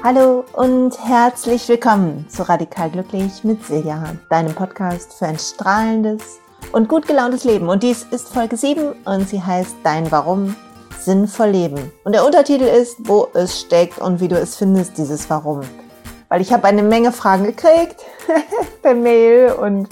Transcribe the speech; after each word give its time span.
Hallo 0.00 0.44
und 0.52 0.96
herzlich 1.04 1.68
willkommen 1.68 2.24
zu 2.28 2.48
Radikal 2.48 2.88
Glücklich 2.88 3.42
mit 3.42 3.64
Silja, 3.64 4.14
deinem 4.30 4.54
Podcast 4.54 5.14
für 5.14 5.26
ein 5.26 5.40
strahlendes 5.40 6.38
und 6.70 6.88
gut 6.88 7.08
gelauntes 7.08 7.42
Leben. 7.42 7.68
Und 7.68 7.82
dies 7.82 8.04
ist 8.04 8.28
Folge 8.28 8.56
7 8.56 8.92
und 9.04 9.28
sie 9.28 9.42
heißt 9.42 9.74
Dein 9.82 10.08
Warum 10.12 10.54
sinnvoll 11.00 11.48
leben. 11.48 11.90
Und 12.04 12.12
der 12.12 12.24
Untertitel 12.24 12.62
ist, 12.62 13.08
wo 13.08 13.26
es 13.34 13.60
steckt 13.60 13.98
und 13.98 14.20
wie 14.20 14.28
du 14.28 14.38
es 14.38 14.54
findest, 14.54 14.96
dieses 14.98 15.28
Warum 15.30 15.62
weil 16.28 16.40
ich 16.40 16.52
habe 16.52 16.64
eine 16.64 16.82
Menge 16.82 17.12
Fragen 17.12 17.44
gekriegt 17.44 18.04
per 18.82 18.94
Mail 18.94 19.52
und 19.52 19.88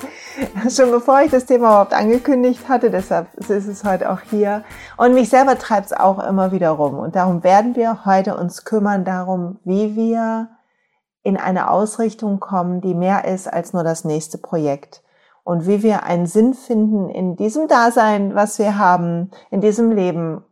schon 0.68 0.90
bevor 0.90 1.22
ich 1.22 1.30
das 1.30 1.46
Thema 1.46 1.68
überhaupt 1.68 1.94
angekündigt 1.94 2.68
hatte, 2.68 2.90
deshalb 2.90 3.32
ist 3.34 3.50
es 3.50 3.84
heute 3.84 4.10
auch 4.10 4.20
hier. 4.20 4.64
Und 4.96 5.14
mich 5.14 5.30
selber 5.30 5.58
treibt 5.58 5.86
es 5.86 5.92
auch 5.92 6.18
immer 6.18 6.52
wieder 6.52 6.70
rum. 6.70 6.98
Und 6.98 7.16
darum 7.16 7.42
werden 7.42 7.74
wir 7.74 8.04
heute 8.04 8.36
uns 8.36 8.64
kümmern 8.64 9.04
darum, 9.04 9.58
wie 9.64 9.96
wir 9.96 10.50
in 11.22 11.36
eine 11.36 11.70
Ausrichtung 11.70 12.38
kommen, 12.38 12.80
die 12.80 12.94
mehr 12.94 13.24
ist 13.24 13.52
als 13.52 13.72
nur 13.72 13.82
das 13.82 14.04
nächste 14.04 14.38
Projekt. 14.38 15.02
Und 15.42 15.66
wie 15.66 15.82
wir 15.82 16.02
einen 16.02 16.26
Sinn 16.26 16.54
finden 16.54 17.08
in 17.08 17.36
diesem 17.36 17.68
Dasein, 17.68 18.34
was 18.34 18.58
wir 18.58 18.78
haben, 18.78 19.30
in 19.50 19.60
diesem 19.60 19.92
Leben 19.92 20.44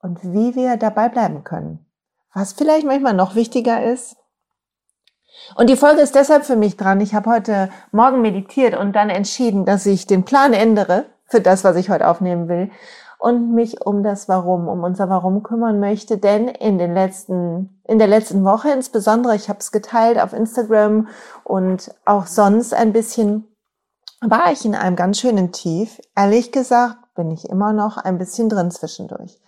und 0.00 0.22
wie 0.22 0.54
wir 0.54 0.76
dabei 0.76 1.08
bleiben 1.08 1.42
können. 1.42 1.86
Was 2.32 2.52
vielleicht 2.52 2.86
manchmal 2.86 3.14
noch 3.14 3.34
wichtiger 3.34 3.82
ist, 3.82 4.16
und 5.54 5.70
die 5.70 5.76
Folge 5.76 6.00
ist 6.00 6.14
deshalb 6.14 6.44
für 6.44 6.56
mich 6.56 6.76
dran. 6.76 7.00
Ich 7.00 7.14
habe 7.14 7.30
heute 7.30 7.70
Morgen 7.92 8.20
meditiert 8.20 8.76
und 8.76 8.94
dann 8.94 9.10
entschieden, 9.10 9.64
dass 9.64 9.86
ich 9.86 10.06
den 10.06 10.24
Plan 10.24 10.52
ändere 10.52 11.06
für 11.26 11.40
das, 11.40 11.64
was 11.64 11.76
ich 11.76 11.90
heute 11.90 12.08
aufnehmen 12.08 12.48
will 12.48 12.70
und 13.18 13.54
mich 13.54 13.84
um 13.84 14.02
das 14.02 14.28
Warum, 14.28 14.68
um 14.68 14.82
unser 14.84 15.08
Warum 15.08 15.42
kümmern 15.42 15.80
möchte. 15.80 16.18
Denn 16.18 16.48
in 16.48 16.78
den 16.78 16.94
letzten, 16.94 17.80
in 17.84 17.98
der 17.98 18.08
letzten 18.08 18.44
Woche 18.44 18.70
insbesondere, 18.70 19.34
ich 19.34 19.48
habe 19.48 19.60
es 19.60 19.72
geteilt 19.72 20.20
auf 20.20 20.32
Instagram 20.32 21.08
und 21.44 21.94
auch 22.04 22.26
sonst 22.26 22.74
ein 22.74 22.92
bisschen, 22.92 23.44
war 24.20 24.52
ich 24.52 24.64
in 24.64 24.74
einem 24.74 24.96
ganz 24.96 25.18
schönen 25.20 25.52
Tief. 25.52 26.00
Ehrlich 26.14 26.52
gesagt 26.52 26.98
bin 27.14 27.30
ich 27.30 27.48
immer 27.48 27.72
noch 27.72 27.96
ein 27.96 28.18
bisschen 28.18 28.48
drin 28.48 28.70
zwischendurch. 28.70 29.40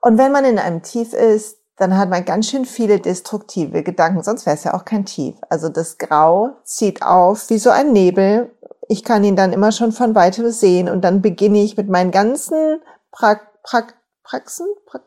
Und 0.00 0.18
wenn 0.18 0.32
man 0.32 0.44
in 0.44 0.58
einem 0.58 0.82
Tief 0.82 1.14
ist, 1.14 1.58
dann 1.76 1.96
hat 1.96 2.08
man 2.08 2.24
ganz 2.24 2.48
schön 2.48 2.64
viele 2.64 3.00
destruktive 3.00 3.82
Gedanken, 3.82 4.22
sonst 4.22 4.46
wäre 4.46 4.56
es 4.56 4.64
ja 4.64 4.74
auch 4.74 4.84
kein 4.84 5.04
Tief. 5.04 5.36
Also 5.50 5.68
das 5.68 5.98
Grau 5.98 6.50
zieht 6.64 7.02
auf 7.02 7.50
wie 7.50 7.58
so 7.58 7.70
ein 7.70 7.92
Nebel. 7.92 8.50
Ich 8.88 9.04
kann 9.04 9.24
ihn 9.24 9.36
dann 9.36 9.52
immer 9.52 9.72
schon 9.72 9.92
von 9.92 10.14
weitem 10.14 10.50
sehen 10.50 10.88
und 10.88 11.02
dann 11.02 11.20
beginne 11.20 11.62
ich 11.62 11.76
mit 11.76 11.88
meinen 11.88 12.10
ganzen 12.10 12.80
pra 13.12 13.40
pra 13.62 13.82
Praxen, 14.22 14.66
pra 14.86 15.00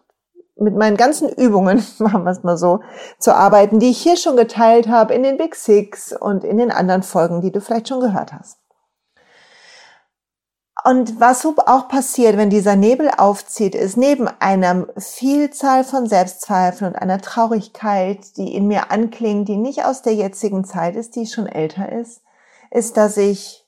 mit 0.62 0.76
meinen 0.76 0.98
ganzen 0.98 1.30
Übungen, 1.30 1.84
machen 2.00 2.24
wir 2.24 2.32
es 2.32 2.44
mal 2.44 2.58
so, 2.58 2.82
zu 3.18 3.34
arbeiten, 3.34 3.80
die 3.80 3.90
ich 3.90 4.02
hier 4.02 4.18
schon 4.18 4.36
geteilt 4.36 4.88
habe 4.90 5.14
in 5.14 5.24
den 5.24 5.38
Big 5.38 5.56
Six 5.56 6.14
und 6.14 6.44
in 6.44 6.58
den 6.58 6.72
anderen 6.72 7.02
Folgen, 7.02 7.42
die 7.42 7.52
du 7.52 7.62
vielleicht 7.62 7.88
schon 7.88 8.02
gehört 8.02 8.34
hast. 8.34 8.59
Und 10.90 11.20
was 11.20 11.46
auch 11.46 11.88
passiert, 11.88 12.36
wenn 12.36 12.50
dieser 12.50 12.76
Nebel 12.76 13.12
aufzieht, 13.16 13.76
ist 13.76 13.96
neben 13.96 14.28
einer 14.28 14.88
Vielzahl 14.98 15.84
von 15.84 16.08
Selbstzweifeln 16.08 16.92
und 16.92 17.00
einer 17.00 17.22
Traurigkeit, 17.22 18.36
die 18.38 18.56
in 18.56 18.66
mir 18.66 18.90
anklingt, 18.90 19.48
die 19.48 19.58
nicht 19.58 19.86
aus 19.86 20.02
der 20.02 20.16
jetzigen 20.16 20.66
Zeit 20.66 20.96
ist, 20.96 21.16
die 21.16 21.28
schon 21.28 21.46
älter 21.46 21.92
ist, 21.92 22.24
ist, 22.72 22.98
dass 22.98 23.18
ich 23.18 23.68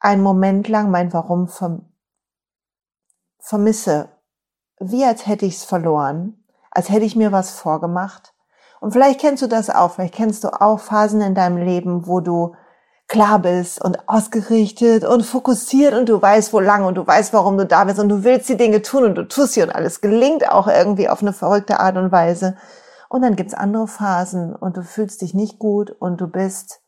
einen 0.00 0.22
Moment 0.22 0.66
lang 0.68 0.90
mein 0.90 1.12
Warum 1.12 1.46
vermisse. 3.38 4.08
Wie 4.80 5.04
als 5.04 5.26
hätte 5.26 5.44
ich 5.44 5.56
es 5.56 5.64
verloren, 5.64 6.42
als 6.70 6.88
hätte 6.88 7.04
ich 7.04 7.16
mir 7.16 7.32
was 7.32 7.50
vorgemacht. 7.50 8.32
Und 8.80 8.92
vielleicht 8.92 9.20
kennst 9.20 9.42
du 9.42 9.46
das 9.46 9.68
auch, 9.68 9.90
vielleicht 9.90 10.14
kennst 10.14 10.42
du 10.42 10.58
auch 10.58 10.80
Phasen 10.80 11.20
in 11.20 11.34
deinem 11.34 11.58
Leben, 11.58 12.06
wo 12.06 12.20
du 12.20 12.54
klar 13.08 13.38
bist 13.38 13.82
und 13.82 14.08
ausgerichtet 14.08 15.04
und 15.04 15.22
fokussiert 15.22 15.94
und 15.94 16.08
du 16.08 16.20
weißt, 16.20 16.52
wo 16.52 16.60
lang 16.60 16.84
und 16.84 16.94
du 16.94 17.06
weißt, 17.06 17.32
warum 17.32 17.56
du 17.58 17.66
da 17.66 17.84
bist 17.84 17.98
und 17.98 18.08
du 18.08 18.24
willst 18.24 18.48
die 18.48 18.56
Dinge 18.56 18.82
tun 18.82 19.04
und 19.04 19.14
du 19.14 19.28
tust 19.28 19.52
sie 19.52 19.62
und 19.62 19.74
alles 19.74 20.00
gelingt 20.00 20.48
auch 20.50 20.66
irgendwie 20.66 21.08
auf 21.08 21.20
eine 21.22 21.32
verrückte 21.32 21.80
Art 21.80 21.96
und 21.96 22.12
Weise. 22.12 22.56
Und 23.08 23.22
dann 23.22 23.36
gibt's 23.36 23.54
andere 23.54 23.86
Phasen 23.86 24.56
und 24.56 24.76
du 24.76 24.82
fühlst 24.82 25.22
dich 25.22 25.34
nicht 25.34 25.58
gut 25.58 25.90
und 25.90 26.20
du 26.20 26.26
bist 26.26 26.80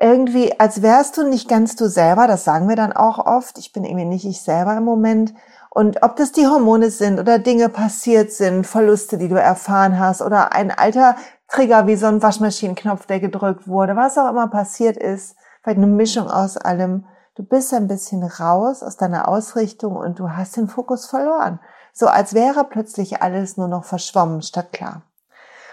irgendwie, 0.00 0.58
als 0.58 0.82
wärst 0.82 1.16
du 1.16 1.26
nicht 1.26 1.48
ganz 1.48 1.76
du 1.76 1.88
selber, 1.88 2.26
das 2.26 2.44
sagen 2.44 2.68
wir 2.68 2.76
dann 2.76 2.92
auch 2.92 3.18
oft, 3.18 3.58
ich 3.58 3.72
bin 3.72 3.84
irgendwie 3.84 4.04
nicht 4.04 4.26
ich 4.26 4.42
selber 4.42 4.76
im 4.76 4.84
Moment. 4.84 5.32
Und 5.70 6.02
ob 6.02 6.16
das 6.16 6.32
die 6.32 6.46
Hormone 6.46 6.90
sind 6.90 7.20
oder 7.20 7.38
Dinge 7.38 7.68
passiert 7.68 8.32
sind, 8.32 8.66
Verluste, 8.66 9.18
die 9.18 9.28
du 9.28 9.38
erfahren 9.38 9.98
hast 9.98 10.22
oder 10.22 10.52
ein 10.52 10.70
alter 10.70 11.16
Trigger 11.48 11.86
wie 11.86 11.96
so 11.96 12.06
ein 12.06 12.22
Waschmaschinenknopf, 12.22 13.06
der 13.06 13.20
gedrückt 13.20 13.68
wurde, 13.68 13.96
was 13.96 14.18
auch 14.18 14.28
immer 14.28 14.48
passiert 14.48 14.96
ist, 14.96 15.36
vielleicht 15.62 15.78
eine 15.78 15.86
Mischung 15.86 16.28
aus 16.28 16.56
allem. 16.56 17.04
Du 17.34 17.42
bist 17.42 17.72
ein 17.74 17.86
bisschen 17.86 18.22
raus 18.22 18.82
aus 18.82 18.96
deiner 18.96 19.28
Ausrichtung 19.28 19.96
und 19.96 20.18
du 20.18 20.30
hast 20.30 20.56
den 20.56 20.68
Fokus 20.68 21.06
verloren. 21.06 21.60
So 21.92 22.08
als 22.08 22.34
wäre 22.34 22.64
plötzlich 22.64 23.22
alles 23.22 23.56
nur 23.56 23.68
noch 23.68 23.84
verschwommen 23.84 24.42
statt 24.42 24.72
klar. 24.72 25.02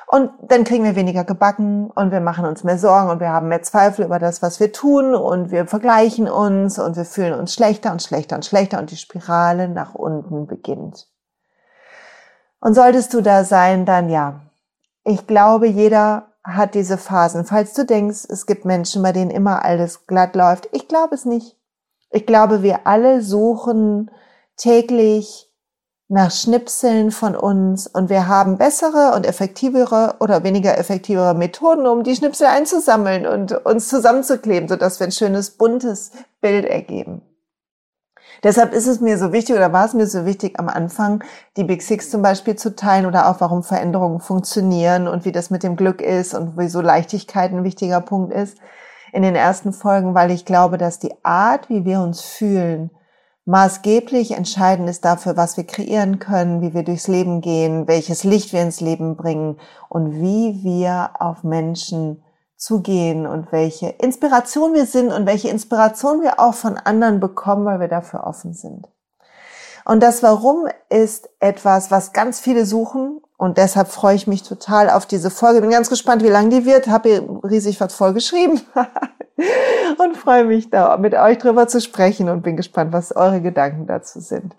Und 0.08 0.30
dann 0.44 0.64
kriegen 0.64 0.84
wir 0.84 0.96
weniger 0.96 1.24
gebacken 1.24 1.90
und 1.90 2.12
wir 2.12 2.20
machen 2.20 2.46
uns 2.46 2.64
mehr 2.64 2.78
Sorgen 2.78 3.10
und 3.10 3.20
wir 3.20 3.30
haben 3.30 3.48
mehr 3.48 3.64
Zweifel 3.64 4.06
über 4.06 4.20
das, 4.20 4.44
was 4.44 4.60
wir 4.60 4.72
tun 4.72 5.16
und 5.16 5.50
wir 5.50 5.66
vergleichen 5.66 6.30
uns 6.30 6.78
und 6.78 6.96
wir 6.96 7.06
fühlen 7.06 7.34
uns 7.34 7.54
schlechter 7.54 7.92
und 7.92 8.02
schlechter 8.04 8.36
und 8.36 8.46
schlechter 8.46 8.78
und 8.78 8.92
die 8.92 8.98
Spirale 8.98 9.70
nach 9.70 9.96
unten 9.96 10.46
beginnt. 10.46 11.08
Und 12.60 12.76
solltest 12.76 13.14
du 13.14 13.22
da 13.22 13.44
sein, 13.44 13.86
dann 13.86 14.10
ja, 14.10 14.42
ich 15.04 15.28
glaube, 15.28 15.68
jeder 15.68 16.34
hat 16.44 16.76
diese 16.76 16.98
Phasen. 16.98 17.46
Falls 17.46 17.74
du 17.74 17.86
denkst, 17.86 18.26
es 18.30 18.46
gibt 18.46 18.66
Menschen, 18.66 19.02
bei 19.02 19.12
denen 19.12 19.32
immer 19.32 19.64
alles 19.64 20.08
glatt 20.08 20.36
läuft, 20.36 20.70
ich 20.72 20.88
glaube 20.88 21.16
es 21.16 21.26
nicht. 21.26 21.58
Ich 22.12 22.26
glaube, 22.26 22.62
wir 22.62 22.86
alle 22.86 23.22
suchen 23.22 24.12
täglich 24.56 25.50
nach 26.10 26.32
Schnipseln 26.32 27.12
von 27.12 27.36
uns 27.36 27.88
und 27.88 28.10
wir 28.10 28.28
haben 28.28 28.58
bessere 28.58 29.16
und 29.16 29.26
effektivere 29.26 30.16
oder 30.20 30.44
weniger 30.44 30.78
effektivere 30.78 31.34
Methoden, 31.34 31.88
um 31.88 32.04
die 32.04 32.16
Schnipsel 32.16 32.48
einzusammeln 32.48 33.26
und 33.26 33.66
uns 33.66 33.88
zusammenzukleben, 33.88 34.70
sodass 34.70 35.00
wir 35.00 35.08
ein 35.08 35.12
schönes 35.12 35.52
buntes 35.52 36.12
Bild 36.40 36.66
ergeben. 36.66 37.22
Deshalb 38.44 38.74
ist 38.74 38.88
es 38.88 39.00
mir 39.00 39.18
so 39.18 39.32
wichtig 39.32 39.56
oder 39.56 39.72
war 39.72 39.86
es 39.86 39.94
mir 39.94 40.06
so 40.06 40.26
wichtig 40.26 40.60
am 40.60 40.68
Anfang, 40.68 41.24
die 41.56 41.64
Big 41.64 41.82
Six 41.82 42.10
zum 42.10 42.22
Beispiel 42.22 42.58
zu 42.58 42.76
teilen 42.76 43.06
oder 43.06 43.30
auch 43.30 43.40
warum 43.40 43.64
Veränderungen 43.64 44.20
funktionieren 44.20 45.08
und 45.08 45.24
wie 45.24 45.32
das 45.32 45.50
mit 45.50 45.64
dem 45.64 45.78
Glück 45.78 46.02
ist 46.02 46.34
und 46.34 46.58
wieso 46.58 46.82
Leichtigkeit 46.82 47.52
ein 47.52 47.64
wichtiger 47.64 48.02
Punkt 48.02 48.34
ist 48.34 48.58
in 49.14 49.22
den 49.22 49.36
ersten 49.36 49.72
Folgen, 49.72 50.14
weil 50.14 50.32
ich 50.32 50.44
glaube, 50.44 50.78
dass 50.78 51.00
die 51.00 51.14
Art, 51.24 51.70
wie 51.70 51.86
wir 51.86 52.02
uns 52.02 52.22
fühlen, 52.22 52.90
maßgeblich 53.46 54.32
entscheidend 54.32 54.90
ist 54.90 55.06
dafür, 55.06 55.38
was 55.38 55.56
wir 55.56 55.66
kreieren 55.66 56.20
können, 56.20 56.62
wie 56.62 56.74
wir 56.74 56.84
durchs 56.84 57.08
Leben 57.08 57.40
gehen, 57.40 57.88
welches 57.88 58.24
Licht 58.24 58.54
wir 58.54 58.62
ins 58.62 58.82
Leben 58.82 59.16
bringen 59.16 59.58
und 59.88 60.20
wie 60.20 60.64
wir 60.64 61.12
auf 61.20 61.44
Menschen 61.44 62.23
zugehen 62.64 63.28
und 63.28 63.52
welche 63.52 63.90
Inspiration 63.90 64.74
wir 64.74 64.86
sind 64.86 65.12
und 65.12 65.26
welche 65.26 65.50
Inspiration 65.50 66.22
wir 66.22 66.40
auch 66.40 66.54
von 66.54 66.78
anderen 66.78 67.20
bekommen, 67.20 67.66
weil 67.66 67.82
wir 67.82 67.90
dafür 67.90 68.26
offen 68.26 68.54
sind. 68.54 68.88
Und 69.84 70.02
das 70.02 70.24
Warum 70.24 70.68
ist 70.88 71.30
etwas, 71.42 71.92
was 71.92 72.14
ganz 72.14 72.40
viele 72.40 72.66
suchen 72.66 73.20
und 73.36 73.58
deshalb 73.58 73.90
freue 73.90 74.16
ich 74.16 74.28
mich 74.28 74.44
total 74.44 74.90
auf 74.90 75.06
diese 75.06 75.30
Folge. 75.30 75.60
Bin 75.60 75.72
ganz 75.72 75.90
gespannt, 75.90 76.24
wie 76.24 76.30
lang 76.30 76.50
die 76.50 76.66
wird. 76.66 76.88
Habe 76.88 77.10
ihr 77.10 77.30
riesig 77.44 77.82
was 77.82 77.94
vollgeschrieben 77.94 78.62
und 79.98 80.16
freue 80.16 80.46
mich 80.46 80.70
da 80.70 80.96
mit 80.96 81.14
euch 81.16 81.40
drüber 81.40 81.68
zu 81.68 81.82
sprechen 81.82 82.30
und 82.30 82.44
bin 82.44 82.56
gespannt, 82.56 82.94
was 82.94 83.14
eure 83.14 83.42
Gedanken 83.42 83.88
dazu 83.88 84.22
sind. 84.22 84.56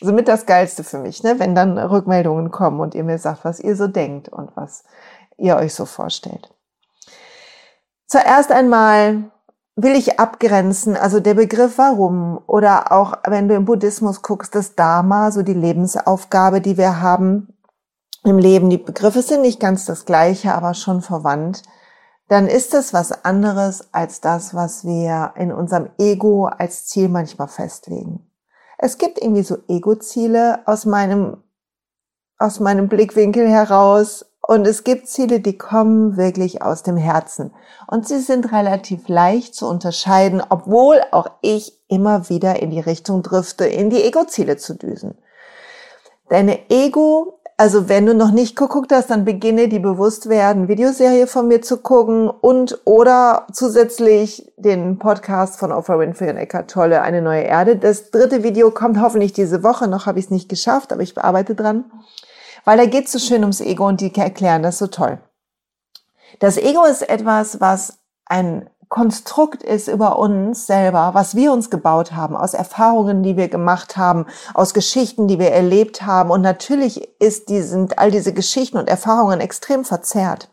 Somit 0.00 0.28
das 0.28 0.46
Geilste 0.46 0.84
für 0.84 0.98
mich, 0.98 1.24
ne? 1.24 1.40
wenn 1.40 1.56
dann 1.56 1.76
Rückmeldungen 1.76 2.52
kommen 2.52 2.78
und 2.78 2.94
ihr 2.94 3.02
mir 3.02 3.18
sagt, 3.18 3.44
was 3.44 3.58
ihr 3.58 3.74
so 3.74 3.88
denkt 3.88 4.28
und 4.28 4.52
was 4.54 4.84
ihr 5.36 5.56
euch 5.56 5.74
so 5.74 5.86
vorstellt. 5.86 6.48
Zuerst 8.08 8.50
einmal 8.50 9.30
will 9.76 9.94
ich 9.94 10.18
abgrenzen, 10.18 10.96
also 10.96 11.20
der 11.20 11.34
Begriff 11.34 11.76
warum 11.76 12.40
oder 12.46 12.90
auch 12.90 13.12
wenn 13.26 13.48
du 13.48 13.54
im 13.54 13.66
Buddhismus 13.66 14.22
guckst, 14.22 14.54
das 14.54 14.74
Dharma, 14.74 15.30
so 15.30 15.42
die 15.42 15.54
Lebensaufgabe, 15.54 16.62
die 16.62 16.78
wir 16.78 17.02
haben 17.02 17.54
im 18.24 18.38
Leben. 18.38 18.70
Die 18.70 18.78
Begriffe 18.78 19.20
sind 19.20 19.42
nicht 19.42 19.60
ganz 19.60 19.84
das 19.84 20.06
gleiche, 20.06 20.54
aber 20.54 20.72
schon 20.72 21.02
verwandt. 21.02 21.62
Dann 22.28 22.46
ist 22.46 22.72
es 22.72 22.94
was 22.94 23.24
anderes 23.24 23.92
als 23.92 24.22
das, 24.22 24.54
was 24.54 24.84
wir 24.84 25.32
in 25.36 25.52
unserem 25.52 25.90
Ego 25.98 26.46
als 26.46 26.86
Ziel 26.86 27.10
manchmal 27.10 27.48
festlegen. 27.48 28.26
Es 28.78 28.96
gibt 28.96 29.20
irgendwie 29.20 29.42
so 29.42 29.58
Ego-Ziele 29.68 30.60
aus 30.66 30.86
meinem, 30.86 31.42
aus 32.38 32.58
meinem 32.58 32.88
Blickwinkel 32.88 33.48
heraus, 33.48 34.24
und 34.50 34.66
es 34.66 34.82
gibt 34.82 35.08
Ziele, 35.08 35.40
die 35.40 35.58
kommen 35.58 36.16
wirklich 36.16 36.62
aus 36.62 36.82
dem 36.82 36.96
Herzen. 36.96 37.52
Und 37.86 38.08
sie 38.08 38.18
sind 38.18 38.50
relativ 38.50 39.06
leicht 39.06 39.54
zu 39.54 39.68
unterscheiden, 39.68 40.42
obwohl 40.48 41.02
auch 41.10 41.30
ich 41.42 41.78
immer 41.88 42.30
wieder 42.30 42.62
in 42.62 42.70
die 42.70 42.80
Richtung 42.80 43.22
drifte, 43.22 43.66
in 43.66 43.90
die 43.90 44.02
Ego-Ziele 44.02 44.56
zu 44.56 44.72
düsen. 44.72 45.18
Deine 46.30 46.70
Ego 46.70 47.38
Also 47.60 47.88
wenn 47.88 48.06
du 48.06 48.14
noch 48.14 48.30
nicht 48.30 48.54
geguckt 48.54 48.92
hast, 48.92 49.10
dann 49.10 49.24
beginne 49.24 49.68
die 49.68 49.80
Bewusstwerden 49.80 50.68
Videoserie 50.68 51.26
von 51.26 51.48
mir 51.48 51.60
zu 51.60 51.78
gucken 51.78 52.30
und 52.30 52.80
oder 52.84 53.48
zusätzlich 53.52 54.50
den 54.56 55.00
Podcast 55.00 55.58
von 55.58 55.72
Oprah 55.72 55.98
Winfrey 55.98 56.30
und 56.30 56.36
Eckhart 56.36 56.70
Tolle, 56.70 57.02
Eine 57.02 57.20
neue 57.20 57.42
Erde. 57.42 57.76
Das 57.76 58.12
dritte 58.12 58.44
Video 58.44 58.70
kommt 58.70 59.02
hoffentlich 59.02 59.32
diese 59.32 59.64
Woche. 59.64 59.88
Noch 59.88 60.06
habe 60.06 60.20
ich 60.20 60.26
es 60.26 60.30
nicht 60.30 60.48
geschafft, 60.48 60.92
aber 60.92 61.02
ich 61.02 61.14
bearbeite 61.14 61.56
dran. 61.56 61.84
Weil 62.68 62.76
da 62.76 62.84
geht 62.84 63.06
es 63.06 63.12
so 63.12 63.18
schön 63.18 63.40
ums 63.44 63.62
Ego 63.62 63.86
und 63.88 64.02
die 64.02 64.14
erklären 64.14 64.62
das 64.62 64.76
so 64.76 64.88
toll. 64.88 65.16
Das 66.38 66.58
Ego 66.58 66.84
ist 66.84 67.00
etwas, 67.00 67.62
was 67.62 67.96
ein 68.26 68.68
Konstrukt 68.90 69.62
ist 69.62 69.88
über 69.88 70.18
uns 70.18 70.66
selber, 70.66 71.12
was 71.14 71.34
wir 71.34 71.50
uns 71.50 71.70
gebaut 71.70 72.12
haben, 72.12 72.36
aus 72.36 72.52
Erfahrungen, 72.52 73.22
die 73.22 73.38
wir 73.38 73.48
gemacht 73.48 73.96
haben, 73.96 74.26
aus 74.52 74.74
Geschichten, 74.74 75.28
die 75.28 75.38
wir 75.38 75.50
erlebt 75.50 76.02
haben. 76.02 76.30
Und 76.30 76.42
natürlich 76.42 77.08
ist 77.18 77.48
die, 77.48 77.62
sind 77.62 77.98
all 77.98 78.10
diese 78.10 78.34
Geschichten 78.34 78.76
und 78.76 78.90
Erfahrungen 78.90 79.40
extrem 79.40 79.86
verzerrt. 79.86 80.50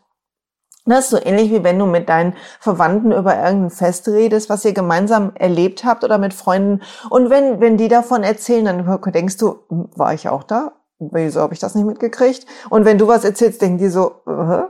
Das 0.86 1.00
ist 1.00 1.10
so 1.10 1.18
ähnlich 1.22 1.50
wie 1.50 1.64
wenn 1.64 1.78
du 1.78 1.84
mit 1.84 2.08
deinen 2.08 2.32
Verwandten 2.60 3.12
über 3.12 3.36
irgendein 3.36 3.68
Fest 3.68 4.08
redest, 4.08 4.48
was 4.48 4.64
ihr 4.64 4.72
gemeinsam 4.72 5.32
erlebt 5.34 5.84
habt 5.84 6.02
oder 6.02 6.16
mit 6.16 6.32
Freunden. 6.32 6.80
Und 7.10 7.28
wenn, 7.28 7.60
wenn 7.60 7.76
die 7.76 7.88
davon 7.88 8.22
erzählen, 8.22 8.64
dann 8.64 9.02
denkst 9.12 9.36
du, 9.36 9.58
hm, 9.68 9.90
war 9.94 10.14
ich 10.14 10.30
auch 10.30 10.44
da? 10.44 10.72
Wieso 10.98 11.40
habe 11.40 11.54
ich 11.54 11.60
das 11.60 11.74
nicht 11.74 11.86
mitgekriegt? 11.86 12.46
Und 12.70 12.84
wenn 12.84 12.98
du 12.98 13.06
was 13.06 13.24
erzählst, 13.24 13.60
denken 13.60 13.78
die 13.78 13.88
so, 13.88 14.22
äh, 14.26 14.62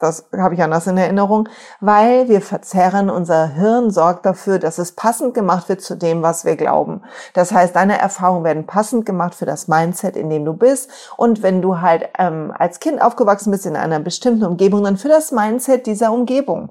das 0.00 0.30
habe 0.34 0.54
ich 0.54 0.62
anders 0.62 0.86
in 0.86 0.96
Erinnerung, 0.96 1.48
weil 1.80 2.28
wir 2.28 2.40
verzerren, 2.40 3.10
unser 3.10 3.48
Hirn 3.48 3.90
sorgt 3.90 4.24
dafür, 4.24 4.58
dass 4.58 4.78
es 4.78 4.92
passend 4.92 5.34
gemacht 5.34 5.68
wird 5.68 5.82
zu 5.82 5.94
dem, 5.94 6.22
was 6.22 6.46
wir 6.46 6.56
glauben. 6.56 7.02
Das 7.34 7.52
heißt, 7.52 7.76
deine 7.76 7.98
Erfahrungen 7.98 8.44
werden 8.44 8.66
passend 8.66 9.04
gemacht 9.04 9.34
für 9.34 9.44
das 9.44 9.68
Mindset, 9.68 10.16
in 10.16 10.30
dem 10.30 10.46
du 10.46 10.54
bist. 10.54 10.90
Und 11.18 11.42
wenn 11.42 11.60
du 11.60 11.82
halt 11.82 12.08
ähm, 12.18 12.52
als 12.56 12.80
Kind 12.80 13.02
aufgewachsen 13.02 13.50
bist 13.50 13.66
in 13.66 13.76
einer 13.76 14.00
bestimmten 14.00 14.44
Umgebung, 14.44 14.82
dann 14.84 14.96
für 14.96 15.08
das 15.08 15.32
Mindset 15.32 15.86
dieser 15.86 16.12
Umgebung. 16.12 16.70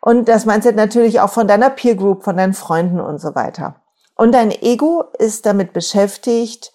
Und 0.00 0.28
das 0.28 0.46
Mindset 0.46 0.76
natürlich 0.76 1.20
auch 1.20 1.30
von 1.30 1.48
deiner 1.48 1.70
Peer 1.70 1.96
Group, 1.96 2.22
von 2.22 2.36
deinen 2.36 2.54
Freunden 2.54 3.00
und 3.00 3.18
so 3.18 3.34
weiter. 3.34 3.82
Und 4.14 4.32
dein 4.32 4.52
Ego 4.52 5.04
ist 5.18 5.46
damit 5.46 5.72
beschäftigt, 5.72 6.72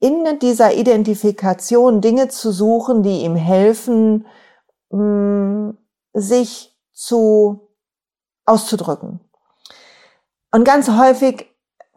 in 0.00 0.38
dieser 0.40 0.74
Identifikation 0.74 2.00
Dinge 2.00 2.28
zu 2.28 2.52
suchen, 2.52 3.02
die 3.02 3.22
ihm 3.22 3.36
helfen, 3.36 4.26
mh, 4.90 5.74
sich 6.12 6.76
zu 6.92 7.68
auszudrücken. 8.44 9.20
Und 10.50 10.64
ganz 10.64 10.88
häufig 10.88 11.47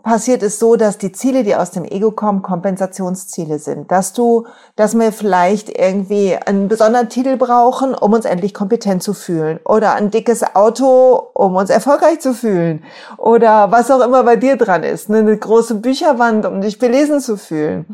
passiert 0.03 0.43
es 0.43 0.59
so, 0.59 0.75
dass 0.75 0.97
die 0.97 1.11
Ziele, 1.11 1.43
die 1.43 1.55
aus 1.55 1.71
dem 1.71 1.85
Ego 1.85 2.11
kommen, 2.11 2.41
Kompensationsziele 2.41 3.59
sind. 3.59 3.91
Dass 3.91 4.13
du, 4.13 4.47
dass 4.75 4.97
wir 4.97 5.11
vielleicht 5.11 5.69
irgendwie 5.69 6.35
einen 6.35 6.67
besonderen 6.67 7.09
Titel 7.09 7.37
brauchen, 7.37 7.93
um 7.93 8.13
uns 8.13 8.25
endlich 8.25 8.53
kompetent 8.53 9.03
zu 9.03 9.13
fühlen. 9.13 9.59
Oder 9.65 9.95
ein 9.95 10.11
dickes 10.11 10.55
Auto, 10.55 11.29
um 11.33 11.55
uns 11.55 11.69
erfolgreich 11.69 12.19
zu 12.19 12.33
fühlen. 12.33 12.83
Oder 13.17 13.71
was 13.71 13.91
auch 13.91 14.01
immer 14.01 14.23
bei 14.23 14.35
dir 14.35 14.57
dran 14.57 14.83
ist. 14.83 15.09
Eine 15.09 15.37
große 15.37 15.75
Bücherwand, 15.75 16.45
um 16.45 16.61
dich 16.61 16.79
belesen 16.79 17.19
zu 17.19 17.37
fühlen. 17.37 17.85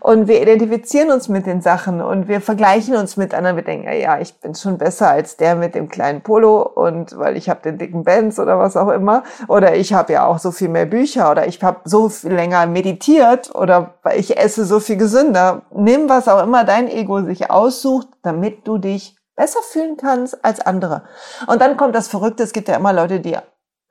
Und 0.00 0.28
wir 0.28 0.42
identifizieren 0.42 1.10
uns 1.10 1.28
mit 1.28 1.46
den 1.46 1.60
Sachen 1.60 2.00
und 2.00 2.28
wir 2.28 2.40
vergleichen 2.40 2.96
uns 2.96 3.16
mit 3.16 3.34
anderen. 3.34 3.56
Wir 3.56 3.64
denken, 3.64 3.88
ja, 3.92 4.18
ich 4.20 4.38
bin 4.40 4.54
schon 4.54 4.78
besser 4.78 5.10
als 5.10 5.36
der 5.36 5.54
mit 5.54 5.74
dem 5.74 5.88
kleinen 5.88 6.22
Polo 6.22 6.62
und 6.62 7.18
weil 7.18 7.36
ich 7.36 7.48
habe 7.48 7.60
den 7.62 7.78
dicken 7.78 8.04
Benz 8.04 8.38
oder 8.38 8.58
was 8.58 8.76
auch 8.76 8.88
immer. 8.88 9.24
Oder 9.48 9.76
ich 9.76 9.92
habe 9.92 10.12
ja 10.12 10.26
auch 10.26 10.38
so 10.38 10.50
viel 10.50 10.68
mehr 10.68 10.86
Bücher 10.86 11.30
oder 11.30 11.46
ich 11.46 11.62
habe 11.62 11.80
so 11.84 12.08
viel 12.08 12.32
länger 12.32 12.66
meditiert 12.66 13.54
oder 13.54 13.94
ich 14.14 14.38
esse 14.38 14.64
so 14.64 14.80
viel 14.80 14.96
gesünder. 14.96 15.62
Nimm, 15.74 16.08
was 16.08 16.28
auch 16.28 16.42
immer 16.42 16.64
dein 16.64 16.88
Ego 16.88 17.22
sich 17.22 17.50
aussucht, 17.50 18.08
damit 18.22 18.66
du 18.66 18.78
dich 18.78 19.16
besser 19.36 19.60
fühlen 19.62 19.96
kannst 19.96 20.44
als 20.44 20.60
andere. 20.60 21.04
Und 21.46 21.62
dann 21.62 21.76
kommt 21.76 21.94
das 21.94 22.08
Verrückte, 22.08 22.42
es 22.42 22.52
gibt 22.52 22.68
ja 22.68 22.76
immer 22.76 22.92
Leute, 22.92 23.20
die 23.20 23.36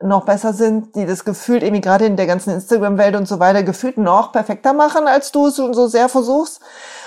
noch 0.00 0.24
besser 0.24 0.52
sind, 0.52 0.94
die 0.94 1.06
das 1.06 1.24
gefühlt 1.24 1.62
irgendwie 1.62 1.80
gerade 1.80 2.06
in 2.06 2.16
der 2.16 2.26
ganzen 2.26 2.52
Instagram-Welt 2.54 3.16
und 3.16 3.26
so 3.26 3.40
weiter 3.40 3.64
gefühlt 3.64 3.98
noch 3.98 4.30
perfekter 4.30 4.72
machen, 4.72 5.08
als 5.08 5.32
du 5.32 5.48
es 5.48 5.56
so 5.56 5.86
sehr 5.88 6.08
versuchst. 6.08 6.60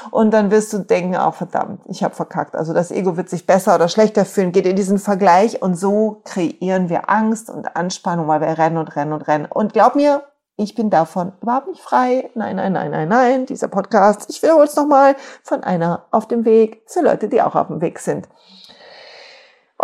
Und 0.10 0.32
dann 0.32 0.52
wirst 0.52 0.74
du 0.74 0.80
denken, 0.80 1.16
oh 1.16 1.32
verdammt, 1.32 1.82
ich 1.86 2.04
habe 2.04 2.14
verkackt. 2.16 2.56
Also 2.56 2.74
das 2.74 2.92
Ego 2.92 3.16
wird 3.16 3.30
sich 3.30 3.46
besser 3.46 3.76
oder 3.76 3.88
schlechter 3.88 4.26
fühlen, 4.26 4.52
geht 4.52 4.66
in 4.66 4.76
diesen 4.76 5.00
Vergleich 5.00 5.62
und 5.62 5.76
so 5.76 6.22
kreieren 6.26 6.90
wir 6.90 7.10
Angst 7.10 7.50
und 7.50 7.76
Anspannung, 7.78 8.28
weil 8.28 8.42
wir 8.42 8.58
rennen 8.58 8.78
und 8.78 8.94
rennen 8.96 9.14
und 9.14 9.28
rennen. 9.28 9.46
Und 9.46 9.72
glaub 9.72 9.96
mir, 9.96 10.24
ich 10.58 10.76
bin 10.76 10.90
davon 10.90 11.32
überhaupt 11.42 11.68
nicht 11.68 11.82
frei. 11.82 12.30
Nein, 12.36 12.58
nein, 12.58 12.74
nein, 12.74 12.92
nein, 12.92 13.08
nein. 13.08 13.46
Dieser 13.46 13.70
Podcast, 13.70 14.30
ich 14.30 14.44
wiederhole 14.44 14.66
es 14.66 14.76
nochmal, 14.76 15.16
von 15.44 15.64
einer 15.64 16.06
auf 16.12 16.28
dem 16.28 16.44
Weg 16.46 16.90
zu 16.90 17.02
Leute, 17.02 17.30
die 17.30 17.42
auch 17.42 17.56
auf 17.56 17.68
dem 17.68 17.80
Weg 17.80 18.00
sind. 18.00 18.28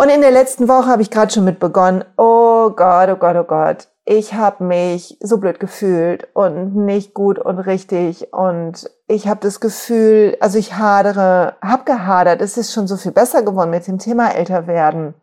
Und 0.00 0.10
in 0.10 0.20
der 0.20 0.30
letzten 0.30 0.68
Woche 0.68 0.86
habe 0.86 1.02
ich 1.02 1.10
gerade 1.10 1.32
schon 1.32 1.42
mit 1.42 1.58
begonnen, 1.58 2.04
oh 2.16 2.70
Gott, 2.70 3.08
oh 3.08 3.16
Gott, 3.16 3.34
oh 3.34 3.42
Gott, 3.42 3.88
ich 4.04 4.32
habe 4.32 4.62
mich 4.62 5.18
so 5.20 5.38
blöd 5.38 5.58
gefühlt 5.58 6.28
und 6.34 6.76
nicht 6.76 7.14
gut 7.14 7.40
und 7.40 7.58
richtig 7.58 8.32
und 8.32 8.88
ich 9.08 9.26
habe 9.26 9.40
das 9.40 9.58
Gefühl, 9.58 10.36
also 10.38 10.56
ich 10.56 10.76
hadere, 10.76 11.56
habe 11.60 11.82
gehadert, 11.82 12.40
es 12.42 12.56
ist 12.56 12.72
schon 12.72 12.86
so 12.86 12.96
viel 12.96 13.10
besser 13.10 13.42
geworden 13.42 13.70
mit 13.70 13.88
dem 13.88 13.98
Thema 13.98 14.28
älter 14.36 14.68
werden 14.68 15.14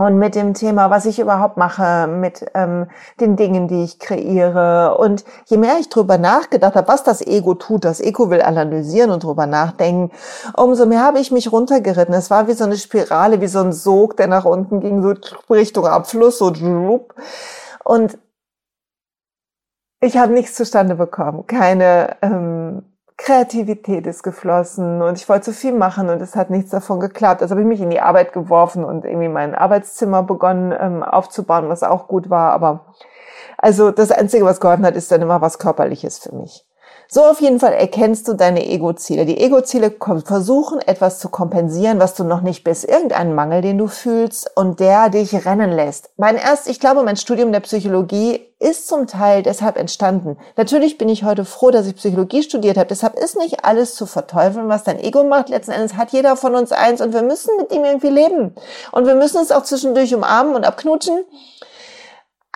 und 0.00 0.16
mit 0.16 0.34
dem 0.34 0.54
Thema, 0.54 0.88
was 0.88 1.04
ich 1.04 1.18
überhaupt 1.18 1.58
mache, 1.58 2.06
mit 2.06 2.46
ähm, 2.54 2.86
den 3.20 3.36
Dingen, 3.36 3.68
die 3.68 3.84
ich 3.84 3.98
kreiere. 3.98 4.96
Und 4.96 5.26
je 5.44 5.58
mehr 5.58 5.76
ich 5.78 5.90
drüber 5.90 6.16
nachgedacht 6.16 6.74
habe, 6.74 6.88
was 6.88 7.04
das 7.04 7.20
Ego 7.20 7.54
tut, 7.54 7.84
das 7.84 8.00
Ego 8.00 8.30
will 8.30 8.40
analysieren 8.40 9.10
und 9.10 9.24
drüber 9.24 9.46
nachdenken, 9.46 10.10
umso 10.56 10.86
mehr 10.86 11.04
habe 11.04 11.18
ich 11.20 11.30
mich 11.30 11.52
runtergeritten. 11.52 12.14
Es 12.14 12.30
war 12.30 12.48
wie 12.48 12.54
so 12.54 12.64
eine 12.64 12.78
Spirale, 12.78 13.42
wie 13.42 13.46
so 13.46 13.60
ein 13.60 13.74
Sog, 13.74 14.16
der 14.16 14.26
nach 14.26 14.46
unten 14.46 14.80
ging, 14.80 15.02
so 15.02 15.14
Richtung 15.52 15.86
Abfluss, 15.86 16.38
so 16.38 16.50
und 17.84 18.18
ich 20.00 20.16
habe 20.16 20.32
nichts 20.32 20.54
zustande 20.54 20.94
bekommen, 20.94 21.46
keine 21.46 22.16
ähm, 22.22 22.82
Kreativität 23.22 24.06
ist 24.06 24.22
geflossen 24.22 25.02
und 25.02 25.18
ich 25.18 25.28
wollte 25.28 25.46
so 25.46 25.52
viel 25.52 25.72
machen 25.72 26.08
und 26.08 26.22
es 26.22 26.36
hat 26.36 26.48
nichts 26.48 26.70
davon 26.70 27.00
geklappt. 27.00 27.42
Also 27.42 27.52
habe 27.52 27.60
ich 27.60 27.66
mich 27.66 27.82
in 27.82 27.90
die 27.90 28.00
Arbeit 28.00 28.32
geworfen 28.32 28.82
und 28.82 29.04
irgendwie 29.04 29.28
mein 29.28 29.54
Arbeitszimmer 29.54 30.22
begonnen 30.22 30.74
ähm, 30.78 31.02
aufzubauen, 31.02 31.68
was 31.68 31.82
auch 31.82 32.08
gut 32.08 32.30
war. 32.30 32.52
Aber 32.52 32.94
also 33.58 33.90
das 33.90 34.10
Einzige, 34.10 34.46
was 34.46 34.58
geholfen 34.58 34.86
hat, 34.86 34.96
ist 34.96 35.12
dann 35.12 35.20
immer 35.20 35.42
was 35.42 35.58
Körperliches 35.58 36.18
für 36.18 36.34
mich. 36.34 36.64
So 37.12 37.24
auf 37.24 37.40
jeden 37.40 37.58
Fall 37.58 37.72
erkennst 37.72 38.28
du 38.28 38.34
deine 38.34 38.64
Ego-Ziele. 38.64 39.26
Die 39.26 39.40
Ego-Ziele 39.40 39.92
versuchen 40.24 40.78
etwas 40.78 41.18
zu 41.18 41.28
kompensieren, 41.28 41.98
was 41.98 42.14
du 42.14 42.22
noch 42.22 42.40
nicht 42.40 42.62
bist. 42.62 42.84
Irgendeinen 42.84 43.34
Mangel, 43.34 43.62
den 43.62 43.78
du 43.78 43.88
fühlst 43.88 44.48
und 44.54 44.78
der 44.78 45.08
dich 45.08 45.44
rennen 45.44 45.72
lässt. 45.72 46.10
Mein 46.16 46.36
erst, 46.36 46.68
ich 46.68 46.78
glaube, 46.78 47.02
mein 47.02 47.16
Studium 47.16 47.50
der 47.50 47.58
Psychologie 47.60 48.46
ist 48.60 48.86
zum 48.86 49.08
Teil 49.08 49.42
deshalb 49.42 49.76
entstanden. 49.76 50.36
Natürlich 50.56 50.98
bin 50.98 51.08
ich 51.08 51.24
heute 51.24 51.44
froh, 51.44 51.72
dass 51.72 51.88
ich 51.88 51.96
Psychologie 51.96 52.44
studiert 52.44 52.76
habe. 52.76 52.86
Deshalb 52.86 53.18
ist 53.18 53.36
nicht 53.36 53.64
alles 53.64 53.96
zu 53.96 54.06
verteufeln, 54.06 54.68
was 54.68 54.84
dein 54.84 55.00
Ego 55.00 55.24
macht. 55.24 55.48
Letzten 55.48 55.72
Endes 55.72 55.96
hat 55.96 56.12
jeder 56.12 56.36
von 56.36 56.54
uns 56.54 56.70
eins 56.70 57.00
und 57.00 57.12
wir 57.12 57.22
müssen 57.22 57.56
mit 57.56 57.72
ihm 57.72 57.84
irgendwie 57.84 58.10
leben. 58.10 58.54
Und 58.92 59.06
wir 59.06 59.16
müssen 59.16 59.42
es 59.42 59.50
auch 59.50 59.64
zwischendurch 59.64 60.14
umarmen 60.14 60.54
und 60.54 60.64
abknutschen. 60.64 61.24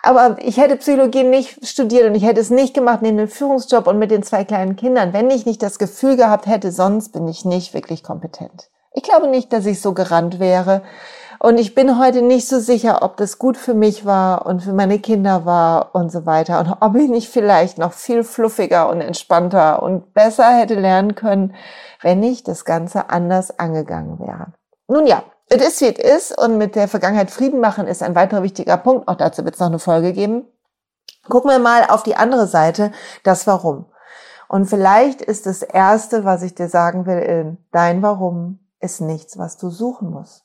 Aber 0.05 0.37
ich 0.39 0.57
hätte 0.57 0.75
Psychologie 0.75 1.23
nicht 1.23 1.67
studiert 1.67 2.05
und 2.05 2.13
ich 2.13 2.23
hätte 2.23 2.39
es 2.39 2.51
nicht 2.51 2.75
gemacht 2.75 3.01
neben 3.01 3.17
dem 3.17 3.27
Führungsjob 3.27 3.87
und 3.87 3.97
mit 3.97 4.11
den 4.11 4.21
zwei 4.21 4.43
kleinen 4.43 4.75
Kindern, 4.75 5.13
wenn 5.13 5.31
ich 5.31 5.47
nicht 5.47 5.63
das 5.63 5.79
Gefühl 5.79 6.15
gehabt 6.15 6.45
hätte, 6.45 6.71
sonst 6.71 7.11
bin 7.11 7.27
ich 7.27 7.43
nicht 7.43 7.73
wirklich 7.73 8.03
kompetent. 8.03 8.69
Ich 8.93 9.01
glaube 9.01 9.27
nicht, 9.27 9.51
dass 9.51 9.65
ich 9.65 9.81
so 9.81 9.93
gerannt 9.93 10.39
wäre. 10.39 10.83
Und 11.39 11.57
ich 11.57 11.73
bin 11.73 11.99
heute 11.99 12.21
nicht 12.21 12.47
so 12.47 12.59
sicher, 12.59 13.01
ob 13.01 13.17
das 13.17 13.39
gut 13.39 13.57
für 13.57 13.73
mich 13.73 14.05
war 14.05 14.45
und 14.45 14.61
für 14.61 14.73
meine 14.73 14.99
Kinder 14.99 15.43
war 15.43 15.95
und 15.95 16.11
so 16.11 16.27
weiter. 16.27 16.59
Und 16.59 16.77
ob 16.81 16.95
ich 16.95 17.09
nicht 17.09 17.29
vielleicht 17.29 17.79
noch 17.79 17.93
viel 17.93 18.23
fluffiger 18.23 18.89
und 18.89 19.01
entspannter 19.01 19.81
und 19.81 20.13
besser 20.13 20.55
hätte 20.55 20.75
lernen 20.75 21.15
können, 21.15 21.55
wenn 22.03 22.21
ich 22.21 22.43
das 22.43 22.63
Ganze 22.63 23.09
anders 23.09 23.57
angegangen 23.57 24.19
wäre. 24.19 24.53
Nun 24.87 25.07
ja, 25.07 25.23
es 25.49 25.61
ist, 25.61 25.81
wie 25.81 25.95
es 25.95 26.29
ist 26.29 26.37
und 26.37 26.57
mit 26.57 26.75
der 26.75 26.87
Vergangenheit 26.87 27.31
Frieden 27.31 27.59
machen 27.59 27.87
ist 27.87 28.01
ein 28.01 28.15
weiterer 28.15 28.43
wichtiger 28.43 28.77
Punkt. 28.77 29.07
Auch 29.07 29.15
dazu 29.15 29.43
wird 29.45 29.55
es 29.55 29.59
noch 29.59 29.67
eine 29.67 29.79
Folge 29.79 30.13
geben. 30.13 30.45
Gucken 31.29 31.49
wir 31.49 31.59
mal 31.59 31.85
auf 31.89 32.03
die 32.03 32.15
andere 32.15 32.47
Seite, 32.47 32.91
das 33.23 33.47
Warum. 33.47 33.85
Und 34.47 34.65
vielleicht 34.65 35.21
ist 35.21 35.45
das 35.45 35.61
Erste, 35.61 36.23
was 36.23 36.43
ich 36.43 36.55
dir 36.55 36.69
sagen 36.69 37.05
will, 37.05 37.57
dein 37.71 38.01
Warum 38.01 38.59
ist 38.79 39.01
nichts, 39.01 39.37
was 39.37 39.57
du 39.57 39.69
suchen 39.69 40.11
musst. 40.11 40.43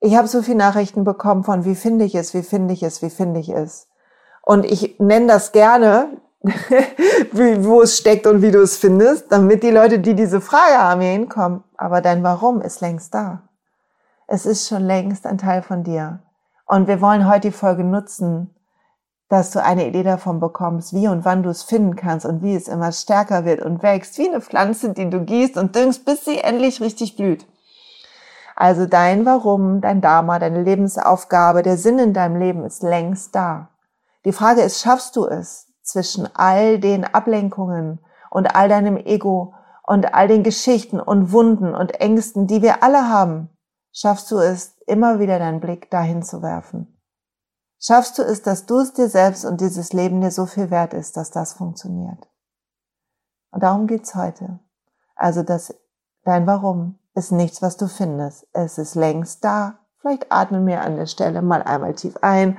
Ich 0.00 0.16
habe 0.16 0.28
so 0.28 0.42
viele 0.42 0.58
Nachrichten 0.58 1.04
bekommen 1.04 1.44
von, 1.44 1.64
wie 1.64 1.74
finde 1.74 2.04
ich 2.04 2.14
es, 2.14 2.34
wie 2.34 2.42
finde 2.42 2.74
ich 2.74 2.82
es, 2.82 3.02
wie 3.02 3.10
finde 3.10 3.40
ich 3.40 3.48
es. 3.48 3.88
Und 4.42 4.64
ich 4.64 4.98
nenne 4.98 5.26
das 5.26 5.52
gerne, 5.52 6.20
wo 7.32 7.82
es 7.82 7.96
steckt 7.96 8.26
und 8.26 8.42
wie 8.42 8.50
du 8.50 8.60
es 8.60 8.76
findest, 8.76 9.32
damit 9.32 9.62
die 9.62 9.70
Leute, 9.70 9.98
die 9.98 10.14
diese 10.14 10.40
Frage 10.40 10.78
haben, 10.78 11.00
hier 11.00 11.12
hinkommen. 11.12 11.64
Aber 11.76 12.00
dein 12.00 12.22
Warum 12.22 12.60
ist 12.62 12.80
längst 12.80 13.14
da. 13.14 13.45
Es 14.28 14.44
ist 14.44 14.68
schon 14.68 14.84
längst 14.84 15.24
ein 15.24 15.38
Teil 15.38 15.62
von 15.62 15.84
dir. 15.84 16.18
Und 16.66 16.88
wir 16.88 17.00
wollen 17.00 17.28
heute 17.28 17.48
die 17.48 17.56
Folge 17.56 17.84
nutzen, 17.84 18.52
dass 19.28 19.52
du 19.52 19.62
eine 19.62 19.86
Idee 19.86 20.02
davon 20.02 20.40
bekommst, 20.40 20.92
wie 20.92 21.06
und 21.06 21.24
wann 21.24 21.44
du 21.44 21.50
es 21.50 21.62
finden 21.62 21.94
kannst 21.94 22.26
und 22.26 22.42
wie 22.42 22.56
es 22.56 22.66
immer 22.66 22.90
stärker 22.90 23.44
wird 23.44 23.60
und 23.62 23.84
wächst, 23.84 24.18
wie 24.18 24.28
eine 24.28 24.40
Pflanze, 24.40 24.92
die 24.92 25.08
du 25.08 25.20
gießt 25.20 25.56
und 25.56 25.76
düngst, 25.76 26.04
bis 26.04 26.24
sie 26.24 26.38
endlich 26.38 26.80
richtig 26.80 27.16
blüht. 27.16 27.46
Also 28.56 28.86
dein 28.86 29.24
Warum, 29.26 29.80
dein 29.80 30.00
Dharma, 30.00 30.40
deine 30.40 30.62
Lebensaufgabe, 30.62 31.62
der 31.62 31.76
Sinn 31.76 32.00
in 32.00 32.12
deinem 32.12 32.36
Leben 32.36 32.64
ist 32.64 32.82
längst 32.82 33.34
da. 33.34 33.68
Die 34.24 34.32
Frage 34.32 34.62
ist, 34.62 34.80
schaffst 34.80 35.14
du 35.14 35.26
es 35.26 35.68
zwischen 35.82 36.28
all 36.34 36.80
den 36.80 37.04
Ablenkungen 37.04 38.00
und 38.30 38.56
all 38.56 38.68
deinem 38.68 38.96
Ego 38.96 39.54
und 39.84 40.14
all 40.14 40.26
den 40.26 40.42
Geschichten 40.42 40.98
und 40.98 41.30
Wunden 41.30 41.76
und 41.76 42.00
Ängsten, 42.00 42.48
die 42.48 42.60
wir 42.60 42.82
alle 42.82 43.08
haben, 43.08 43.50
schaffst 43.96 44.30
du 44.30 44.38
es, 44.38 44.76
immer 44.86 45.18
wieder 45.18 45.38
deinen 45.38 45.60
Blick 45.60 45.90
dahin 45.90 46.22
zu 46.22 46.42
werfen 46.42 46.96
Schaffst 47.78 48.18
du 48.18 48.22
es, 48.22 48.42
dass 48.42 48.66
du 48.66 48.80
es 48.80 48.94
dir 48.94 49.08
selbst 49.08 49.44
und 49.44 49.60
dieses 49.60 49.92
Leben 49.92 50.20
dir 50.20 50.30
so 50.30 50.46
viel 50.46 50.70
wert 50.70 50.94
ist, 50.94 51.16
dass 51.16 51.30
das 51.30 51.52
funktioniert? 51.52 52.26
Und 53.50 53.62
darum 53.62 53.86
geht's 53.86 54.14
heute. 54.14 54.58
Also 55.14 55.42
das, 55.42 55.74
dein 56.24 56.46
Warum 56.46 56.98
ist 57.14 57.32
nichts, 57.32 57.62
was 57.62 57.76
du 57.76 57.86
findest. 57.86 58.46
Es 58.52 58.78
ist 58.78 58.94
längst 58.94 59.44
da. 59.44 59.78
Vielleicht 60.00 60.32
atmen 60.32 60.66
wir 60.66 60.80
an 60.80 60.96
der 60.96 61.06
Stelle 61.06 61.42
mal 61.42 61.62
einmal 61.62 61.94
tief 61.94 62.16
ein 62.22 62.58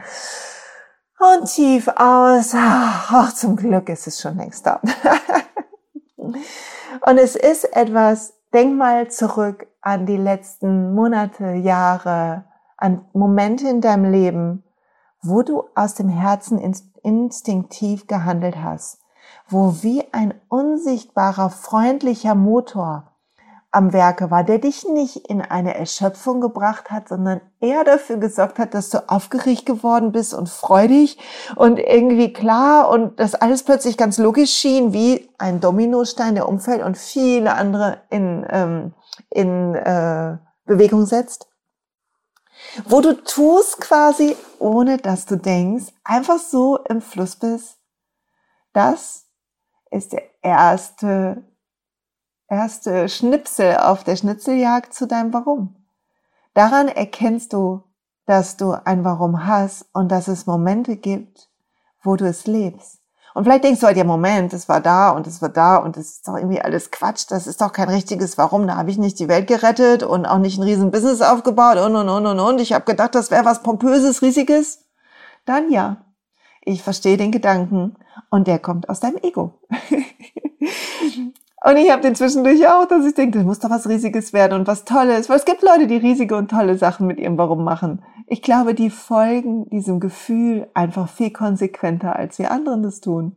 und 1.19 1.45
tief 1.47 1.87
aus. 1.87 2.53
Ach, 2.55 3.33
zum 3.33 3.55
Glück 3.55 3.89
ist 3.89 4.07
es 4.07 4.21
schon 4.21 4.37
längst 4.37 4.65
da. 4.65 4.81
und 6.15 7.17
es 7.17 7.35
ist 7.35 7.75
etwas, 7.75 8.33
denk 8.53 8.77
mal 8.77 9.09
zurück 9.09 9.67
an 9.87 10.05
die 10.05 10.17
letzten 10.17 10.93
Monate, 10.93 11.53
Jahre, 11.53 12.43
an 12.75 13.05
Momente 13.13 13.69
in 13.69 13.79
deinem 13.79 14.11
Leben, 14.11 14.65
wo 15.21 15.43
du 15.43 15.63
aus 15.75 15.95
dem 15.95 16.09
Herzen 16.09 16.59
instinktiv 17.03 18.05
gehandelt 18.05 18.57
hast, 18.61 18.99
wo 19.47 19.75
wie 19.83 20.03
ein 20.11 20.33
unsichtbarer, 20.49 21.49
freundlicher 21.49 22.35
Motor 22.35 23.13
am 23.77 23.93
Werke 23.93 24.31
war, 24.31 24.43
der 24.43 24.57
dich 24.57 24.85
nicht 24.87 25.29
in 25.29 25.41
eine 25.41 25.75
Erschöpfung 25.75 26.41
gebracht 26.41 26.89
hat, 26.89 27.09
sondern 27.09 27.41
eher 27.59 27.83
dafür 27.83 28.17
gesorgt 28.17 28.57
hat, 28.57 28.73
dass 28.73 28.89
du 28.89 29.07
aufgeregt 29.07 29.67
geworden 29.67 30.11
bist 30.11 30.33
und 30.33 30.49
freudig 30.49 31.19
und 31.55 31.77
irgendwie 31.77 32.33
klar 32.33 32.89
und 32.89 33.19
das 33.19 33.35
alles 33.35 33.61
plötzlich 33.61 33.95
ganz 33.95 34.17
logisch 34.17 34.51
schien, 34.51 34.93
wie 34.93 35.29
ein 35.37 35.59
Dominostein, 35.59 36.33
der 36.33 36.49
umfällt 36.49 36.83
und 36.83 36.97
viele 36.97 37.53
andere 37.53 38.01
in, 38.09 38.45
ähm, 38.49 38.93
in 39.29 39.75
äh, 39.75 40.37
Bewegung 40.65 41.05
setzt 41.05 41.47
wo 42.85 43.01
du 43.01 43.13
tust 43.23 43.79
quasi, 43.79 44.35
ohne 44.59 44.97
dass 44.97 45.25
du 45.25 45.37
denkst, 45.37 45.93
einfach 46.03 46.39
so 46.39 46.77
im 46.89 47.01
Fluss 47.01 47.35
bist. 47.35 47.77
Das 48.73 49.25
ist 49.91 50.13
der 50.13 50.23
erste, 50.41 51.43
erste 52.49 53.09
Schnipsel 53.09 53.77
auf 53.77 54.03
der 54.03 54.15
Schnitzeljagd 54.15 54.93
zu 54.93 55.07
deinem 55.07 55.33
Warum. 55.33 55.75
Daran 56.53 56.87
erkennst 56.87 57.53
du, 57.53 57.83
dass 58.25 58.57
du 58.57 58.71
ein 58.71 59.03
Warum 59.03 59.45
hast 59.45 59.85
und 59.93 60.11
dass 60.11 60.27
es 60.27 60.47
Momente 60.47 60.97
gibt, 60.97 61.49
wo 62.03 62.15
du 62.15 62.27
es 62.27 62.47
lebst. 62.47 62.99
Und 63.33 63.43
vielleicht 63.43 63.65
denkst 63.65 63.81
du 63.81 63.85
halt, 63.85 63.97
ja, 63.97 64.03
Moment, 64.03 64.51
es 64.53 64.67
war 64.67 64.81
da 64.81 65.11
und 65.11 65.27
es 65.27 65.43
war 65.43 65.49
da 65.49 65.77
und 65.77 65.95
es 65.95 66.13
ist 66.13 66.27
doch 66.27 66.35
irgendwie 66.35 66.59
alles 66.59 66.89
Quatsch. 66.89 67.25
Das 67.29 67.45
ist 67.45 67.61
doch 67.61 67.71
kein 67.71 67.87
richtiges 67.87 68.37
Warum. 68.39 68.65
Da 68.65 68.75
habe 68.77 68.89
ich 68.89 68.97
nicht 68.97 69.19
die 69.19 69.27
Welt 69.27 69.45
gerettet 69.45 70.01
und 70.01 70.25
auch 70.25 70.39
nicht 70.39 70.57
ein 70.57 70.63
riesen 70.63 70.89
Business 70.89 71.21
aufgebaut 71.21 71.77
und, 71.77 71.95
und, 71.95 72.09
und, 72.09 72.25
und, 72.25 72.39
und. 72.39 72.59
Ich 72.59 72.73
habe 72.73 72.85
gedacht, 72.85 73.13
das 73.13 73.29
wäre 73.29 73.45
was 73.45 73.61
Pompöses, 73.61 74.23
Riesiges. 74.23 74.85
Dann 75.45 75.71
ja, 75.71 75.97
ich 76.61 76.81
verstehe 76.81 77.17
den 77.17 77.31
Gedanken 77.31 77.95
und 78.31 78.47
der 78.47 78.57
kommt 78.57 78.89
aus 78.89 78.99
deinem 78.99 79.17
Ego. 79.17 79.53
Und 81.63 81.77
ich 81.77 81.89
habe 81.91 82.03
den 82.03 82.13
zwischendurch 82.13 82.67
auch, 82.67 82.85
dass 82.85 83.03
ich 83.05 83.15
denke, 83.15 83.39
das 83.39 83.45
muss 83.45 83.59
doch 83.59 83.71
was 83.71 83.89
Riesiges 83.89 84.31
werden 84.31 84.59
und 84.59 84.67
was 84.67 84.85
Tolles. 84.85 85.27
Weil 85.27 85.37
es 85.37 85.45
gibt 85.45 85.63
Leute, 85.63 85.87
die 85.87 85.97
riesige 85.97 86.35
und 86.35 86.51
tolle 86.51 86.77
Sachen 86.77 87.07
mit 87.07 87.17
ihrem 87.17 87.37
Warum 87.39 87.63
machen. 87.63 88.03
Ich 88.27 88.43
glaube, 88.43 88.75
die 88.75 88.91
folgen 88.91 89.67
diesem 89.69 89.99
Gefühl 89.99 90.67
einfach 90.75 91.09
viel 91.09 91.31
konsequenter, 91.31 92.15
als 92.15 92.37
wir 92.37 92.51
anderen 92.51 92.83
das 92.83 93.01
tun. 93.01 93.35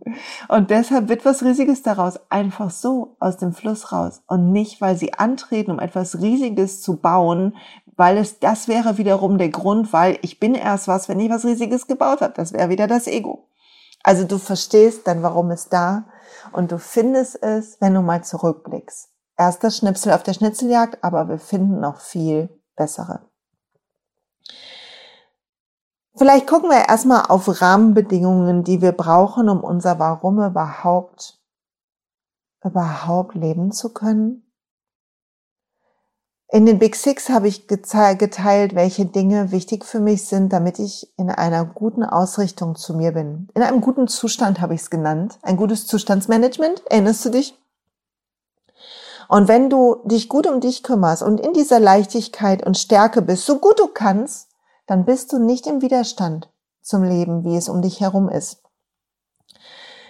Und 0.49 0.69
deshalb 0.69 1.09
wird 1.09 1.25
was 1.25 1.43
Riesiges 1.43 1.83
daraus 1.83 2.21
einfach 2.29 2.71
so 2.71 3.17
aus 3.21 3.39
dem 3.39 3.55
Fluss 3.55 3.91
raus. 3.91 4.21
Und 4.27 4.53
nicht, 4.53 4.83
weil 4.83 4.97
sie 4.97 5.15
antreten, 5.15 5.71
um 5.71 5.79
etwas 5.79 6.21
Riesiges 6.21 6.83
zu 6.83 6.97
bauen, 6.97 7.57
weil 7.97 8.19
es, 8.19 8.39
das 8.39 8.69
wäre 8.69 8.99
wiederum 8.99 9.39
der 9.39 9.49
Grund, 9.49 9.95
weil 9.95 10.19
ich 10.21 10.39
bin 10.39 10.55
erst 10.55 10.89
was, 10.89 11.09
wenn 11.09 11.21
ich 11.21 11.31
was 11.31 11.47
Riesiges 11.47 11.87
gebaut 11.87 12.21
habe. 12.21 12.35
Das 12.37 12.53
wäre 12.53 12.69
wieder 12.69 12.87
das 12.87 13.07
Ego. 13.07 13.47
Also 14.03 14.25
du 14.25 14.39
verstehst 14.39 15.07
dann, 15.07 15.23
warum 15.23 15.51
es 15.51 15.69
da 15.69 16.05
und 16.53 16.73
du 16.73 16.79
findest 16.79 17.43
es, 17.43 17.81
wenn 17.81 17.95
du 17.95 18.03
mal 18.03 18.25
zurückblickst. 18.25 19.09
Erster 19.37 19.71
Schnipsel 19.71 20.13
auf 20.13 20.23
der 20.23 20.35
Schnitzeljagd, 20.35 21.03
aber 21.03 21.29
wir 21.29 21.39
finden 21.39 21.81
noch 21.81 22.01
viel 22.01 22.51
bessere. 22.77 23.21
Vielleicht 26.15 26.47
gucken 26.47 26.69
wir 26.69 26.89
erstmal 26.89 27.27
auf 27.27 27.63
Rahmenbedingungen, 27.63 28.65
die 28.65 28.83
wir 28.83 28.93
brauchen, 28.93 29.49
um 29.49 29.65
unser 29.65 29.99
Warum 29.99 30.43
überhaupt, 30.43 31.41
überhaupt 32.63 33.35
leben 33.35 33.73
zu 33.73 33.95
können. 33.95 34.50
In 36.53 36.67
den 36.67 36.81
Big 36.81 36.97
Six 36.97 37.29
habe 37.29 37.47
ich 37.47 37.69
geteilt, 37.69 38.75
welche 38.75 39.07
Dinge 39.07 39.53
wichtig 39.53 39.85
für 39.85 40.01
mich 40.01 40.27
sind, 40.27 40.53
damit 40.53 40.81
ich 40.81 41.09
in 41.17 41.31
einer 41.31 41.65
guten 41.65 42.03
Ausrichtung 42.03 42.75
zu 42.75 42.93
mir 42.95 43.13
bin. 43.13 43.49
In 43.55 43.63
einem 43.63 43.81
guten 43.81 44.09
Zustand 44.09 44.61
habe 44.61 44.75
ich 44.75 44.81
es 44.81 44.91
genannt. 44.91 45.39
Ein 45.43 45.57
gutes 45.57 45.87
Zustandsmanagement. 45.87 46.83
Erinnerst 46.87 47.25
du 47.25 47.31
dich? 47.31 47.57
Und 49.29 49.47
wenn 49.47 49.71
du 49.71 50.03
dich 50.05 50.29
gut 50.29 50.49
um 50.49 50.61
dich 50.61 50.83
kümmerst 50.83 51.23
und 51.23 51.39
in 51.39 51.53
dieser 51.53 51.79
Leichtigkeit 51.79 52.67
und 52.67 52.77
Stärke 52.77 53.23
bist, 53.23 53.47
so 53.47 53.61
gut 53.61 53.79
du 53.79 53.87
kannst, 53.87 54.49
dann 54.89 55.05
bist 55.05 55.33
du 55.33 55.39
nicht 55.39 55.69
im 55.69 55.83
Widerstand 55.83 56.51
zum 56.83 57.05
Leben, 57.05 57.45
wie 57.45 57.57
es 57.57 57.69
um 57.69 57.81
dich 57.81 58.01
herum 58.01 58.29
ist. 58.29 58.61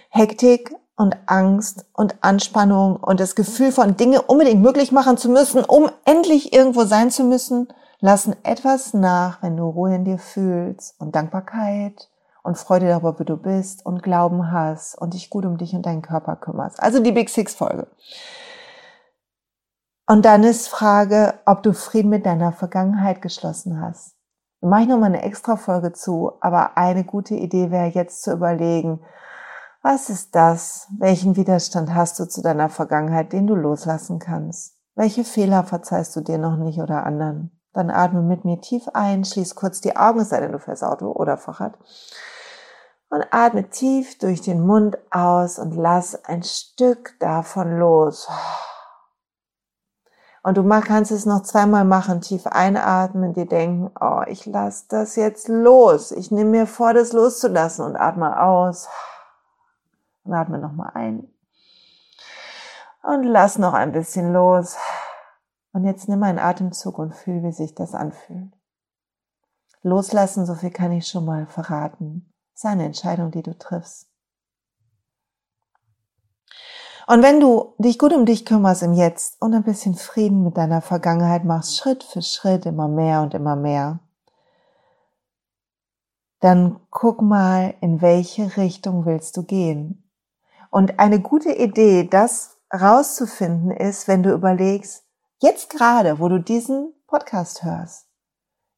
Hektik 0.09 0.75
und 0.95 1.17
Angst 1.25 1.85
und 1.93 2.15
Anspannung 2.21 2.97
und 2.97 3.19
das 3.19 3.35
Gefühl 3.35 3.71
von 3.71 3.97
Dinge 3.97 4.21
unbedingt 4.21 4.61
möglich 4.61 4.91
machen 4.91 5.17
zu 5.17 5.29
müssen, 5.29 5.63
um 5.63 5.89
endlich 6.05 6.53
irgendwo 6.53 6.83
sein 6.83 7.11
zu 7.11 7.23
müssen, 7.23 7.67
lassen 7.99 8.35
etwas 8.43 8.93
nach, 8.93 9.41
wenn 9.41 9.57
du 9.57 9.67
Ruhe 9.67 9.95
in 9.95 10.05
dir 10.05 10.17
fühlst 10.17 10.99
und 10.99 11.15
Dankbarkeit 11.15 12.09
und 12.43 12.57
Freude 12.57 12.87
darüber, 12.87 13.19
wie 13.19 13.25
du 13.25 13.37
bist 13.37 13.85
und 13.85 14.03
Glauben 14.03 14.51
hast 14.51 14.95
und 14.97 15.13
dich 15.13 15.29
gut 15.29 15.45
um 15.45 15.57
dich 15.57 15.73
und 15.73 15.85
deinen 15.85 16.01
Körper 16.01 16.35
kümmerst. 16.35 16.81
Also 16.81 16.99
die 16.99 17.11
Big 17.11 17.29
Six 17.29 17.53
Folge. 17.53 17.87
Und 20.07 20.25
dann 20.25 20.43
ist 20.43 20.67
Frage, 20.67 21.35
ob 21.45 21.63
du 21.63 21.73
Frieden 21.73 22.09
mit 22.09 22.25
deiner 22.25 22.51
Vergangenheit 22.51 23.21
geschlossen 23.21 23.79
hast. 23.79 24.15
Da 24.59 24.67
mache 24.67 24.81
ich 24.81 24.87
nochmal 24.87 25.09
eine 25.09 25.23
extra 25.23 25.55
Folge 25.55 25.93
zu, 25.93 26.33
aber 26.41 26.77
eine 26.77 27.03
gute 27.03 27.35
Idee 27.35 27.71
wäre 27.71 27.87
jetzt 27.87 28.23
zu 28.23 28.31
überlegen, 28.31 28.99
was 29.81 30.09
ist 30.09 30.35
das? 30.35 30.87
Welchen 30.97 31.35
Widerstand 31.35 31.93
hast 31.93 32.19
du 32.19 32.25
zu 32.27 32.41
deiner 32.41 32.69
Vergangenheit, 32.69 33.33
den 33.33 33.47
du 33.47 33.55
loslassen 33.55 34.19
kannst? 34.19 34.75
Welche 34.95 35.23
Fehler 35.23 35.63
verzeihst 35.63 36.15
du 36.15 36.21
dir 36.21 36.37
noch 36.37 36.57
nicht 36.57 36.79
oder 36.79 37.05
anderen? 37.05 37.51
Dann 37.73 37.89
atme 37.89 38.21
mit 38.21 38.45
mir 38.45 38.59
tief 38.59 38.87
ein, 38.93 39.23
schließ 39.23 39.55
kurz 39.55 39.81
die 39.81 39.95
Augen, 39.95 40.23
sei 40.25 40.41
denn 40.41 40.51
du 40.51 40.59
fährst 40.59 40.83
Auto 40.83 41.11
oder 41.11 41.37
Fahrrad. 41.37 41.77
Und 43.09 43.25
atme 43.31 43.69
tief 43.69 44.17
durch 44.19 44.41
den 44.41 44.65
Mund 44.65 44.97
aus 45.09 45.57
und 45.57 45.75
lass 45.75 46.25
ein 46.25 46.43
Stück 46.43 47.15
davon 47.19 47.77
los. 47.79 48.29
Und 50.43 50.57
du 50.57 50.67
kannst 50.81 51.11
es 51.11 51.25
noch 51.25 51.43
zweimal 51.43 51.85
machen, 51.85 52.21
tief 52.21 52.47
einatmen, 52.47 53.33
dir 53.33 53.45
denken, 53.45 53.91
oh, 53.99 54.21
ich 54.27 54.45
lass 54.45 54.87
das 54.87 55.15
jetzt 55.15 55.47
los. 55.47 56.11
Ich 56.11 56.31
nehme 56.31 56.49
mir 56.49 56.67
vor, 56.67 56.93
das 56.93 57.13
loszulassen 57.13 57.85
und 57.85 57.95
atme 57.95 58.41
aus. 58.41 58.87
Und 60.23 60.33
atme 60.33 60.59
nochmal 60.59 60.91
ein. 60.93 61.27
Und 63.03 63.23
lass 63.23 63.57
noch 63.57 63.73
ein 63.73 63.91
bisschen 63.91 64.33
los. 64.33 64.77
Und 65.73 65.85
jetzt 65.85 66.07
nimm 66.07 66.21
einen 66.23 66.39
Atemzug 66.39 66.99
und 66.99 67.15
fühl, 67.15 67.43
wie 67.43 67.51
sich 67.51 67.73
das 67.73 67.93
anfühlt. 67.93 68.51
Loslassen, 69.83 70.45
so 70.45 70.53
viel 70.55 70.69
kann 70.69 70.91
ich 70.91 71.07
schon 71.07 71.25
mal 71.25 71.47
verraten. 71.47 72.31
ist 72.53 72.65
eine 72.65 72.85
Entscheidung, 72.85 73.31
die 73.31 73.41
du 73.41 73.57
triffst. 73.57 74.07
Und 77.07 77.23
wenn 77.23 77.39
du 77.39 77.73
dich 77.77 77.97
gut 77.97 78.13
um 78.13 78.25
dich 78.25 78.45
kümmerst 78.45 78.83
im 78.83 78.93
Jetzt 78.93 79.41
und 79.41 79.53
ein 79.53 79.63
bisschen 79.63 79.95
Frieden 79.95 80.43
mit 80.43 80.55
deiner 80.55 80.81
Vergangenheit 80.81 81.43
machst, 81.43 81.77
Schritt 81.77 82.03
für 82.03 82.21
Schritt 82.21 82.65
immer 82.65 82.87
mehr 82.87 83.21
und 83.21 83.33
immer 83.33 83.55
mehr, 83.55 83.99
dann 86.39 86.79
guck 86.89 87.21
mal, 87.21 87.73
in 87.81 88.01
welche 88.01 88.55
Richtung 88.57 89.05
willst 89.05 89.35
du 89.37 89.43
gehen. 89.43 90.10
Und 90.71 90.97
eine 90.97 91.19
gute 91.19 91.51
Idee, 91.51 92.07
das 92.09 92.57
rauszufinden 92.73 93.69
ist, 93.69 94.07
wenn 94.07 94.23
du 94.23 94.33
überlegst, 94.33 95.03
jetzt 95.37 95.69
gerade, 95.69 96.19
wo 96.19 96.27
du 96.27 96.39
diesen 96.39 96.93
Podcast 97.05 97.63
hörst, 97.63 98.07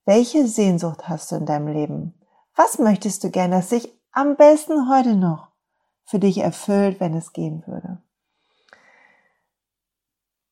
welche 0.04 0.46
Sehnsucht 0.48 1.08
hast 1.08 1.32
du 1.32 1.38
in 1.38 1.46
deinem 1.46 1.68
Leben? 1.68 2.14
Was 2.56 2.78
möchtest 2.80 3.24
du 3.24 3.30
gerne, 3.30 3.56
dass 3.58 3.70
sich 3.70 3.98
am 4.12 4.36
besten 4.36 4.90
heute 4.90 5.16
noch 5.16 5.54
für 6.06 6.20
dich 6.20 6.38
erfüllt, 6.40 7.00
wenn 7.00 7.16
es 7.16 7.34
gehen 7.34 7.64
würde. 7.66 7.98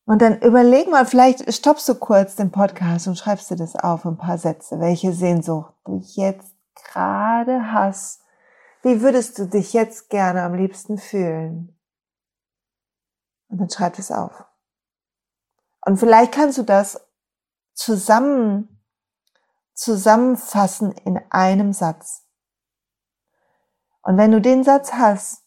Und 0.04 0.20
dann 0.20 0.40
überleg 0.40 0.90
mal, 0.90 1.06
vielleicht 1.06 1.52
stoppst 1.54 1.88
du 1.88 1.94
kurz 1.94 2.34
den 2.34 2.50
Podcast 2.50 3.06
und 3.06 3.16
schreibst 3.16 3.50
dir 3.50 3.56
das 3.56 3.76
auf, 3.76 4.04
ein 4.04 4.16
paar 4.16 4.38
Sätze, 4.38 4.80
welche 4.80 5.12
Sehnsucht 5.12 5.72
du 5.84 6.02
jetzt 6.14 6.54
gerade 6.74 7.72
hast. 7.72 8.21
Wie 8.82 9.00
würdest 9.00 9.38
du 9.38 9.46
dich 9.46 9.72
jetzt 9.72 10.10
gerne 10.10 10.42
am 10.42 10.54
liebsten 10.54 10.98
fühlen? 10.98 11.78
Und 13.48 13.58
dann 13.58 13.70
schreib 13.70 13.98
es 13.98 14.10
auf. 14.10 14.44
Und 15.84 15.98
vielleicht 15.98 16.32
kannst 16.32 16.58
du 16.58 16.62
das 16.62 17.00
zusammen, 17.74 18.82
zusammenfassen 19.74 20.92
in 20.92 21.18
einem 21.30 21.72
Satz. 21.72 22.26
Und 24.02 24.16
wenn 24.16 24.32
du 24.32 24.40
den 24.40 24.64
Satz 24.64 24.92
hast, 24.92 25.44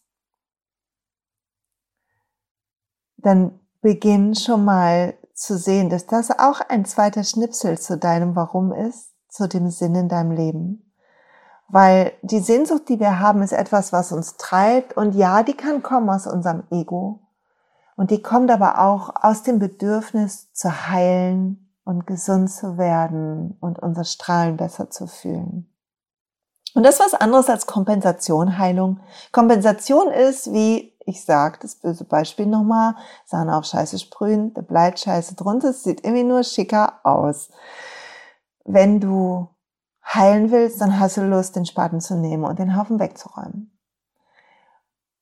dann 3.18 3.60
beginn 3.82 4.36
schon 4.36 4.64
mal 4.64 5.18
zu 5.34 5.58
sehen, 5.58 5.90
dass 5.90 6.06
das 6.06 6.32
auch 6.32 6.62
ein 6.62 6.86
zweiter 6.86 7.24
Schnipsel 7.24 7.78
zu 7.78 7.98
deinem 7.98 8.36
Warum 8.36 8.72
ist, 8.72 9.14
zu 9.28 9.50
dem 9.50 9.70
Sinn 9.70 9.96
in 9.96 10.08
deinem 10.08 10.32
Leben. 10.32 10.85
Weil 11.68 12.14
die 12.22 12.40
Sehnsucht, 12.40 12.90
die 12.90 13.00
wir 13.00 13.20
haben, 13.20 13.42
ist 13.42 13.52
etwas, 13.52 13.92
was 13.92 14.12
uns 14.12 14.38
treibt. 14.38 14.96
Und 14.96 15.16
ja, 15.16 15.44
die 15.44 15.56
kann 15.56 15.84
kommen 15.84 16.10
aus 16.10 16.28
unserem 16.28 16.64
Ego. 16.72 17.22
Und 17.96 18.12
die 18.12 18.22
kommt 18.22 18.52
aber 18.52 18.80
auch 18.80 19.12
aus 19.22 19.44
dem 19.44 19.60
Bedürfnis 19.60 20.52
zu 20.54 20.90
heilen 20.90 21.74
und 21.86 22.06
gesund 22.06 22.52
zu 22.52 22.78
werden 22.78 23.58
und 23.62 23.80
unser 23.80 24.04
Strahlen 24.04 24.58
besser 24.58 24.90
zu 24.90 25.08
fühlen. 25.08 25.72
Und 26.74 26.84
das 26.84 26.96
ist 26.96 27.06
was 27.06 27.14
anderes 27.14 27.50
als 27.50 27.68
Kompensation, 27.68 28.58
Heilung. 28.58 29.00
Kompensation 29.32 30.12
ist, 30.12 30.52
wie 30.52 30.94
ich 31.06 31.24
sage, 31.24 31.60
das 31.62 31.76
böse 31.76 32.04
Beispiel 32.04 32.48
nochmal, 32.48 32.96
Sahne 33.26 33.56
auf 33.56 33.66
Scheiße 33.66 34.00
sprühen, 34.00 34.54
da 34.54 34.62
bleibt 34.62 35.00
Scheiße 35.00 35.36
drunter, 35.36 35.70
es 35.70 35.84
sieht 35.84 36.04
irgendwie 36.04 36.24
nur 36.24 36.44
schicker 36.44 37.00
aus. 37.04 37.50
Wenn 38.66 39.00
du 39.00 39.48
heilen 40.06 40.52
willst, 40.52 40.82
dann 40.82 41.00
hast 41.00 41.18
du 41.18 41.22
Lust, 41.22 41.56
den 41.56 41.66
Spaten 41.66 42.00
zu 42.00 42.16
nehmen 42.16 42.44
und 42.44 42.60
den 42.60 42.78
Haufen 42.78 43.00
wegzuräumen. 43.00 43.72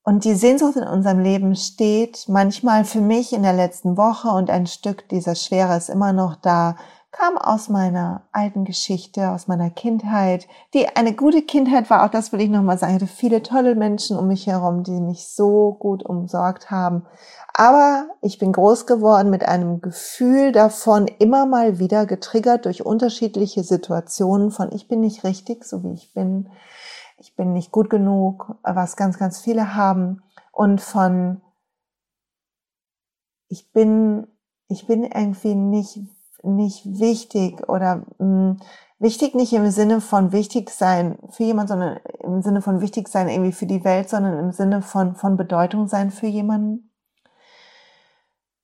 Und 0.02 0.24
die 0.24 0.34
Sehnsucht 0.34 0.76
in 0.76 0.86
unserem 0.86 1.20
Leben 1.20 1.56
steht 1.56 2.26
manchmal 2.28 2.84
für 2.84 3.00
mich 3.00 3.32
in 3.32 3.42
der 3.42 3.54
letzten 3.54 3.96
Woche 3.96 4.28
und 4.28 4.50
ein 4.50 4.66
Stück 4.66 5.08
dieser 5.08 5.34
Schwere 5.34 5.76
ist 5.78 5.88
immer 5.88 6.12
noch 6.12 6.36
da, 6.36 6.76
kam 7.16 7.38
aus 7.38 7.68
meiner 7.68 8.22
alten 8.32 8.64
Geschichte, 8.64 9.30
aus 9.30 9.46
meiner 9.46 9.70
Kindheit, 9.70 10.48
die 10.74 10.88
eine 10.96 11.14
gute 11.14 11.42
Kindheit 11.42 11.88
war, 11.88 12.04
auch 12.04 12.10
das 12.10 12.32
will 12.32 12.40
ich 12.40 12.50
nochmal 12.50 12.76
sagen. 12.76 12.96
Ich 12.96 13.02
hatte 13.02 13.12
viele 13.12 13.42
tolle 13.42 13.76
Menschen 13.76 14.18
um 14.18 14.26
mich 14.26 14.48
herum, 14.48 14.82
die 14.82 15.00
mich 15.00 15.28
so 15.28 15.76
gut 15.78 16.04
umsorgt 16.04 16.72
haben. 16.72 17.06
Aber 17.52 18.08
ich 18.20 18.38
bin 18.38 18.52
groß 18.52 18.86
geworden 18.86 19.30
mit 19.30 19.46
einem 19.46 19.80
Gefühl 19.80 20.50
davon, 20.50 21.06
immer 21.06 21.46
mal 21.46 21.78
wieder 21.78 22.04
getriggert 22.04 22.64
durch 22.64 22.84
unterschiedliche 22.84 23.62
Situationen 23.62 24.50
von 24.50 24.72
ich 24.72 24.88
bin 24.88 25.00
nicht 25.00 25.22
richtig, 25.22 25.64
so 25.64 25.84
wie 25.84 25.92
ich 25.92 26.12
bin, 26.14 26.48
ich 27.18 27.36
bin 27.36 27.52
nicht 27.52 27.70
gut 27.70 27.90
genug, 27.90 28.56
was 28.64 28.96
ganz, 28.96 29.18
ganz 29.18 29.38
viele 29.38 29.76
haben 29.76 30.20
und 30.50 30.80
von 30.80 31.40
ich 33.48 33.70
bin, 33.70 34.26
ich 34.66 34.88
bin 34.88 35.04
irgendwie 35.04 35.54
nicht 35.54 36.00
nicht 36.44 36.98
wichtig 36.98 37.68
oder 37.68 38.02
mh, 38.18 38.18
hm, 38.18 38.56
wichtig 38.98 39.34
nicht 39.34 39.52
im 39.52 39.70
Sinne 39.70 40.00
von 40.00 40.32
wichtig 40.32 40.70
sein 40.70 41.18
für 41.30 41.44
jemand, 41.44 41.68
sondern 41.68 41.98
im 42.20 42.42
Sinne 42.42 42.62
von 42.62 42.80
wichtig 42.80 43.08
sein 43.08 43.28
irgendwie 43.28 43.52
für 43.52 43.66
die 43.66 43.84
Welt, 43.84 44.08
sondern 44.08 44.38
im 44.38 44.52
Sinne 44.52 44.82
von, 44.82 45.14
von 45.14 45.36
Bedeutung 45.36 45.88
sein 45.88 46.10
für 46.10 46.26
jemanden. 46.26 46.90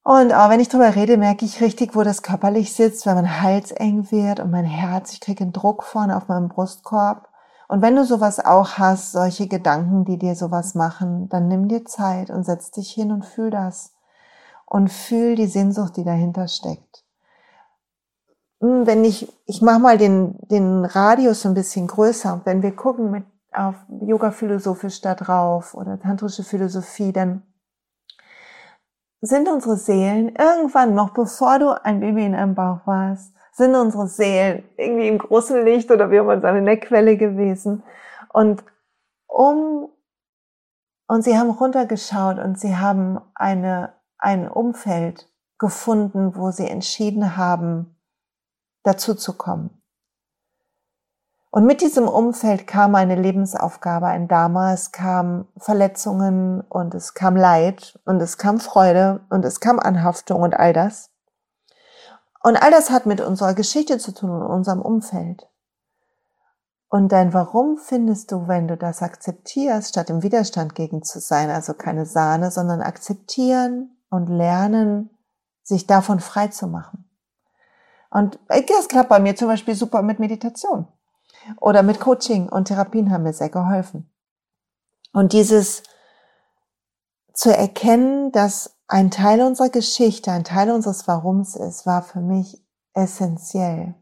Und 0.03 0.33
auch 0.33 0.49
wenn 0.49 0.61
ich 0.61 0.69
drüber 0.69 0.95
rede, 0.97 1.19
merke 1.19 1.45
ich 1.45 1.61
richtig, 1.61 1.95
wo 1.95 2.03
das 2.03 2.23
körperlich 2.23 2.73
sitzt, 2.73 3.07
weil 3.07 3.15
mein 3.15 3.43
Hals 3.43 3.71
eng 3.71 4.11
wird 4.11 4.41
und 4.41 4.51
mein 4.51 4.65
Herz, 4.65 5.13
ich 5.13 5.21
kriege 5.21 5.45
einen 5.45 5.53
Druck 5.53 5.83
vorne 5.85 6.17
auf 6.17 6.27
meinem 6.27 6.49
Brustkorb. 6.49 7.29
Und 7.69 7.83
wenn 7.83 7.95
du 7.95 8.05
sowas 8.05 8.45
auch 8.45 8.79
hast, 8.79 9.13
solche 9.13 9.47
Gedanken, 9.47 10.05
die 10.05 10.19
dir 10.19 10.35
sowas 10.35 10.75
machen, 10.75 11.29
dann 11.29 11.49
nimm 11.49 11.69
dir 11.69 11.85
Zeit 11.85 12.31
und 12.31 12.45
setz 12.45 12.71
dich 12.71 12.91
hin 12.91 13.13
und 13.13 13.25
fühl 13.25 13.51
das. 13.51 13.93
Und 14.67 14.91
fühl 14.91 15.37
die 15.37 15.47
Sehnsucht, 15.47 15.97
die 15.97 16.05
dahinter 16.05 16.49
steckt. 16.49 17.05
Wenn 18.61 19.05
ich, 19.05 19.33
ich 19.47 19.63
mache 19.63 19.81
mal 19.81 19.97
den, 19.97 20.39
den 20.49 20.85
Radius 20.85 21.47
ein 21.47 21.55
bisschen 21.55 21.87
größer. 21.87 22.43
Wenn 22.45 22.63
wir 22.63 22.77
gucken 22.77 23.11
mit, 23.11 23.25
auf 23.53 23.75
Yoga 24.03 24.31
philosophisch 24.31 25.01
da 25.01 25.15
drauf 25.15 25.75
oder 25.75 25.99
tantrische 25.99 26.45
Philosophie, 26.45 27.13
dann 27.13 27.43
sind 29.23 29.49
unsere 29.49 29.77
Seelen 29.77 30.35
irgendwann 30.37 30.95
noch 30.95 31.11
bevor 31.11 31.59
du 31.59 31.71
ein 31.85 32.01
Baby 32.01 32.27
in 32.27 32.35
einem 32.35 32.55
Bauch 32.55 32.87
warst, 32.87 33.35
sind 33.53 33.75
unsere 33.75 34.07
Seelen 34.07 34.65
irgendwie 34.77 35.09
im 35.09 35.19
großen 35.19 35.65
Licht 35.65 35.91
oder 35.91 36.11
wie 36.11 36.21
man 36.21 36.41
sagen, 36.41 36.59
in 36.59 36.67
der 36.67 36.77
gewesen. 37.17 37.83
Und 38.33 38.63
um, 39.27 39.91
und 41.07 41.25
sie 41.25 41.37
haben 41.37 41.51
runtergeschaut 41.51 42.39
und 42.39 42.59
sie 42.59 42.77
haben 42.77 43.21
eine, 43.35 43.95
ein 44.19 44.49
Umfeld 44.49 45.29
gefunden, 45.59 46.37
wo 46.37 46.51
sie 46.51 46.69
entschieden 46.69 47.37
haben, 47.37 47.97
dazu 48.83 49.15
zu 49.15 49.37
kommen. 49.37 49.81
Und 51.53 51.67
mit 51.67 51.81
diesem 51.81 52.07
Umfeld 52.07 52.69
kam 52.69 52.95
eine 52.95 53.17
Lebensaufgabe, 53.17 54.07
ein 54.07 54.29
Dharma, 54.29 54.73
es 54.73 54.93
kam 54.93 55.49
Verletzungen 55.57 56.61
und 56.61 56.95
es 56.95 57.15
kam 57.15 57.35
Leid 57.35 57.99
und 58.05 58.21
es 58.21 58.39
kam 58.39 58.61
Freude 58.61 59.21
und 59.31 59.45
es 59.45 59.59
kam 59.59 59.81
Anhaftung 59.81 60.43
und 60.43 60.55
all 60.55 60.73
das. 60.73 61.11
Und 62.43 62.57
all 62.57 62.71
das 62.71 62.91
hat 62.91 63.05
mit 63.05 63.21
unserer 63.21 63.55
Geschichte 63.55 63.99
zu 63.99 64.13
tun 64.13 64.31
und 64.31 64.43
unserem 64.43 64.81
Umfeld. 64.81 65.49
Und 66.89 67.11
dein 67.11 67.35
Warum 67.35 67.79
findest 67.79 68.31
du, 68.31 68.47
wenn 68.47 68.69
du 68.69 68.77
das 68.77 69.03
akzeptierst, 69.03 69.91
statt 69.91 70.09
im 70.09 70.23
Widerstand 70.23 70.75
gegen 70.77 71.03
zu 71.03 71.19
sein, 71.21 71.51
also 71.51 71.75
keine 71.75 72.07
Sahne, 72.07 72.51
sondern 72.53 72.81
akzeptieren 72.81 73.97
und 74.09 74.29
lernen, 74.29 75.11
sich 75.63 75.87
davon 75.87 76.21
frei 76.21 76.49
zu 76.49 76.69
machen. 76.69 77.10
Und 78.11 78.39
das 78.49 78.89
klappt 78.89 79.09
bei 79.09 79.21
mir 79.21 79.37
zum 79.37 79.49
Beispiel 79.49 79.75
super 79.75 80.03
mit 80.03 80.19
Meditation 80.19 80.89
oder 81.61 81.83
mit 81.83 82.01
Coaching 82.01 82.49
und 82.49 82.67
Therapien 82.67 83.11
haben 83.11 83.23
mir 83.23 83.33
sehr 83.33 83.49
geholfen. 83.49 84.11
Und 85.13 85.33
dieses 85.33 85.83
zu 87.33 87.55
erkennen, 87.57 88.33
dass 88.33 88.77
ein 88.87 89.11
Teil 89.11 89.41
unserer 89.43 89.69
Geschichte, 89.69 90.33
ein 90.33 90.45
Teil 90.45 90.71
unseres 90.71 91.07
Warums 91.07 91.57
ist, 91.57 91.87
war 91.87 92.03
für 92.03 92.21
mich 92.21 92.63
essentiell. 92.93 93.95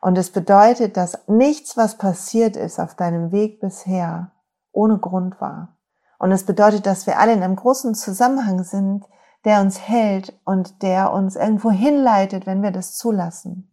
Und 0.00 0.16
es 0.18 0.30
bedeutet, 0.30 0.96
dass 0.96 1.18
nichts, 1.26 1.76
was 1.76 1.98
passiert 1.98 2.56
ist 2.56 2.78
auf 2.78 2.94
deinem 2.94 3.32
Weg 3.32 3.60
bisher, 3.60 4.32
ohne 4.72 4.98
Grund 4.98 5.40
war. 5.40 5.76
Und 6.18 6.32
es 6.32 6.44
bedeutet, 6.44 6.86
dass 6.86 7.06
wir 7.06 7.18
alle 7.18 7.32
in 7.32 7.42
einem 7.42 7.56
großen 7.56 7.94
Zusammenhang 7.94 8.64
sind, 8.64 9.04
der 9.44 9.60
uns 9.60 9.80
hält 9.80 10.38
und 10.44 10.82
der 10.82 11.12
uns 11.12 11.36
irgendwo 11.36 11.70
hinleitet, 11.70 12.46
wenn 12.46 12.62
wir 12.62 12.70
das 12.70 12.96
zulassen. 12.96 13.70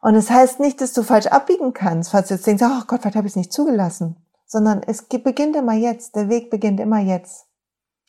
Und 0.00 0.16
es 0.16 0.30
heißt 0.30 0.58
nicht, 0.58 0.80
dass 0.80 0.92
du 0.92 1.04
falsch 1.04 1.26
abbiegen 1.28 1.72
kannst, 1.72 2.10
falls 2.10 2.28
du 2.28 2.34
jetzt 2.34 2.46
denkst, 2.46 2.64
oh 2.66 2.82
Gott, 2.88 3.04
was 3.04 3.14
habe 3.14 3.28
ich 3.28 3.36
nicht 3.36 3.52
zugelassen, 3.52 4.16
sondern 4.46 4.82
es 4.84 5.04
beginnt 5.04 5.54
immer 5.54 5.74
jetzt, 5.74 6.16
der 6.16 6.28
Weg 6.28 6.50
beginnt 6.50 6.80
immer 6.80 6.98
jetzt. 6.98 7.46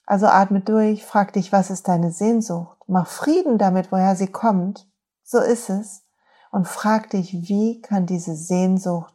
Also 0.06 0.26
atme 0.26 0.60
durch, 0.60 1.06
frag 1.06 1.34
dich, 1.34 1.52
was 1.52 1.70
ist 1.70 1.88
deine 1.88 2.12
Sehnsucht? 2.12 2.78
Mach 2.88 3.08
Frieden 3.08 3.58
damit, 3.58 3.92
woher 3.92 4.16
sie 4.16 4.28
kommt. 4.28 4.90
So 5.24 5.40
ist 5.40 5.70
es. 5.70 6.04
Und 6.52 6.68
frag 6.68 7.10
dich, 7.12 7.34
wie 7.48 7.82
kann 7.82 8.06
diese 8.06 8.36
Sehnsucht 8.36 9.14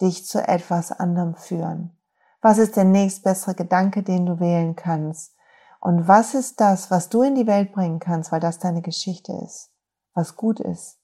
dich 0.00 0.26
zu 0.26 0.46
etwas 0.46 0.92
anderem 0.92 1.34
führen? 1.34 1.96
Was 2.40 2.58
ist 2.58 2.76
der 2.76 2.84
nächstbessere 2.84 3.54
Gedanke, 3.54 4.02
den 4.02 4.26
du 4.26 4.38
wählen 4.38 4.76
kannst? 4.76 5.33
Und 5.84 6.08
was 6.08 6.32
ist 6.32 6.60
das, 6.60 6.90
was 6.90 7.10
du 7.10 7.20
in 7.20 7.34
die 7.34 7.46
Welt 7.46 7.72
bringen 7.72 7.98
kannst, 7.98 8.32
weil 8.32 8.40
das 8.40 8.58
deine 8.58 8.80
Geschichte 8.80 9.34
ist, 9.44 9.70
was 10.14 10.34
gut 10.34 10.58
ist 10.58 10.96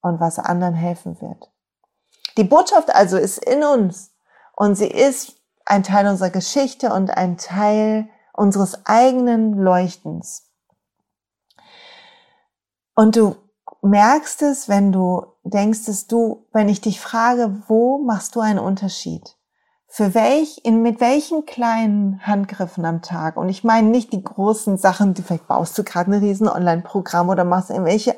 und 0.00 0.18
was 0.18 0.40
anderen 0.40 0.74
helfen 0.74 1.20
wird. 1.20 1.52
Die 2.36 2.42
Botschaft 2.42 2.92
also 2.92 3.16
ist 3.16 3.38
in 3.38 3.62
uns 3.62 4.12
und 4.56 4.74
sie 4.74 4.88
ist 4.88 5.40
ein 5.64 5.84
Teil 5.84 6.08
unserer 6.08 6.30
Geschichte 6.30 6.92
und 6.92 7.16
ein 7.16 7.36
Teil 7.36 8.08
unseres 8.32 8.84
eigenen 8.86 9.56
Leuchtens. 9.56 10.50
Und 12.96 13.14
du 13.14 13.36
merkst 13.82 14.42
es, 14.42 14.68
wenn 14.68 14.90
du 14.90 15.26
denkst, 15.44 15.84
dass 15.84 16.08
du, 16.08 16.48
wenn 16.52 16.68
ich 16.68 16.80
dich 16.80 17.00
frage, 17.00 17.62
wo 17.68 17.98
machst 17.98 18.34
du 18.34 18.40
einen 18.40 18.58
Unterschied? 18.58 19.36
Für 19.96 20.12
welch, 20.12 20.60
in, 20.64 20.82
mit 20.82 21.00
welchen 21.00 21.46
kleinen 21.46 22.20
Handgriffen 22.26 22.84
am 22.84 23.00
Tag, 23.00 23.36
und 23.36 23.48
ich 23.48 23.62
meine 23.62 23.88
nicht 23.88 24.12
die 24.12 24.24
großen 24.24 24.76
Sachen, 24.76 25.14
die 25.14 25.22
vielleicht 25.22 25.46
baust 25.46 25.78
du 25.78 25.84
gerade 25.84 26.10
ein 26.10 26.18
riesen 26.18 26.48
Online-Programm 26.48 27.28
oder 27.28 27.44
machst 27.44 27.70
irgendwelche 27.70 28.16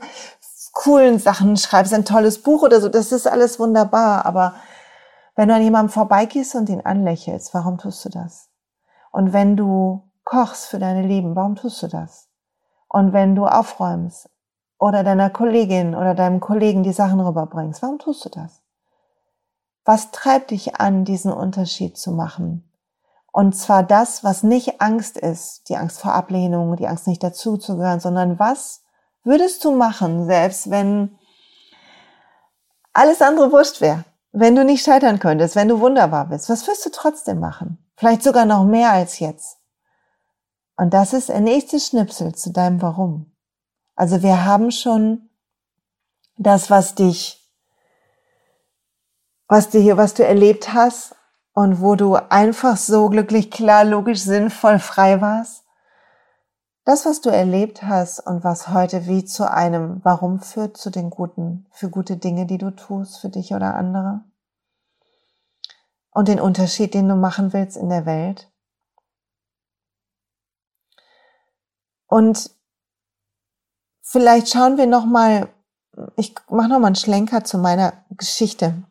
coolen 0.73 1.19
Sachen, 1.19 1.59
schreibst 1.59 1.93
ein 1.93 2.07
tolles 2.07 2.41
Buch 2.41 2.63
oder 2.63 2.81
so, 2.81 2.89
das 2.89 3.13
ist 3.13 3.27
alles 3.27 3.61
wunderbar, 3.61 4.25
aber 4.25 4.55
Wenn 5.37 5.49
du 5.49 5.55
an 5.55 5.63
jemandem 5.63 5.93
vorbeigehst 5.93 6.55
und 6.55 6.71
ihn 6.71 6.81
anlächelst, 6.81 7.53
warum 7.53 7.77
tust 7.77 8.03
du 8.07 8.09
das? 8.09 8.49
Und 9.13 9.35
wenn 9.35 9.55
du 9.55 10.03
kochst 10.25 10.67
für 10.67 10.79
deine 10.79 11.07
Lieben, 11.07 11.37
warum 11.37 11.57
tust 11.57 11.83
du 11.83 11.89
das? 11.89 12.29
Und 12.89 13.13
wenn 13.13 13.37
du 13.37 13.47
aufräumst 13.47 14.31
oder 14.79 15.05
deiner 15.05 15.29
Kollegin 15.29 15.95
oder 15.95 16.15
deinem 16.15 16.41
Kollegen 16.41 16.83
die 16.83 16.95
Sachen 16.95 17.21
rüberbringst, 17.21 17.83
warum 17.83 17.99
tust 17.99 18.25
du 18.25 18.31
das? 18.31 18.63
Was 19.87 20.11
treibt 20.11 20.51
dich 20.51 20.77
an, 20.77 21.05
diesen 21.05 21.33
Unterschied 21.33 21.97
zu 21.97 22.11
machen? 22.11 22.69
Und 23.33 23.55
zwar 23.55 23.83
das, 23.83 24.25
was 24.25 24.43
nicht 24.43 24.81
Angst 24.81 25.17
ist, 25.17 25.69
die 25.69 25.77
Angst 25.77 26.01
vor 26.01 26.13
Ablehnung, 26.13 26.75
die 26.77 26.89
Angst 26.89 27.07
nicht 27.07 27.23
dazuzugehören, 27.23 28.01
sondern 28.01 28.39
was 28.39 28.83
würdest 29.23 29.65
du 29.65 29.71
machen, 29.71 30.27
selbst 30.27 30.71
wenn 30.71 31.17
alles 32.93 33.23
andere 33.23 33.53
wurscht 33.53 33.81
wäre? 33.81 34.05
Wenn 34.33 34.57
du 34.57 34.65
nicht 34.65 34.85
scheitern 34.85 35.19
könntest, 35.19 35.55
wenn 35.55 35.69
du 35.69 35.81
wunderbar 35.81 36.27
bist, 36.27 36.49
was 36.51 36.67
wirst 36.67 36.85
du 36.85 36.91
trotzdem 36.91 37.39
machen? 37.39 37.79
Vielleicht 37.97 38.23
sogar 38.23 38.45
noch 38.45 38.65
mehr 38.65 38.91
als 38.91 39.19
jetzt. 39.21 39.59
Und 40.77 40.93
das 40.93 41.13
ist 41.13 41.29
der 41.29 41.41
nächste 41.41 41.79
Schnipsel 41.81 42.35
zu 42.35 42.51
deinem 42.51 42.83
Warum. 42.83 43.33
Also 43.95 44.23
wir 44.23 44.45
haben 44.45 44.71
schon 44.71 45.31
das, 46.37 46.71
was 46.71 46.95
dich, 46.95 47.46
was 49.49 49.71
du 49.71 49.79
hier, 49.79 49.97
was 49.97 50.15
du 50.15 50.25
erlebt 50.25 50.73
hast 50.73 51.15
und 51.53 51.81
wo 51.81 51.95
du 51.95 52.17
einfach 52.17 52.77
so 52.77 53.09
glücklich, 53.09 53.51
klar, 53.51 53.85
logisch, 53.85 54.21
sinnvoll, 54.21 54.79
frei 54.79 55.21
warst. 55.21 55.65
Das, 56.85 57.05
was 57.05 57.21
du 57.21 57.31
erlebt 57.31 57.83
hast 57.83 58.21
und 58.21 58.45
was 58.45 58.69
heute 58.69 59.07
wie 59.07 59.25
zu 59.25 59.51
einem 59.51 60.01
Warum 60.05 60.41
führt, 60.41 60.77
zu 60.77 60.91
den 60.91 61.11
guten, 61.11 61.67
für 61.73 61.91
gute 61.91 62.17
Dinge, 62.17 62.47
die 62.47 62.59
du 62.59 62.71
tust, 62.71 63.19
für 63.19 63.29
dich 63.29 63.55
oder 63.55 63.75
andere. 63.75 64.23
Und 66.11 66.29
den 66.29 66.41
Unterschied, 66.41 66.95
den 66.95 67.09
du 67.09 67.17
machen 67.17 67.53
willst 67.53 67.77
in 67.77 67.89
der 67.89 68.07
Welt. 68.07 68.49
Und 72.07 72.51
vielleicht 74.03 74.49
schauen 74.49 74.79
wir 74.79 74.87
noch 74.87 75.07
mal, 75.07 75.49
ich 76.17 76.35
mache 76.49 76.69
noch 76.69 76.79
mal 76.79 76.87
einen 76.87 76.97
Schlenker 76.97 77.43
zu 77.43 77.59
meiner 77.59 77.93
Geschichte. 78.11 78.85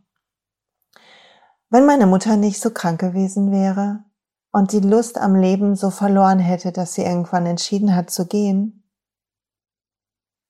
Wenn 1.75 1.85
meine 1.85 2.07
Mutter 2.07 2.37
nicht 2.37 2.61
so 2.61 2.69
krank 2.69 3.01
gewesen 3.01 3.51
wäre 3.51 4.05
und 4.53 4.71
die 4.71 4.79
Lust 4.79 5.17
am 5.17 5.35
Leben 5.35 5.75
so 5.75 5.89
verloren 5.89 6.39
hätte, 6.39 6.71
dass 6.71 6.93
sie 6.93 7.01
irgendwann 7.01 7.45
entschieden 7.45 7.93
hat 7.93 8.09
zu 8.09 8.27
gehen, 8.27 8.89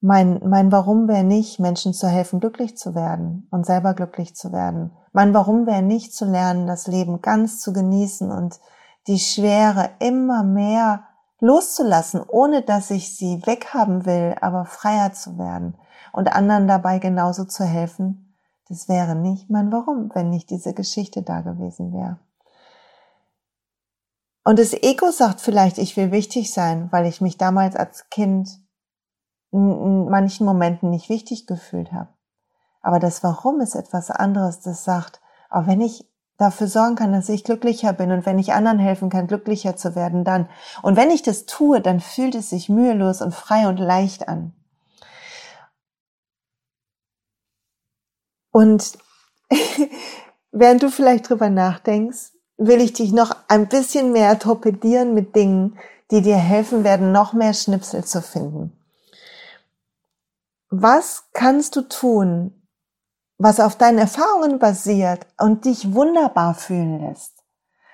mein, 0.01 0.39
mein 0.47 0.71
Warum 0.71 1.07
wäre 1.07 1.23
nicht, 1.23 1.59
Menschen 1.59 1.95
zu 1.95 2.07
helfen, 2.07 2.39
glücklich 2.39 2.77
zu 2.77 2.93
werden 2.93 3.47
und 3.49 3.65
selber 3.65 3.95
glücklich 3.95 4.35
zu 4.35 4.51
werden. 4.51 4.91
Mein 5.13 5.33
Warum 5.33 5.65
wäre 5.65 5.81
nicht 5.81 6.13
zu 6.13 6.25
lernen, 6.25 6.67
das 6.67 6.85
Leben 6.85 7.23
ganz 7.23 7.59
zu 7.59 7.73
genießen 7.73 8.31
und 8.31 8.59
die 9.07 9.17
Schwere 9.17 9.89
immer 9.97 10.43
mehr 10.43 11.05
loszulassen, 11.39 12.21
ohne 12.21 12.61
dass 12.61 12.91
ich 12.91 13.17
sie 13.17 13.41
weghaben 13.47 14.05
will, 14.05 14.35
aber 14.41 14.65
freier 14.65 15.11
zu 15.13 15.39
werden 15.39 15.75
und 16.13 16.31
anderen 16.31 16.67
dabei 16.67 16.99
genauso 16.99 17.45
zu 17.45 17.63
helfen, 17.63 18.24
das 18.67 18.89
wäre 18.89 19.15
nicht 19.15 19.49
mein 19.49 19.71
Warum, 19.71 20.11
wenn 20.13 20.29
nicht 20.29 20.49
diese 20.49 20.73
Geschichte 20.73 21.21
da 21.21 21.41
gewesen 21.41 21.93
wäre. 21.93 22.19
Und 24.43 24.59
das 24.59 24.73
Ego 24.73 25.09
sagt 25.11 25.41
vielleicht, 25.41 25.77
ich 25.77 25.97
will 25.97 26.11
wichtig 26.11 26.53
sein, 26.53 26.91
weil 26.91 27.05
ich 27.07 27.19
mich 27.19 27.37
damals 27.37 27.75
als 27.75 28.09
Kind 28.09 28.59
in 29.51 30.09
manchen 30.09 30.45
Momenten 30.45 30.89
nicht 30.89 31.09
wichtig 31.09 31.47
gefühlt 31.47 31.91
habe. 31.91 32.09
Aber 32.81 32.99
das 32.99 33.23
Warum 33.23 33.61
ist 33.61 33.73
etwas 33.73 34.11
anderes, 34.11 34.59
das 34.59 34.83
sagt, 34.83 35.21
auch 35.49 35.65
wenn 35.65 35.81
ich 35.81 36.07
dafür 36.37 36.67
sorgen 36.67 36.95
kann, 36.95 37.13
dass 37.13 37.29
ich 37.29 37.43
glücklicher 37.43 37.93
bin 37.93 38.11
und 38.11 38.25
wenn 38.25 38.37
ich 38.37 38.53
anderen 38.53 38.79
helfen 38.79 39.09
kann, 39.09 39.27
glücklicher 39.27 39.75
zu 39.75 39.95
werden, 39.95 40.23
dann. 40.23 40.49
Und 40.81 40.95
wenn 40.95 41.09
ich 41.09 41.23
das 41.23 41.45
tue, 41.45 41.81
dann 41.81 41.99
fühlt 41.99 42.35
es 42.35 42.49
sich 42.49 42.69
mühelos 42.69 43.21
und 43.21 43.33
frei 43.33 43.67
und 43.67 43.77
leicht 43.77 44.27
an. 44.27 44.53
Und 48.55 48.97
während 50.53 50.81
du 50.81 50.89
vielleicht 50.89 51.27
drüber 51.29 51.49
nachdenkst, 51.49 52.31
will 52.55 52.79
ich 52.79 52.93
dich 52.93 53.11
noch 53.11 53.35
ein 53.49 53.67
bisschen 53.67 54.13
mehr 54.13 54.39
torpedieren 54.39 55.13
mit 55.13 55.35
Dingen, 55.35 55.77
die 56.09 56.21
dir 56.21 56.37
helfen 56.37 56.85
werden, 56.85 57.11
noch 57.11 57.33
mehr 57.33 57.53
Schnipsel 57.53 58.05
zu 58.05 58.21
finden. 58.21 58.71
Was 60.69 61.25
kannst 61.33 61.75
du 61.75 61.81
tun, 61.81 62.65
was 63.37 63.59
auf 63.59 63.75
deinen 63.75 63.97
Erfahrungen 63.97 64.57
basiert 64.57 65.27
und 65.37 65.65
dich 65.65 65.93
wunderbar 65.93 66.53
fühlen 66.53 67.01
lässt. 67.01 67.33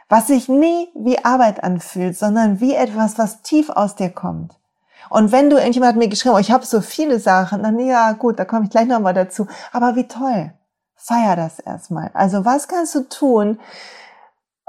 Was 0.10 0.28
sich 0.28 0.48
nie 0.48 0.90
wie 0.94 1.26
Arbeit 1.26 1.64
anfühlt, 1.64 2.16
sondern 2.16 2.60
wie 2.60 2.76
etwas, 2.76 3.18
was 3.18 3.42
tief 3.42 3.72
aus 3.72 3.96
dir 3.96 4.12
kommt. 4.12 4.61
Und 5.12 5.34
wenn 5.34 5.50
du, 5.50 5.58
irgendjemand 5.58 5.90
hat 5.90 5.98
mir 5.98 6.08
geschrieben, 6.08 6.36
oh, 6.36 6.40
ich 6.40 6.52
habe 6.52 6.66
so 6.66 6.80
viele 6.80 7.20
Sachen, 7.20 7.64
dann 7.64 7.78
ja 7.80 8.14
gut, 8.14 8.40
da 8.40 8.46
komme 8.46 8.64
ich 8.64 8.72
gleich 8.72 8.88
nochmal 8.88 9.14
dazu. 9.14 9.46
Aber 9.74 9.98
wie 9.98 10.08
toll. 10.08 10.54
Feier 10.96 11.36
das 11.36 11.60
erstmal. 11.60 12.12
Also 12.14 12.46
was 12.46 12.70
kannst 12.70 12.96
du 12.96 13.02
tun, 13.10 13.60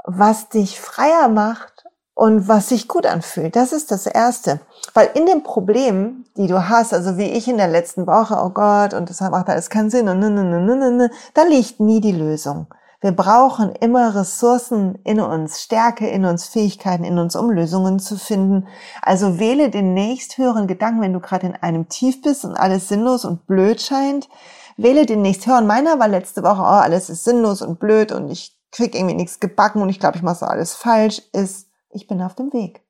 was 0.03 0.49
dich 0.49 0.81
freier 0.81 1.29
macht 1.29 1.85
und 2.13 2.49
was 2.49 2.67
sich 2.67 2.89
gut 2.89 3.05
anfühlt. 3.05 3.55
Das 3.55 3.71
ist 3.71 3.89
das 3.89 4.05
Erste. 4.05 4.59
Weil 4.93 5.11
in 5.13 5.25
dem 5.25 5.43
Problem, 5.43 6.25
die 6.35 6.47
du 6.47 6.67
hast, 6.67 6.93
also 6.93 7.17
wie 7.17 7.31
ich 7.31 7.47
in 7.47 7.57
der 7.57 7.69
letzten 7.69 8.05
Woche, 8.05 8.35
oh 8.35 8.49
Gott, 8.49 8.93
und 8.93 9.09
das 9.09 9.21
macht 9.21 9.49
alles 9.49 9.69
keinen 9.69 9.89
Sinn, 9.89 10.09
und 10.09 10.19
ne, 10.19 10.29
ne, 10.29 10.43
ne, 10.43 10.75
ne, 10.75 10.91
ne, 10.91 11.11
da 11.33 11.43
liegt 11.43 11.79
nie 11.79 12.01
die 12.01 12.11
Lösung. 12.11 12.67
Wir 13.03 13.11
brauchen 13.11 13.75
immer 13.75 14.15
Ressourcen 14.15 14.97
in 15.03 15.19
uns, 15.19 15.61
Stärke 15.61 16.07
in 16.07 16.23
uns, 16.23 16.47
Fähigkeiten 16.47 17.03
in 17.03 17.17
uns, 17.17 17.35
um 17.35 17.51
Lösungen 17.51 17.99
zu 17.99 18.17
finden. 18.17 18.65
Also 19.01 19.39
wähle 19.39 19.69
den 19.69 19.93
nächsthöheren 19.93 20.67
Gedanken, 20.67 21.01
wenn 21.01 21.11
du 21.11 21.19
gerade 21.19 21.47
in 21.47 21.55
einem 21.57 21.89
Tief 21.89 22.21
bist 22.21 22.45
und 22.45 22.55
alles 22.55 22.87
sinnlos 22.87 23.25
und 23.25 23.45
blöd 23.45 23.81
scheint. 23.81 24.29
Wähle 24.77 25.05
den 25.05 25.21
nächsthören. 25.21 25.67
Meiner 25.67 25.99
war 25.99 26.07
letzte 26.07 26.43
Woche, 26.43 26.61
oh, 26.61 26.63
alles 26.63 27.09
ist 27.09 27.25
sinnlos 27.25 27.61
und 27.61 27.77
blöd 27.77 28.13
und 28.13 28.29
ich 28.29 28.57
krieg 28.71 28.95
irgendwie 28.95 29.15
nichts 29.15 29.41
gebacken 29.41 29.81
und 29.81 29.89
ich 29.89 29.99
glaube, 29.99 30.15
ich 30.15 30.23
mache 30.23 30.37
so 30.37 30.45
alles 30.45 30.73
falsch, 30.73 31.21
ist 31.33 31.67
ich 31.89 32.07
bin 32.07 32.21
auf 32.21 32.35
dem 32.35 32.53
Weg. 32.53 32.85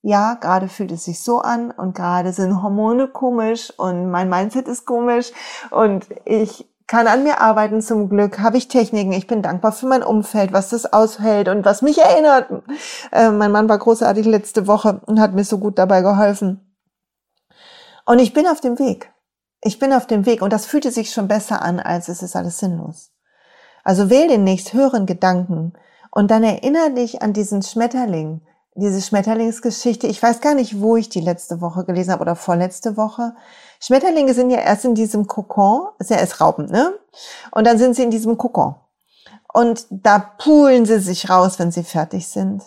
Ja, 0.00 0.34
gerade 0.40 0.68
fühlt 0.68 0.90
es 0.90 1.04
sich 1.04 1.20
so 1.20 1.40
an 1.40 1.70
und 1.70 1.94
gerade 1.94 2.32
sind 2.32 2.62
Hormone 2.62 3.08
komisch 3.08 3.70
und 3.78 4.10
mein 4.10 4.30
Mindset 4.30 4.68
ist 4.68 4.86
komisch 4.86 5.32
und 5.70 6.06
ich 6.24 6.66
kann 6.86 7.06
an 7.06 7.22
mir 7.22 7.40
arbeiten 7.40 7.80
zum 7.80 8.08
Glück, 8.08 8.40
habe 8.40 8.58
ich 8.58 8.68
Techniken, 8.68 9.12
ich 9.12 9.26
bin 9.26 9.42
dankbar 9.42 9.72
für 9.72 9.86
mein 9.86 10.02
Umfeld, 10.02 10.52
was 10.52 10.68
das 10.68 10.92
aushält 10.92 11.48
und 11.48 11.64
was 11.64 11.82
mich 11.82 11.98
erinnert. 11.98 12.50
Äh, 13.12 13.30
mein 13.30 13.52
Mann 13.52 13.68
war 13.68 13.78
großartig 13.78 14.26
letzte 14.26 14.66
Woche 14.66 15.00
und 15.06 15.20
hat 15.20 15.34
mir 15.34 15.44
so 15.44 15.58
gut 15.58 15.78
dabei 15.78 16.02
geholfen. 16.02 16.76
Und 18.04 18.18
ich 18.18 18.34
bin 18.34 18.46
auf 18.46 18.60
dem 18.60 18.78
Weg. 18.78 19.12
Ich 19.62 19.78
bin 19.78 19.92
auf 19.94 20.06
dem 20.06 20.26
Weg 20.26 20.42
und 20.42 20.52
das 20.52 20.66
fühlte 20.66 20.90
sich 20.90 21.10
schon 21.10 21.26
besser 21.26 21.62
an, 21.62 21.80
als 21.80 22.08
es 22.08 22.22
ist 22.22 22.36
alles 22.36 22.58
sinnlos. 22.58 23.12
Also 23.82 24.10
wähl 24.10 24.28
den 24.28 24.44
nächst 24.44 24.74
höheren 24.74 25.06
Gedanken, 25.06 25.72
und 26.14 26.30
dann 26.30 26.44
erinnere 26.44 26.92
dich 26.92 27.22
an 27.22 27.32
diesen 27.32 27.62
Schmetterling, 27.62 28.40
diese 28.74 29.00
Schmetterlingsgeschichte. 29.00 30.06
Ich 30.06 30.22
weiß 30.22 30.40
gar 30.40 30.54
nicht, 30.54 30.80
wo 30.80 30.96
ich 30.96 31.08
die 31.08 31.20
letzte 31.20 31.60
Woche 31.60 31.84
gelesen 31.84 32.12
habe 32.12 32.22
oder 32.22 32.36
vorletzte 32.36 32.96
Woche. 32.96 33.34
Schmetterlinge 33.80 34.34
sind 34.34 34.50
ja 34.50 34.58
erst 34.58 34.84
in 34.84 34.94
diesem 34.94 35.26
Kokon, 35.26 35.88
ist 35.98 36.10
ja 36.10 36.16
erst 36.16 36.40
Raupen, 36.40 36.66
ne? 36.66 36.98
Und 37.52 37.66
dann 37.66 37.78
sind 37.78 37.94
sie 37.94 38.02
in 38.02 38.10
diesem 38.10 38.36
Kokon. 38.36 38.74
Und 39.52 39.86
da 39.90 40.18
poolen 40.18 40.86
sie 40.86 40.98
sich 40.98 41.30
raus, 41.30 41.58
wenn 41.58 41.70
sie 41.70 41.84
fertig 41.84 42.28
sind. 42.28 42.62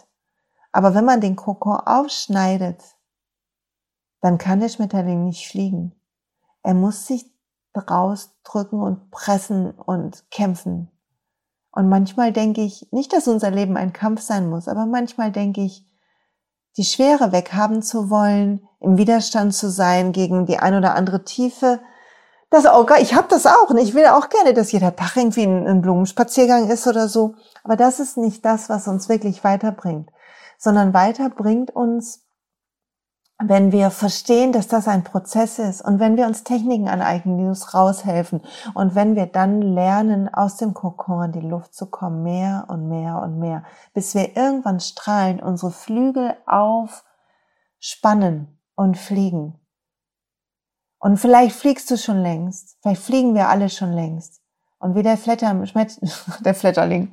Aber 0.71 0.93
wenn 0.93 1.05
man 1.05 1.19
den 1.19 1.35
Kokon 1.35 1.79
aufschneidet, 1.79 2.81
dann 4.21 4.37
kann 4.37 4.59
der 4.59 4.69
Schmetterling 4.69 5.25
nicht 5.25 5.47
fliegen. 5.49 5.93
Er 6.63 6.73
muss 6.73 7.07
sich 7.07 7.25
rausdrücken 7.75 8.81
und 8.81 9.11
pressen 9.11 9.71
und 9.71 10.29
kämpfen. 10.31 10.89
Und 11.71 11.89
manchmal 11.89 12.31
denke 12.33 12.61
ich, 12.61 12.87
nicht, 12.91 13.13
dass 13.13 13.27
unser 13.27 13.51
Leben 13.51 13.77
ein 13.77 13.93
Kampf 13.93 14.21
sein 14.21 14.49
muss, 14.49 14.67
aber 14.67 14.85
manchmal 14.85 15.31
denke 15.31 15.61
ich, 15.61 15.86
die 16.77 16.85
Schwere 16.85 17.31
weghaben 17.31 17.81
zu 17.81 18.09
wollen, 18.09 18.61
im 18.79 18.97
Widerstand 18.97 19.53
zu 19.53 19.69
sein 19.69 20.11
gegen 20.11 20.45
die 20.45 20.59
ein 20.59 20.75
oder 20.75 20.95
andere 20.95 21.23
Tiefe. 21.23 21.79
Das 22.49 22.65
auch, 22.65 22.89
ich 23.01 23.15
habe 23.15 23.27
das 23.29 23.45
auch 23.45 23.69
und 23.69 23.77
ich 23.77 23.93
will 23.93 24.05
auch 24.05 24.29
gerne, 24.29 24.53
dass 24.53 24.71
jeder 24.71 24.95
Tag 24.95 25.17
irgendwie 25.17 25.43
ein, 25.43 25.67
ein 25.67 25.81
Blumenspaziergang 25.81 26.69
ist 26.69 26.87
oder 26.87 27.09
so. 27.09 27.33
Aber 27.63 27.75
das 27.75 27.99
ist 27.99 28.17
nicht 28.17 28.45
das, 28.45 28.69
was 28.69 28.87
uns 28.87 29.09
wirklich 29.09 29.43
weiterbringt, 29.43 30.11
sondern 30.57 30.93
weiterbringt 30.93 31.71
uns 31.75 32.26
wenn 33.39 33.71
wir 33.71 33.91
verstehen, 33.91 34.51
dass 34.51 34.67
das 34.67 34.87
ein 34.87 35.03
Prozess 35.03 35.59
ist 35.59 35.81
und 35.81 35.99
wenn 35.99 36.17
wir 36.17 36.25
uns 36.25 36.43
Techniken 36.43 36.87
aneignen, 36.87 37.37
die 37.37 37.45
uns 37.45 37.75
raushelfen 37.75 38.41
und 38.73 38.95
wenn 38.95 39.15
wir 39.15 39.27
dann 39.27 39.61
lernen, 39.61 40.33
aus 40.33 40.57
dem 40.57 40.73
Kokon 40.73 41.25
in 41.25 41.33
die 41.33 41.47
Luft 41.47 41.75
zu 41.75 41.85
kommen, 41.85 42.23
mehr 42.23 42.65
und 42.67 42.89
mehr 42.89 43.21
und 43.21 43.37
mehr, 43.37 43.63
bis 43.93 44.15
wir 44.15 44.35
irgendwann 44.35 44.79
strahlen, 44.79 45.39
unsere 45.39 45.71
Flügel 45.71 46.35
aufspannen 46.47 48.59
und 48.75 48.97
fliegen. 48.97 49.59
Und 50.99 51.17
vielleicht 51.17 51.55
fliegst 51.55 51.91
du 51.91 51.97
schon 51.97 52.23
längst, 52.23 52.79
vielleicht 52.81 53.03
fliegen 53.03 53.35
wir 53.35 53.49
alle 53.49 53.69
schon 53.69 53.93
längst. 53.93 54.41
Und 54.79 54.95
wie 54.95 55.03
der, 55.03 55.17
Flatter, 55.17 55.53
der 56.43 56.55
Flatterling, 56.55 57.11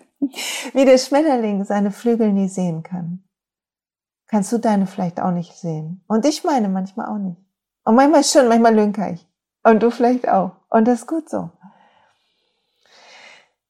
wie 0.72 0.84
der 0.84 0.98
Schmetterling 0.98 1.64
seine 1.64 1.90
Flügel 1.90 2.32
nie 2.32 2.48
sehen 2.48 2.84
kann, 2.84 3.25
kannst 4.28 4.52
du 4.52 4.58
deine 4.58 4.86
vielleicht 4.86 5.20
auch 5.20 5.30
nicht 5.30 5.54
sehen. 5.54 6.04
Und 6.08 6.24
ich 6.24 6.44
meine 6.44 6.68
manchmal 6.68 7.06
auch 7.06 7.18
nicht. 7.18 7.40
Und 7.84 7.94
manchmal 7.94 8.24
schon, 8.24 8.48
manchmal 8.48 8.74
lünker 8.74 9.12
ich. 9.12 9.26
Und 9.62 9.82
du 9.82 9.90
vielleicht 9.90 10.28
auch. 10.28 10.52
Und 10.68 10.86
das 10.86 11.00
ist 11.00 11.06
gut 11.06 11.28
so. 11.28 11.50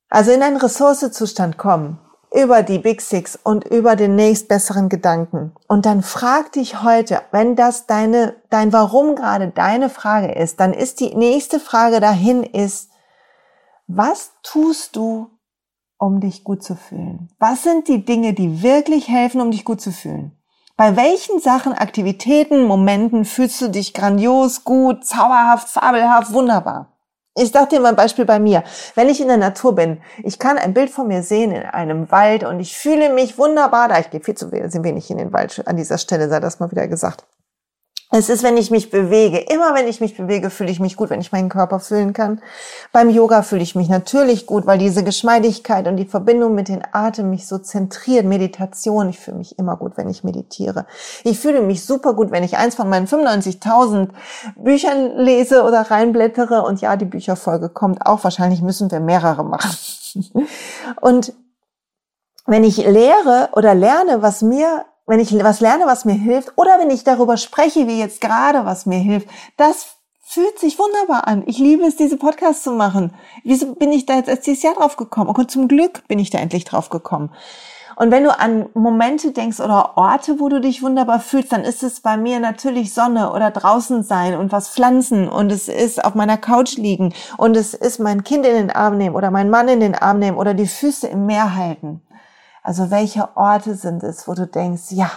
Also 0.08 0.30
in 0.30 0.42
einen 0.42 0.56
Ressourcezustand 0.56 1.58
kommen, 1.58 1.98
über 2.32 2.62
die 2.62 2.78
Big 2.78 3.00
Six 3.00 3.38
und 3.42 3.64
über 3.64 3.96
den 3.96 4.14
nächstbesseren 4.14 4.88
Gedanken. 4.88 5.52
Und 5.68 5.86
dann 5.86 6.02
frag 6.02 6.52
dich 6.52 6.82
heute, 6.82 7.22
wenn 7.32 7.56
das 7.56 7.86
deine, 7.86 8.36
dein 8.50 8.72
Warum 8.72 9.16
gerade 9.16 9.48
deine 9.48 9.90
Frage 9.90 10.32
ist, 10.32 10.60
dann 10.60 10.72
ist 10.72 11.00
die 11.00 11.14
nächste 11.14 11.60
Frage 11.60 12.00
dahin 12.00 12.42
ist, 12.42 12.90
was 13.86 14.32
tust 14.42 14.96
du, 14.96 15.30
um 15.98 16.20
dich 16.20 16.44
gut 16.44 16.62
zu 16.62 16.74
fühlen? 16.74 17.30
Was 17.38 17.62
sind 17.62 17.88
die 17.88 18.04
Dinge, 18.04 18.34
die 18.34 18.62
wirklich 18.62 19.08
helfen, 19.08 19.40
um 19.40 19.50
dich 19.50 19.64
gut 19.64 19.80
zu 19.80 19.92
fühlen? 19.92 20.35
Bei 20.78 20.94
welchen 20.94 21.40
Sachen, 21.40 21.72
Aktivitäten, 21.72 22.64
Momenten 22.64 23.24
fühlst 23.24 23.62
du 23.62 23.68
dich 23.68 23.94
grandios, 23.94 24.62
gut, 24.62 25.06
zauberhaft, 25.06 25.70
fabelhaft, 25.70 26.34
wunderbar? 26.34 26.92
Ich 27.34 27.50
sag 27.50 27.70
dir 27.70 27.80
mal 27.80 27.90
ein 27.90 27.96
Beispiel 27.96 28.26
bei 28.26 28.38
mir. 28.38 28.62
Wenn 28.94 29.08
ich 29.08 29.22
in 29.22 29.28
der 29.28 29.38
Natur 29.38 29.74
bin, 29.74 30.02
ich 30.22 30.38
kann 30.38 30.58
ein 30.58 30.74
Bild 30.74 30.90
von 30.90 31.08
mir 31.08 31.22
sehen 31.22 31.52
in 31.52 31.62
einem 31.62 32.10
Wald 32.10 32.44
und 32.44 32.60
ich 32.60 32.76
fühle 32.76 33.10
mich 33.10 33.38
wunderbar 33.38 33.88
da. 33.88 33.98
Ich 34.00 34.10
gehe 34.10 34.20
viel 34.20 34.34
zu 34.34 34.52
wenig 34.52 35.10
in 35.10 35.16
den 35.16 35.32
Wald 35.32 35.66
an 35.66 35.78
dieser 35.78 35.96
Stelle, 35.96 36.28
sei 36.28 36.40
das 36.40 36.60
mal 36.60 36.70
wieder 36.70 36.88
gesagt. 36.88 37.24
Es 38.12 38.28
ist, 38.28 38.44
wenn 38.44 38.56
ich 38.56 38.70
mich 38.70 38.90
bewege. 38.90 39.38
Immer 39.38 39.74
wenn 39.74 39.88
ich 39.88 40.00
mich 40.00 40.16
bewege, 40.16 40.50
fühle 40.50 40.70
ich 40.70 40.78
mich 40.78 40.96
gut, 40.96 41.10
wenn 41.10 41.20
ich 41.20 41.32
meinen 41.32 41.48
Körper 41.48 41.80
fühlen 41.80 42.12
kann. 42.12 42.40
Beim 42.92 43.10
Yoga 43.10 43.42
fühle 43.42 43.62
ich 43.62 43.74
mich 43.74 43.88
natürlich 43.88 44.46
gut, 44.46 44.64
weil 44.64 44.78
diese 44.78 45.02
Geschmeidigkeit 45.02 45.88
und 45.88 45.96
die 45.96 46.04
Verbindung 46.04 46.54
mit 46.54 46.68
den 46.68 46.82
Atem 46.92 47.30
mich 47.30 47.48
so 47.48 47.58
zentriert. 47.58 48.24
Meditation, 48.24 49.08
ich 49.08 49.18
fühle 49.18 49.38
mich 49.38 49.58
immer 49.58 49.76
gut, 49.76 49.96
wenn 49.96 50.08
ich 50.08 50.22
meditiere. 50.22 50.86
Ich 51.24 51.40
fühle 51.40 51.62
mich 51.62 51.84
super 51.84 52.14
gut, 52.14 52.30
wenn 52.30 52.44
ich 52.44 52.56
eins 52.56 52.76
von 52.76 52.88
meinen 52.88 53.08
95.000 53.08 54.10
Büchern 54.54 55.16
lese 55.16 55.64
oder 55.64 55.90
reinblättere. 55.90 56.62
Und 56.62 56.80
ja, 56.80 56.94
die 56.96 57.06
Bücherfolge 57.06 57.68
kommt 57.68 58.06
auch. 58.06 58.22
Wahrscheinlich 58.22 58.62
müssen 58.62 58.88
wir 58.92 59.00
mehrere 59.00 59.44
machen. 59.44 59.76
Und 61.00 61.32
wenn 62.46 62.62
ich 62.62 62.76
lehre 62.76 63.48
oder 63.52 63.74
lerne, 63.74 64.22
was 64.22 64.42
mir 64.42 64.84
wenn 65.06 65.20
ich 65.20 65.32
was 65.42 65.60
lerne, 65.60 65.86
was 65.86 66.04
mir 66.04 66.14
hilft, 66.14 66.52
oder 66.56 66.78
wenn 66.78 66.90
ich 66.90 67.04
darüber 67.04 67.36
spreche, 67.36 67.86
wie 67.86 67.98
jetzt 67.98 68.20
gerade, 68.20 68.64
was 68.64 68.86
mir 68.86 68.98
hilft, 68.98 69.28
das 69.56 69.96
fühlt 70.22 70.58
sich 70.58 70.78
wunderbar 70.78 71.28
an. 71.28 71.44
Ich 71.46 71.58
liebe 71.58 71.84
es, 71.84 71.96
diese 71.96 72.16
Podcasts 72.16 72.64
zu 72.64 72.72
machen. 72.72 73.14
Wieso 73.44 73.74
bin 73.74 73.92
ich 73.92 74.06
da 74.06 74.16
jetzt 74.16 74.28
erst 74.28 74.46
dieses 74.46 74.62
Jahr 74.62 74.74
drauf 74.74 74.96
gekommen? 74.96 75.30
Und 75.30 75.50
zum 75.50 75.68
Glück 75.68 76.06
bin 76.08 76.18
ich 76.18 76.30
da 76.30 76.38
endlich 76.38 76.64
drauf 76.64 76.90
gekommen. 76.90 77.30
Und 77.94 78.10
wenn 78.10 78.24
du 78.24 78.38
an 78.38 78.66
Momente 78.74 79.32
denkst 79.32 79.58
oder 79.58 79.96
Orte, 79.96 80.38
wo 80.38 80.50
du 80.50 80.60
dich 80.60 80.82
wunderbar 80.82 81.18
fühlst, 81.18 81.52
dann 81.52 81.64
ist 81.64 81.82
es 81.82 82.00
bei 82.00 82.18
mir 82.18 82.40
natürlich 82.40 82.92
Sonne 82.92 83.32
oder 83.32 83.50
draußen 83.50 84.02
sein 84.02 84.36
und 84.36 84.52
was 84.52 84.68
pflanzen 84.68 85.30
und 85.30 85.50
es 85.50 85.68
ist 85.68 86.04
auf 86.04 86.14
meiner 86.14 86.36
Couch 86.36 86.76
liegen 86.76 87.14
und 87.38 87.56
es 87.56 87.72
ist 87.72 87.98
mein 87.98 88.22
Kind 88.22 88.44
in 88.44 88.54
den 88.54 88.70
Arm 88.70 88.98
nehmen 88.98 89.16
oder 89.16 89.30
mein 89.30 89.48
Mann 89.48 89.68
in 89.68 89.80
den 89.80 89.94
Arm 89.94 90.18
nehmen 90.18 90.36
oder 90.36 90.52
die 90.52 90.66
Füße 90.66 91.06
im 91.06 91.24
Meer 91.24 91.56
halten. 91.56 92.02
Also 92.66 92.90
welche 92.90 93.36
Orte 93.36 93.76
sind 93.76 94.02
es, 94.02 94.26
wo 94.26 94.34
du 94.34 94.44
denkst, 94.44 94.90
ja. 94.90 95.08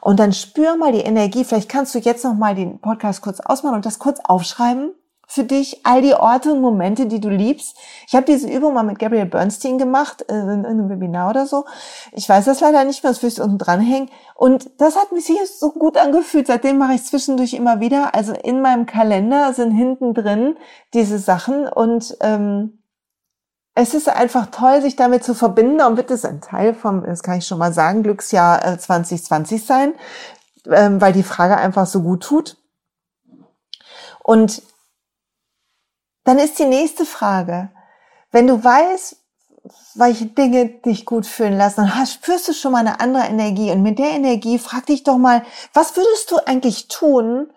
Und 0.00 0.18
dann 0.18 0.32
spür 0.32 0.76
mal 0.76 0.90
die 0.90 1.02
Energie. 1.02 1.44
Vielleicht 1.44 1.68
kannst 1.68 1.94
du 1.94 2.00
jetzt 2.00 2.24
noch 2.24 2.34
mal 2.34 2.56
den 2.56 2.80
Podcast 2.80 3.22
kurz 3.22 3.38
ausmachen 3.38 3.76
und 3.76 3.86
das 3.86 4.00
kurz 4.00 4.18
aufschreiben 4.24 4.92
für 5.28 5.44
dich, 5.44 5.86
all 5.86 6.02
die 6.02 6.14
Orte 6.14 6.52
und 6.52 6.60
Momente, 6.60 7.06
die 7.06 7.20
du 7.20 7.28
liebst. 7.28 7.76
Ich 8.08 8.14
habe 8.16 8.26
diese 8.26 8.50
Übung 8.50 8.74
mal 8.74 8.82
mit 8.82 8.98
Gabriel 8.98 9.26
Bernstein 9.26 9.78
gemacht, 9.78 10.24
äh, 10.28 10.34
in 10.34 10.66
einem 10.66 10.88
Webinar 10.88 11.30
oder 11.30 11.46
so. 11.46 11.64
Ich 12.10 12.28
weiß 12.28 12.46
das 12.46 12.58
leider 12.58 12.82
nicht 12.82 13.04
mehr, 13.04 13.12
das 13.12 13.22
ich 13.22 13.40
unten 13.40 13.58
dranhängen. 13.58 14.10
Und 14.34 14.68
das 14.78 14.96
hat 14.96 15.12
mich 15.12 15.26
hier 15.26 15.46
so 15.46 15.70
gut 15.70 15.96
angefühlt. 15.96 16.48
Seitdem 16.48 16.78
mache 16.78 16.94
ich 16.94 17.04
zwischendurch 17.04 17.54
immer 17.54 17.78
wieder. 17.78 18.16
Also 18.16 18.32
in 18.32 18.62
meinem 18.62 18.86
Kalender 18.86 19.52
sind 19.52 19.70
hinten 19.70 20.12
drin 20.12 20.56
diese 20.92 21.20
Sachen 21.20 21.68
und 21.68 22.16
ähm, 22.20 22.77
es 23.80 23.94
ist 23.94 24.08
einfach 24.08 24.46
toll, 24.46 24.82
sich 24.82 24.96
damit 24.96 25.22
zu 25.22 25.34
verbinden 25.34 25.80
und 25.82 25.96
wird 25.96 26.10
es 26.10 26.24
ein 26.24 26.40
Teil 26.40 26.74
vom, 26.74 27.04
das 27.04 27.22
kann 27.22 27.38
ich 27.38 27.46
schon 27.46 27.60
mal 27.60 27.72
sagen, 27.72 28.02
Glücksjahr 28.02 28.76
2020 28.76 29.62
äh, 29.62 29.64
sein, 29.64 29.94
ähm, 30.66 31.00
weil 31.00 31.12
die 31.12 31.22
Frage 31.22 31.56
einfach 31.56 31.86
so 31.86 32.02
gut 32.02 32.24
tut. 32.24 32.56
Und 34.24 34.62
dann 36.24 36.40
ist 36.40 36.58
die 36.58 36.64
nächste 36.64 37.06
Frage, 37.06 37.70
wenn 38.32 38.48
du 38.48 38.62
weißt, 38.62 39.16
welche 39.94 40.26
Dinge 40.26 40.66
dich 40.84 41.06
gut 41.06 41.24
fühlen 41.24 41.56
lassen, 41.56 41.82
dann 41.82 41.94
hast, 41.94 42.14
spürst 42.14 42.48
du 42.48 42.54
schon 42.54 42.72
mal 42.72 42.80
eine 42.80 42.98
andere 42.98 43.26
Energie. 43.26 43.70
Und 43.70 43.84
mit 43.84 44.00
der 44.00 44.10
Energie 44.10 44.58
frag 44.58 44.86
dich 44.86 45.04
doch 45.04 45.18
mal, 45.18 45.44
was 45.72 45.96
würdest 45.96 46.32
du 46.32 46.38
eigentlich 46.44 46.88
tun, 46.88 47.48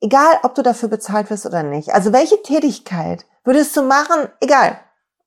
egal 0.00 0.40
ob 0.42 0.56
du 0.56 0.62
dafür 0.62 0.88
bezahlt 0.88 1.30
wirst 1.30 1.46
oder 1.46 1.62
nicht? 1.62 1.94
Also 1.94 2.12
welche 2.12 2.42
Tätigkeit 2.42 3.26
würdest 3.44 3.76
du 3.76 3.82
machen, 3.82 4.28
egal, 4.40 4.80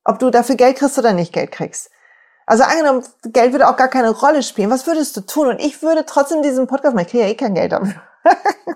ob 0.09 0.19
du 0.19 0.31
dafür 0.31 0.55
Geld 0.55 0.77
kriegst 0.77 0.97
oder 0.97 1.13
nicht 1.13 1.33
Geld 1.33 1.51
kriegst. 1.51 1.91
Also 2.47 2.63
angenommen, 2.63 3.03
Geld 3.25 3.51
würde 3.51 3.69
auch 3.69 3.77
gar 3.77 3.89
keine 3.89 4.09
Rolle 4.09 4.41
spielen. 4.41 4.71
Was 4.71 4.87
würdest 4.87 5.15
du 5.15 5.21
tun? 5.21 5.47
Und 5.47 5.59
ich 5.59 5.83
würde 5.83 6.03
trotzdem 6.05 6.41
diesen 6.41 6.65
Podcast 6.65 6.95
machen. 6.95 7.05
Ich 7.05 7.11
kriege 7.11 7.23
ja 7.23 7.29
eh 7.29 7.35
kein 7.35 7.53
Geld 7.53 7.71
dafür. 7.71 8.01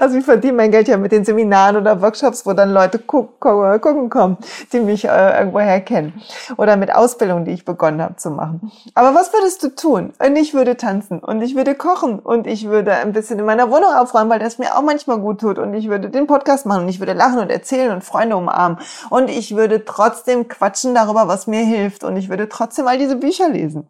Also 0.00 0.18
ich 0.18 0.24
verdiene 0.24 0.54
mein 0.54 0.70
Geld 0.70 0.88
ja 0.88 0.96
mit 0.96 1.12
den 1.12 1.24
Seminaren 1.24 1.76
oder 1.76 2.00
Workshops, 2.02 2.44
wo 2.44 2.52
dann 2.52 2.72
Leute 2.72 2.98
gucken 2.98 4.10
kommen, 4.10 4.36
die 4.72 4.80
mich 4.80 5.04
äh, 5.04 5.38
irgendwoher 5.38 5.80
kennen. 5.80 6.20
Oder 6.56 6.76
mit 6.76 6.94
Ausbildung, 6.94 7.44
die 7.44 7.52
ich 7.52 7.64
begonnen 7.64 8.02
habe 8.02 8.16
zu 8.16 8.30
machen. 8.30 8.72
Aber 8.94 9.14
was 9.14 9.32
würdest 9.32 9.62
du 9.62 9.74
tun? 9.74 10.12
Und 10.18 10.36
ich 10.36 10.54
würde 10.54 10.76
tanzen 10.76 11.20
und 11.20 11.42
ich 11.42 11.54
würde 11.54 11.74
kochen 11.74 12.18
und 12.18 12.46
ich 12.46 12.68
würde 12.68 12.94
ein 12.94 13.12
bisschen 13.12 13.38
in 13.38 13.44
meiner 13.44 13.70
Wohnung 13.70 13.92
aufräumen, 13.94 14.30
weil 14.30 14.38
das 14.38 14.58
mir 14.58 14.76
auch 14.76 14.82
manchmal 14.82 15.18
gut 15.18 15.40
tut. 15.40 15.58
Und 15.58 15.74
ich 15.74 15.88
würde 15.88 16.10
den 16.10 16.26
Podcast 16.26 16.66
machen 16.66 16.82
und 16.84 16.88
ich 16.88 17.00
würde 17.00 17.12
lachen 17.12 17.38
und 17.38 17.50
erzählen 17.50 17.92
und 17.92 18.02
Freunde 18.04 18.36
umarmen. 18.36 18.78
Und 19.08 19.30
ich 19.30 19.56
würde 19.56 19.84
trotzdem 19.84 20.48
quatschen 20.48 20.94
darüber, 20.94 21.28
was 21.28 21.46
mir 21.46 21.64
hilft. 21.64 22.04
Und 22.04 22.16
ich 22.16 22.28
würde 22.28 22.48
trotzdem 22.48 22.86
all 22.86 22.98
diese 22.98 23.16
Bücher 23.16 23.48
lesen. 23.48 23.88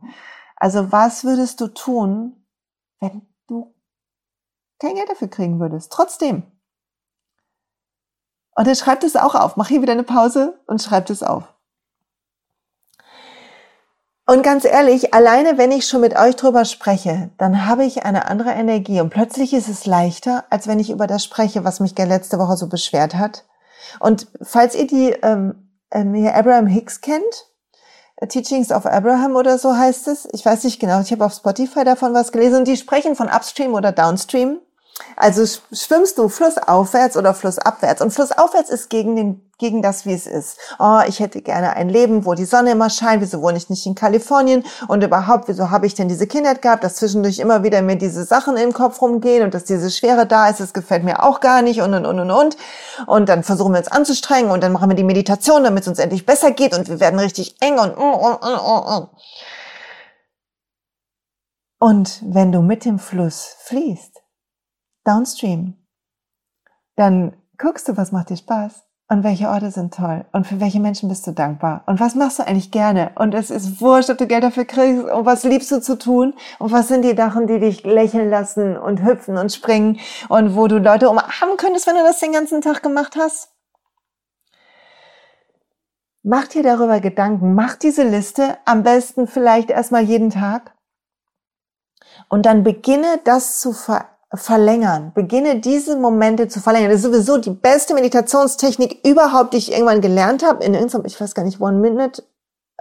Also 0.57 0.92
was 0.92 1.24
würdest 1.24 1.61
du 1.61 1.68
tun, 1.68 2.37
wenn 3.00 3.30
kein 4.81 4.95
Geld 4.95 5.09
dafür 5.09 5.29
kriegen 5.29 5.61
würdest. 5.61 5.93
Trotzdem. 5.93 6.43
Und 8.57 8.66
dann 8.66 8.75
schreibt 8.75 9.05
es 9.05 9.16
auch 9.16 9.35
auf. 9.35 9.57
Mach 9.57 9.69
hier 9.69 9.83
wieder 9.83 9.93
eine 9.93 10.03
Pause 10.03 10.59
und 10.66 10.83
schreibt 10.83 11.11
es 11.11 11.23
auf. 11.23 11.45
Und 14.27 14.43
ganz 14.45 14.64
ehrlich, 14.64 15.12
alleine 15.12 15.59
wenn 15.59 15.73
ich 15.73 15.88
schon 15.88 16.03
mit 16.03 16.16
euch 16.16 16.37
drüber 16.37 16.64
spreche, 16.64 17.31
dann 17.37 17.66
habe 17.66 17.85
ich 17.85 18.05
eine 18.05 18.27
andere 18.27 18.51
Energie 18.51 19.01
und 19.01 19.11
plötzlich 19.11 19.53
ist 19.53 19.69
es 19.69 19.87
leichter, 19.87 20.45
als 20.51 20.69
wenn 20.69 20.79
ich 20.79 20.90
über 20.90 21.09
das 21.09 21.25
spreche, 21.25 21.64
was 21.64 21.81
mich 21.81 21.99
letzte 21.99 22.38
Woche 22.38 22.57
so 22.57 22.69
beschwert 22.69 23.16
hat. 23.16 23.45
Und 23.99 24.29
falls 24.40 24.77
ihr 24.77 24.87
die 24.87 25.11
ähm, 25.23 25.71
ähm, 25.90 26.29
Abraham 26.33 26.69
Hicks 26.69 27.01
kennt, 27.01 27.51
Teachings 28.29 28.71
of 28.71 28.87
Abraham 28.87 29.35
oder 29.35 29.59
so 29.59 29.77
heißt 29.77 30.07
es, 30.07 30.29
ich 30.33 30.45
weiß 30.45 30.62
nicht 30.64 30.79
genau, 30.79 31.01
ich 31.01 31.11
habe 31.11 31.25
auf 31.25 31.33
Spotify 31.33 31.85
davon 31.85 32.14
was 32.14 32.33
gelesen 32.33 32.59
und 32.59 32.69
die 32.69 32.77
sprechen 32.77 33.16
von 33.16 33.29
Upstream 33.29 33.75
oder 33.75 33.90
Downstream. 33.93 34.61
Also 35.17 35.45
schwimmst 35.73 36.19
du 36.19 36.29
flussaufwärts 36.29 37.17
oder 37.17 37.35
flussabwärts. 37.35 38.01
Und 38.01 38.13
flussaufwärts 38.13 38.71
ist 38.71 38.91
gegen, 38.91 39.17
den, 39.17 39.51
gegen 39.59 39.83
das, 39.83 40.07
wie 40.07 40.13
es 40.13 40.27
ist. 40.27 40.59
Oh, 40.79 41.01
ich 41.07 41.21
hätte 41.21 41.43
gerne 41.43 41.75
ein 41.77 41.89
Leben, 41.89 42.25
wo 42.25 42.35
die 42.35 42.45
Sonne 42.45 42.73
immer 42.73 42.91
scheint. 42.91 43.23
Wieso 43.23 43.43
wohne 43.43 43.59
ich 43.59 43.69
nicht 43.71 43.85
in 43.87 43.95
Kalifornien? 43.95 44.65
Und 44.89 45.03
überhaupt, 45.05 45.49
wieso 45.49 45.71
habe 45.71 45.87
ich 45.87 45.95
denn 45.95 46.09
diese 46.09 46.27
Kindheit 46.27 46.63
gehabt, 46.63 46.85
dass 46.85 46.97
zwischendurch 46.97 47.39
immer 47.39 47.63
wieder 47.63 47.83
mir 47.83 47.97
diese 47.97 48.25
Sachen 48.25 48.57
im 48.57 48.73
Kopf 48.73 49.01
rumgehen 49.03 49.43
und 49.45 49.55
dass 49.55 49.65
diese 49.65 49.91
Schwere 49.91 50.27
da 50.27 50.49
ist, 50.49 50.61
das 50.61 50.73
gefällt 50.73 51.05
mir 51.05 51.23
auch 51.23 51.41
gar 51.41 51.63
nicht 51.63 51.83
und, 51.83 51.95
und, 51.95 52.07
und, 52.07 52.21
und, 52.21 52.31
und. 52.31 52.57
Und 53.07 53.29
dann 53.29 53.43
versuchen 53.43 53.73
wir 53.73 53.79
uns 53.79 53.89
anzustrengen 53.89 54.51
und 54.51 54.63
dann 54.63 54.73
machen 54.73 54.89
wir 54.89 54.97
die 54.97 55.05
Meditation, 55.05 55.65
damit 55.65 55.83
es 55.83 55.89
uns 55.89 55.99
endlich 55.99 56.27
besser 56.27 56.51
geht 56.51 56.77
und 56.77 56.89
wir 56.89 57.01
werden 57.01 57.19
richtig 57.19 57.57
eng 57.61 57.79
und, 57.79 57.91
und, 57.91 58.15
und, 58.15 58.43
und, 58.43 58.83
und. 58.87 59.09
Und 61.83 62.21
wenn 62.23 62.53
du 62.53 62.61
mit 62.61 62.85
dem 62.85 62.99
Fluss 62.99 63.57
fließt, 63.65 64.20
downstream, 65.05 65.75
dann 66.97 67.37
guckst 67.59 67.89
du, 67.89 67.97
was 67.97 68.13
macht 68.13 68.31
dir 68.31 68.37
Spaß 68.37 68.85
und 69.09 69.25
welche 69.25 69.49
Orte 69.49 69.71
sind 69.71 69.95
toll 69.95 70.25
und 70.33 70.47
für 70.47 70.61
welche 70.61 70.81
Menschen 70.81 71.09
bist 71.09 71.27
du 71.27 71.33
dankbar 71.33 71.83
und 71.87 71.99
was 71.99 72.15
machst 72.15 72.39
du 72.39 72.47
eigentlich 72.47 72.71
gerne? 72.71 73.13
Und 73.17 73.35
es 73.35 73.51
ist 73.51 73.81
wurscht, 73.81 74.11
ob 74.11 74.19
du 74.19 74.27
Geld 74.27 74.45
dafür 74.45 74.65
kriegst 74.65 75.05
und 75.05 75.27
was 75.27 75.45
liebst 75.45 75.71
du 75.73 75.81
zu 75.81 75.99
tun 75.99 76.35
und 76.59 76.73
was 76.73 76.89
sind 76.89 77.03
die 77.03 77.17
Sachen, 77.17 77.47
die 77.47 77.59
dich 77.59 77.85
lächeln 77.85 78.31
lassen 78.31 78.77
und 78.77 79.03
hüpfen 79.03 79.37
und 79.37 79.53
springen 79.53 79.99
und 80.29 80.55
wo 80.55 80.69
du 80.69 80.79
Leute 80.79 81.09
umarmen 81.09 81.57
könntest, 81.57 81.87
wenn 81.87 81.97
du 81.97 82.03
das 82.03 82.21
den 82.21 82.33
ganzen 82.33 82.61
Tag 82.61 82.83
gemacht 82.83 83.17
hast. 83.19 83.51
Mach 86.23 86.47
dir 86.49 86.63
darüber 86.63 87.01
Gedanken, 87.01 87.55
mach 87.55 87.77
diese 87.77 88.03
Liste, 88.05 88.59
am 88.67 88.83
besten 88.83 89.27
vielleicht 89.27 89.71
erstmal 89.71 90.03
jeden 90.03 90.31
Tag. 90.31 90.75
Und 92.29 92.45
dann 92.45 92.63
beginne 92.63 93.21
das 93.25 93.59
zu 93.59 93.73
verändern 93.73 94.20
verlängern. 94.33 95.12
Beginne 95.14 95.61
diese 95.61 95.97
Momente 95.97 96.49
zu 96.49 96.61
verlängern. 96.61 96.90
Das 96.90 97.01
ist 97.01 97.07
sowieso 97.07 97.38
die 97.38 97.51
beste 97.51 97.95
Meditationstechnik 97.95 99.05
überhaupt, 99.05 99.53
die 99.53 99.59
ich 99.59 99.73
irgendwann 99.73 100.01
gelernt 100.01 100.45
habe. 100.45 100.64
In 100.64 100.75
irgendeinem, 100.75 101.07
ich 101.07 101.21
weiß 101.21 101.35
gar 101.35 101.45
nicht, 101.45 101.61
One 101.61 101.79
Minute 101.79 102.23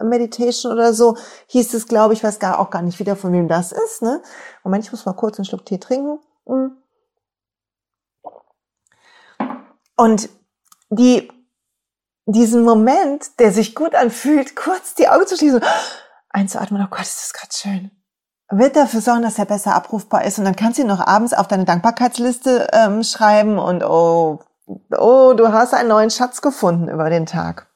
Meditation 0.02 0.72
oder 0.72 0.94
so 0.94 1.18
hieß 1.48 1.74
es, 1.74 1.88
glaube 1.88 2.14
ich, 2.14 2.24
weiß 2.24 2.40
gar 2.40 2.60
auch 2.60 2.70
gar 2.70 2.82
nicht 2.82 3.00
wieder, 3.00 3.16
von 3.16 3.34
wem 3.34 3.48
das 3.48 3.72
ist. 3.72 4.02
Ne? 4.02 4.22
Moment, 4.64 4.86
ich 4.86 4.92
muss 4.92 5.06
mal 5.06 5.14
kurz 5.14 5.38
einen 5.38 5.46
Schluck 5.46 5.66
Tee 5.66 5.80
trinken. 5.80 6.20
Hm. 6.46 6.78
Und 9.98 10.30
die, 10.90 11.30
diesen 12.26 12.64
Moment, 12.64 13.40
der 13.40 13.52
sich 13.52 13.76
gut 13.76 13.96
anfühlt, 13.96 14.56
kurz 14.56 14.96
die 14.96 15.10
Augen 15.10 15.28
zu 15.28 15.36
schließen, 15.36 15.62
einzuatmen, 16.30 16.82
oh 16.82 16.88
Gott, 16.90 17.02
ist 17.02 17.22
das 17.22 17.34
gerade 17.34 17.54
schön 17.54 17.99
wird 18.52 18.76
dafür 18.76 19.02
sorgen, 19.02 19.22
dass 19.22 19.38
er 19.38 19.46
besser 19.46 19.76
abrufbar 19.76 20.26
ist. 20.26 20.40
Und 20.40 20.46
dann 20.46 20.56
kannst 20.56 20.78
du 20.78 20.82
ihn 20.84 20.88
noch 20.88 21.06
abends 21.06 21.34
auf 21.34 21.48
deine 21.48 21.66
Dankbarkeitsliste 21.66 22.68
ähm, 22.74 23.04
schreiben 23.04 23.60
und 23.60 23.84
oh, 23.84 24.40
oh, 24.98 25.34
du 25.36 25.52
hast 25.52 25.74
einen 25.74 25.90
neuen 25.90 26.10
Schatz 26.10 26.42
gefunden 26.42 26.90
über 26.90 27.10
den 27.10 27.26
Tag. 27.26 27.68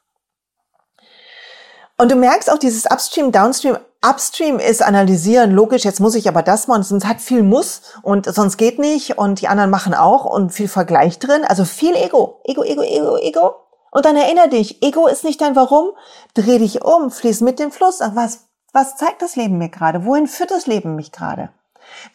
Und 1.97 2.11
du 2.11 2.15
merkst 2.15 2.51
auch 2.51 2.57
dieses 2.57 2.85
Upstream, 2.85 3.31
Downstream. 3.31 3.77
Upstream 4.05 4.59
ist 4.59 4.83
analysieren, 4.83 5.51
logisch, 5.51 5.85
jetzt 5.85 6.01
muss 6.01 6.15
ich 6.15 6.27
aber 6.27 6.41
das 6.41 6.67
machen, 6.67 6.83
sonst 6.83 7.07
hat 7.07 7.21
viel 7.21 7.43
muss 7.43 7.81
und 8.01 8.25
sonst 8.25 8.57
geht 8.57 8.77
nicht 8.77 9.17
und 9.17 9.39
die 9.39 9.47
anderen 9.47 9.69
machen 9.69 9.93
auch 9.93 10.25
und 10.25 10.49
viel 10.49 10.67
Vergleich 10.67 11.19
drin. 11.19 11.45
Also 11.45 11.63
viel 11.63 11.95
Ego, 11.95 12.41
Ego, 12.43 12.63
Ego, 12.63 12.81
Ego, 12.81 13.17
Ego. 13.17 13.55
Und 13.91 14.05
dann 14.05 14.17
erinnere 14.17 14.49
dich, 14.49 14.83
Ego 14.83 15.07
ist 15.07 15.23
nicht 15.23 15.39
dein 15.39 15.55
Warum. 15.55 15.91
Dreh 16.33 16.57
dich 16.57 16.83
um, 16.83 17.11
fließ 17.11 17.41
mit 17.41 17.59
dem 17.59 17.71
Fluss. 17.71 18.01
Was 18.01 18.39
was 18.73 18.97
zeigt 18.97 19.21
das 19.21 19.35
Leben 19.35 19.57
mir 19.57 19.69
gerade? 19.69 20.05
Wohin 20.05 20.27
führt 20.27 20.51
das 20.51 20.67
Leben 20.67 20.95
mich 20.95 21.11
gerade? 21.11 21.49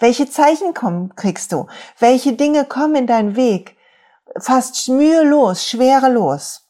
Welche 0.00 0.28
Zeichen 0.28 0.74
kommen, 0.74 1.14
kriegst 1.16 1.52
du? 1.52 1.66
Welche 1.98 2.32
Dinge 2.32 2.64
kommen 2.64 2.96
in 2.96 3.06
deinen 3.06 3.36
Weg? 3.36 3.76
Fast 4.38 4.88
mühelos, 4.88 5.66
schwerelos. 5.66 6.66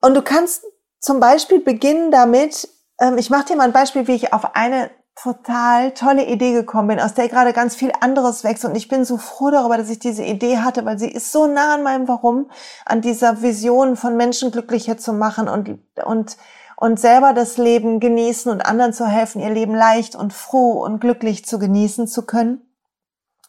Und 0.00 0.14
du 0.14 0.22
kannst 0.22 0.64
zum 0.98 1.20
Beispiel 1.20 1.60
beginnen 1.60 2.10
damit, 2.10 2.68
ähm, 2.98 3.18
ich 3.18 3.30
mache 3.30 3.46
dir 3.46 3.56
mal 3.56 3.64
ein 3.64 3.72
Beispiel, 3.72 4.06
wie 4.06 4.14
ich 4.14 4.32
auf 4.32 4.54
eine 4.54 4.90
total 5.14 5.92
tolle 5.92 6.24
Idee 6.24 6.54
gekommen 6.54 6.88
bin, 6.88 7.00
aus 7.00 7.12
der 7.12 7.28
gerade 7.28 7.52
ganz 7.52 7.74
viel 7.74 7.92
anderes 8.00 8.42
wächst. 8.42 8.64
Und 8.64 8.74
ich 8.74 8.88
bin 8.88 9.04
so 9.04 9.18
froh 9.18 9.50
darüber, 9.50 9.76
dass 9.76 9.90
ich 9.90 9.98
diese 9.98 10.24
Idee 10.24 10.58
hatte, 10.58 10.84
weil 10.86 10.98
sie 10.98 11.10
ist 11.10 11.30
so 11.32 11.46
nah 11.46 11.74
an 11.74 11.82
meinem 11.82 12.08
Warum, 12.08 12.50
an 12.86 13.02
dieser 13.02 13.42
Vision 13.42 13.96
von 13.96 14.16
Menschen 14.16 14.50
glücklicher 14.50 14.96
zu 14.96 15.12
machen 15.12 15.48
und, 15.48 15.78
und 16.04 16.36
und 16.80 16.98
selber 16.98 17.34
das 17.34 17.58
Leben 17.58 18.00
genießen 18.00 18.50
und 18.50 18.62
anderen 18.62 18.94
zu 18.94 19.06
helfen, 19.06 19.42
ihr 19.42 19.50
Leben 19.50 19.74
leicht 19.74 20.16
und 20.16 20.32
froh 20.32 20.82
und 20.82 20.98
glücklich 20.98 21.44
zu 21.44 21.58
genießen 21.58 22.08
zu 22.08 22.22
können. 22.22 22.62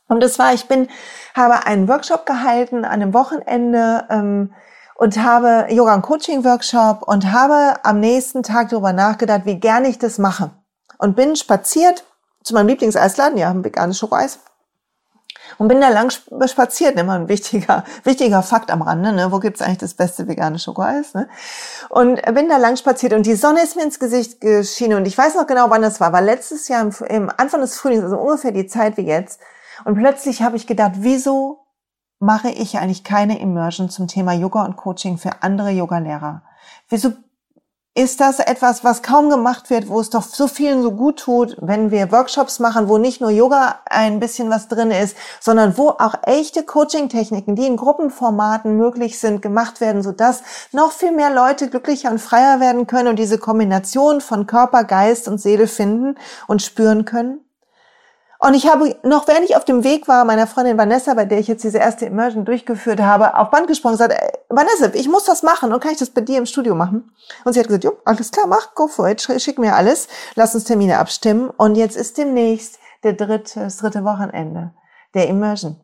Und 0.10 0.22
das 0.22 0.38
war, 0.38 0.54
ich 0.54 0.68
bin, 0.68 0.90
habe 1.34 1.66
einen 1.66 1.88
Workshop 1.88 2.26
gehalten 2.26 2.84
an 2.84 2.92
einem 2.92 3.14
Wochenende 3.14 4.06
ähm, 4.10 4.54
und 4.96 5.24
habe 5.24 5.68
Yoga 5.70 5.96
und 5.96 6.02
Coaching 6.02 6.44
Workshop 6.44 7.08
und 7.08 7.32
habe 7.32 7.76
am 7.84 8.02
nächsten 8.02 8.44
Tag 8.44 8.70
darüber 8.70 8.92
nachgedacht, 8.92 9.46
wie 9.46 9.62
gerne 9.62 9.88
ich 9.88 9.98
das 9.98 10.18
mache. 10.18 10.52
Und 10.98 11.16
bin 11.16 11.38
spaziert 11.38 12.04
zu 12.44 12.54
meinem 12.54 12.68
Lieblingsesladen, 12.68 13.38
ja, 13.38 13.50
ein 13.50 13.64
veganes 13.64 13.98
Schokoeis 13.98 14.40
und 15.58 15.68
bin 15.68 15.82
da 15.82 15.90
lang 15.90 16.12
spaziert, 16.12 17.00
immer 17.00 17.14
ein 17.14 17.28
wichtiger, 17.28 17.84
wichtiger 18.04 18.44
Fakt 18.44 18.72
am 18.72 18.82
Rande, 18.82 19.14
ne? 19.14 19.32
wo 19.32 19.40
gibt's 19.40 19.62
eigentlich 19.62 19.80
das 19.80 19.94
beste 19.94 20.28
vegane 20.28 20.60
Schokoeis? 20.60 21.14
Ne? 21.14 21.28
Und 21.90 22.22
bin 22.34 22.50
da 22.50 22.58
lang 22.58 22.78
spaziert 22.78 23.14
und 23.14 23.26
die 23.26 23.36
Sonne 23.36 23.64
ist 23.64 23.76
mir 23.76 23.84
ins 23.84 24.00
Gesicht 24.00 24.42
geschienen 24.42 24.98
und 24.98 25.06
ich 25.06 25.18
weiß 25.18 25.36
noch 25.36 25.48
genau, 25.48 25.70
wann 25.70 25.82
das 25.82 26.00
war, 26.00 26.14
war 26.14 26.22
letztes 26.22 26.68
Jahr 26.68 26.82
im, 26.82 26.94
im 27.08 27.32
Anfang 27.36 27.62
des 27.62 27.78
Frühlings, 27.78 28.04
also 28.04 28.18
ungefähr 28.18 28.52
die 28.52 28.68
Zeit 28.68 28.98
wie 28.98 29.06
jetzt. 29.06 29.40
Und 29.86 29.96
plötzlich 29.96 30.42
habe 30.42 30.58
ich 30.58 30.68
gedacht, 30.68 30.94
wieso 30.98 31.66
mache 32.20 32.50
ich 32.50 32.78
eigentlich 32.78 33.04
keine 33.04 33.40
Immersion 33.40 33.90
zum 33.90 34.08
Thema 34.08 34.34
Yoga 34.34 34.64
und 34.64 34.76
Coaching 34.76 35.18
für 35.18 35.42
andere 35.42 35.72
Yogalehrer? 35.72 36.44
Wieso 36.88 37.14
ist 37.94 38.22
das 38.22 38.40
etwas, 38.40 38.86
was 38.86 39.04
kaum 39.04 39.30
gemacht 39.30 39.70
wird, 39.70 39.90
wo 39.90 40.00
es 40.00 40.10
doch 40.10 40.24
so 40.24 40.48
vielen 40.48 40.82
so 40.82 40.92
gut 40.92 41.20
tut, 41.20 41.58
wenn 41.60 41.92
wir 41.92 42.12
Workshops 42.14 42.60
machen, 42.60 42.88
wo 42.88 42.98
nicht 42.98 43.20
nur 43.20 43.32
Yoga 43.32 43.80
ein 43.86 44.22
bisschen 44.22 44.50
was 44.50 44.70
drin 44.70 44.92
ist, 44.92 45.18
sondern 45.42 45.78
wo 45.78 45.90
auch 45.90 46.16
echte 46.24 46.64
Coaching-Techniken, 46.64 47.56
die 47.56 47.68
in 47.68 47.76
Gruppenformaten 47.76 48.78
möglich 48.78 49.20
sind, 49.20 49.42
gemacht 49.42 49.82
werden, 49.82 50.04
sodass 50.04 50.42
noch 50.72 50.94
viel 50.94 51.12
mehr 51.12 51.34
Leute 51.34 51.70
glücklicher 51.70 52.12
und 52.12 52.20
freier 52.20 52.62
werden 52.62 52.88
können 52.88 53.10
und 53.10 53.20
diese 53.20 53.38
Kombination 53.38 54.22
von 54.22 54.48
Körper, 54.48 54.86
Geist 54.86 55.28
und 55.28 55.40
Seele 55.42 55.68
finden 55.68 56.16
und 56.48 56.62
spüren 56.62 57.04
können. 57.04 57.42
Und 58.44 58.56
ich 58.56 58.68
habe 58.68 58.96
noch, 59.04 59.28
während 59.28 59.48
ich 59.48 59.56
auf 59.56 59.66
dem 59.66 59.84
Weg 59.84 60.08
war, 60.08 60.26
meiner 60.26 60.48
Freundin 60.48 60.76
Vanessa, 60.76 61.14
bei 61.14 61.26
der 61.26 61.38
ich 61.38 61.48
jetzt 61.48 61.64
diese 61.64 61.78
erste 61.78 62.08
Immersion 62.08 62.44
durchgeführt 62.44 63.00
habe, 63.00 63.38
auf 63.38 63.52
Band 63.52 63.68
gesprochen 63.68 63.94
und 63.94 64.00
gesagt, 64.00 64.20
Vanessa, 64.50 64.90
ich 64.96 65.08
muss 65.08 65.26
das 65.26 65.44
machen 65.44 65.72
und 65.72 65.80
kann 65.80 65.92
ich 65.92 66.00
das 66.00 66.10
bei 66.10 66.22
dir 66.22 66.40
im 66.40 66.48
Studio 66.48 66.74
machen? 66.74 67.12
Und 67.46 67.54
sie 67.54 67.60
hat 67.60 67.68
gesagt, 67.68 67.84
jo, 67.84 67.94
alles 68.04 68.32
klar, 68.32 68.48
mach, 68.48 68.74
go 68.74 68.88
for 68.88 69.08
it, 69.08 69.22
schick 69.22 69.60
mir 69.60 69.76
alles, 69.76 70.08
lass 70.34 70.56
uns 70.56 70.64
Termine 70.64 70.98
abstimmen. 70.98 71.52
Und 71.52 71.76
jetzt 71.76 71.96
ist 71.96 72.18
demnächst 72.18 72.80
der 73.04 73.14
dritte, 73.14 73.60
das 73.60 73.78
dritte 73.78 74.04
Wochenende 74.04 74.74
der 75.14 75.28
Immersion 75.28 75.80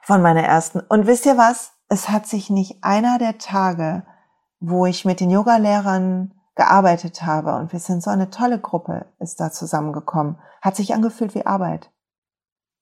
von 0.00 0.20
meiner 0.20 0.42
ersten. 0.42 0.80
Und 0.80 1.06
wisst 1.06 1.26
ihr 1.26 1.38
was? 1.38 1.74
Es 1.88 2.08
hat 2.08 2.26
sich 2.26 2.50
nicht 2.50 2.82
einer 2.82 3.18
der 3.18 3.38
Tage, 3.38 4.02
wo 4.58 4.84
ich 4.84 5.04
mit 5.04 5.20
den 5.20 5.30
Yogalehrern 5.30 6.32
gearbeitet 6.56 7.22
habe 7.22 7.54
und 7.56 7.72
wir 7.72 7.80
sind 7.80 8.02
so 8.02 8.10
eine 8.10 8.30
tolle 8.30 8.60
Gruppe, 8.60 9.06
ist 9.18 9.40
da 9.40 9.50
zusammengekommen, 9.50 10.38
hat 10.64 10.76
sich 10.76 10.94
angefühlt 10.94 11.34
wie 11.34 11.44
Arbeit. 11.44 11.90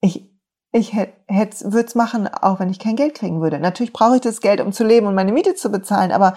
Ich, 0.00 0.32
ich 0.70 0.92
hätte, 0.92 1.72
würde 1.72 1.88
es 1.88 1.96
machen, 1.96 2.28
auch 2.28 2.60
wenn 2.60 2.70
ich 2.70 2.78
kein 2.78 2.94
Geld 2.94 3.14
kriegen 3.14 3.40
würde. 3.42 3.58
Natürlich 3.58 3.92
brauche 3.92 4.14
ich 4.14 4.20
das 4.20 4.40
Geld, 4.40 4.60
um 4.60 4.72
zu 4.72 4.84
leben 4.84 5.08
und 5.08 5.16
meine 5.16 5.32
Miete 5.32 5.56
zu 5.56 5.70
bezahlen, 5.70 6.12
aber 6.12 6.34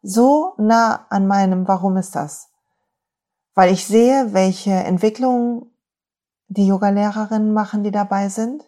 so 0.00 0.54
nah 0.58 1.06
an 1.10 1.26
meinem 1.26 1.66
Warum 1.66 1.96
ist 1.96 2.14
das? 2.14 2.50
Weil 3.56 3.72
ich 3.72 3.84
sehe, 3.84 4.32
welche 4.32 4.70
Entwicklungen 4.70 5.66
die 6.46 6.68
Yoga-Lehrerinnen 6.68 7.52
machen, 7.52 7.82
die 7.82 7.90
dabei 7.90 8.28
sind. 8.28 8.62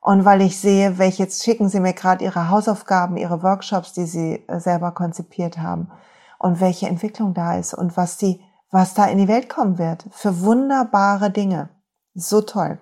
Und 0.00 0.24
weil 0.24 0.40
ich 0.40 0.58
sehe, 0.58 0.96
welche, 0.96 1.24
jetzt 1.24 1.44
schicken 1.44 1.68
sie 1.68 1.80
mir 1.80 1.92
gerade 1.92 2.24
ihre 2.24 2.48
Hausaufgaben, 2.48 3.18
ihre 3.18 3.42
Workshops, 3.42 3.92
die 3.92 4.06
sie 4.06 4.42
äh, 4.48 4.58
selber 4.58 4.92
konzipiert 4.92 5.58
haben 5.58 5.90
und 6.38 6.60
welche 6.60 6.88
Entwicklung 6.88 7.34
da 7.34 7.58
ist 7.58 7.74
und 7.74 7.96
was 7.98 8.16
die, 8.16 8.40
was 8.72 8.94
da 8.94 9.04
in 9.04 9.18
die 9.18 9.28
Welt 9.28 9.48
kommen 9.48 9.78
wird. 9.78 10.04
Für 10.10 10.40
wunderbare 10.40 11.30
Dinge. 11.30 11.68
So 12.14 12.40
toll. 12.40 12.80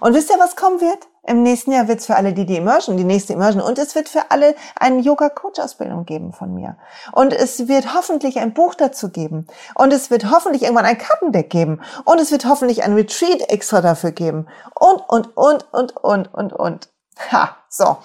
Und 0.00 0.14
wisst 0.14 0.30
ihr, 0.30 0.38
was 0.38 0.56
kommen 0.56 0.80
wird? 0.80 1.06
Im 1.26 1.42
nächsten 1.42 1.72
Jahr 1.72 1.88
wird 1.88 2.00
es 2.00 2.06
für 2.06 2.16
alle 2.16 2.32
die 2.32 2.46
die 2.46 2.56
Immersion, 2.56 2.96
die 2.96 3.04
nächste 3.04 3.34
Immersion. 3.34 3.62
Und 3.62 3.78
es 3.78 3.94
wird 3.94 4.08
für 4.08 4.30
alle 4.30 4.54
eine 4.76 5.00
Yoga-Coach-Ausbildung 5.00 6.06
geben 6.06 6.32
von 6.32 6.54
mir. 6.54 6.78
Und 7.12 7.34
es 7.34 7.68
wird 7.68 7.94
hoffentlich 7.94 8.38
ein 8.38 8.54
Buch 8.54 8.74
dazu 8.74 9.10
geben. 9.10 9.46
Und 9.74 9.92
es 9.92 10.10
wird 10.10 10.30
hoffentlich 10.30 10.62
irgendwann 10.62 10.86
ein 10.86 10.96
Kartendeck 10.96 11.50
geben. 11.50 11.82
Und 12.04 12.18
es 12.18 12.32
wird 12.32 12.46
hoffentlich 12.46 12.82
ein 12.82 12.94
Retreat 12.94 13.50
extra 13.50 13.82
dafür 13.82 14.12
geben. 14.12 14.48
Und, 14.74 15.02
und, 15.08 15.36
und, 15.36 15.72
und, 15.72 15.96
und, 15.96 16.34
und, 16.34 16.52
und. 16.54 16.88
Ha, 17.30 17.56
so. 17.68 17.98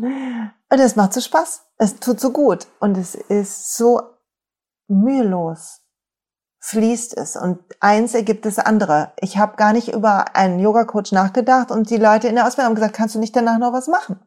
Und 0.00 0.78
es 0.78 0.94
macht 0.94 1.14
so 1.14 1.20
Spaß. 1.20 1.62
Es 1.78 1.98
tut 1.98 2.20
so 2.20 2.30
gut. 2.30 2.68
Und 2.78 2.96
es 2.96 3.16
ist 3.16 3.76
so 3.76 4.00
mühelos 4.86 5.80
fließt 6.60 7.16
es 7.16 7.36
und 7.36 7.58
eins 7.80 8.14
ergibt 8.14 8.44
das 8.44 8.58
andere. 8.58 9.12
Ich 9.20 9.38
habe 9.38 9.56
gar 9.56 9.72
nicht 9.72 9.92
über 9.94 10.36
einen 10.36 10.58
Yoga-Coach 10.58 11.12
nachgedacht 11.12 11.70
und 11.70 11.90
die 11.90 11.96
Leute 11.96 12.28
in 12.28 12.34
der 12.34 12.46
Ausbildung 12.46 12.70
haben 12.70 12.74
gesagt, 12.74 12.94
kannst 12.94 13.14
du 13.14 13.18
nicht 13.18 13.36
danach 13.36 13.58
noch 13.58 13.72
was 13.72 13.86
machen? 13.86 14.20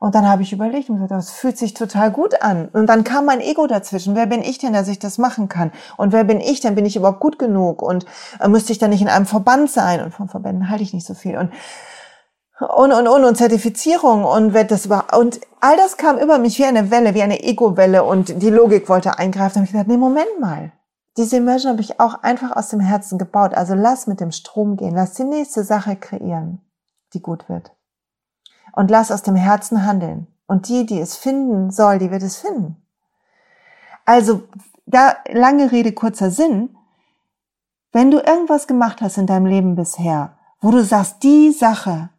Und 0.00 0.14
dann 0.14 0.28
habe 0.28 0.42
ich 0.42 0.52
überlegt 0.52 0.88
und 0.88 0.96
gesagt, 0.96 1.10
das 1.10 1.32
fühlt 1.32 1.58
sich 1.58 1.74
total 1.74 2.12
gut 2.12 2.40
an. 2.40 2.68
Und 2.68 2.86
dann 2.86 3.02
kam 3.02 3.24
mein 3.24 3.40
Ego 3.40 3.66
dazwischen. 3.66 4.14
Wer 4.14 4.26
bin 4.26 4.42
ich 4.42 4.58
denn, 4.58 4.72
dass 4.72 4.86
ich 4.86 5.00
das 5.00 5.18
machen 5.18 5.48
kann? 5.48 5.72
Und 5.96 6.12
wer 6.12 6.22
bin 6.22 6.40
ich 6.40 6.60
denn? 6.60 6.76
Bin 6.76 6.86
ich 6.86 6.94
überhaupt 6.94 7.18
gut 7.18 7.36
genug? 7.38 7.82
Und 7.82 8.06
äh, 8.38 8.46
müsste 8.46 8.70
ich 8.70 8.78
dann 8.78 8.90
nicht 8.90 9.02
in 9.02 9.08
einem 9.08 9.26
Verband 9.26 9.70
sein? 9.70 10.00
Und 10.00 10.14
von 10.14 10.28
Verbänden 10.28 10.70
halte 10.70 10.84
ich 10.84 10.94
nicht 10.94 11.06
so 11.06 11.14
viel. 11.14 11.36
Und 11.36 11.52
und, 12.60 12.92
und, 12.92 13.06
und, 13.06 13.24
und 13.24 13.36
Zertifizierung 13.36 14.24
und 14.24 14.52
wird 14.52 14.72
das 14.72 14.86
über, 14.86 15.06
und 15.16 15.38
all 15.60 15.76
das 15.76 15.96
kam 15.96 16.18
über 16.18 16.38
mich 16.38 16.58
wie 16.58 16.64
eine 16.64 16.90
Welle, 16.90 17.14
wie 17.14 17.22
eine 17.22 17.40
Ego-Welle 17.40 18.02
und 18.02 18.42
die 18.42 18.50
Logik 18.50 18.88
wollte 18.88 19.16
eingreifen. 19.16 19.54
Da 19.54 19.60
habe 19.60 19.66
ich 19.66 19.70
gedacht, 19.70 19.86
nee, 19.86 19.96
Moment 19.96 20.40
mal. 20.40 20.72
Diese 21.18 21.36
Immersion 21.36 21.72
habe 21.72 21.82
ich 21.82 21.98
auch 21.98 22.22
einfach 22.22 22.54
aus 22.56 22.68
dem 22.68 22.78
Herzen 22.78 23.18
gebaut. 23.18 23.52
Also 23.52 23.74
lass 23.74 24.06
mit 24.06 24.20
dem 24.20 24.30
Strom 24.30 24.76
gehen. 24.76 24.94
Lass 24.94 25.14
die 25.14 25.24
nächste 25.24 25.64
Sache 25.64 25.96
kreieren, 25.96 26.60
die 27.12 27.20
gut 27.20 27.48
wird. 27.48 27.72
Und 28.72 28.88
lass 28.88 29.10
aus 29.10 29.22
dem 29.22 29.34
Herzen 29.34 29.84
handeln. 29.84 30.28
Und 30.46 30.68
die, 30.68 30.86
die 30.86 31.00
es 31.00 31.16
finden 31.16 31.72
soll, 31.72 31.98
die 31.98 32.12
wird 32.12 32.22
es 32.22 32.38
finden. 32.38 32.76
Also, 34.04 34.44
da 34.86 35.16
lange 35.28 35.72
Rede, 35.72 35.92
kurzer 35.92 36.30
Sinn. 36.30 36.76
Wenn 37.90 38.12
du 38.12 38.18
irgendwas 38.20 38.68
gemacht 38.68 39.00
hast 39.00 39.18
in 39.18 39.26
deinem 39.26 39.46
Leben 39.46 39.74
bisher, 39.74 40.38
wo 40.60 40.70
du 40.70 40.84
sagst, 40.84 41.22
die 41.24 41.50
Sache, 41.50 42.10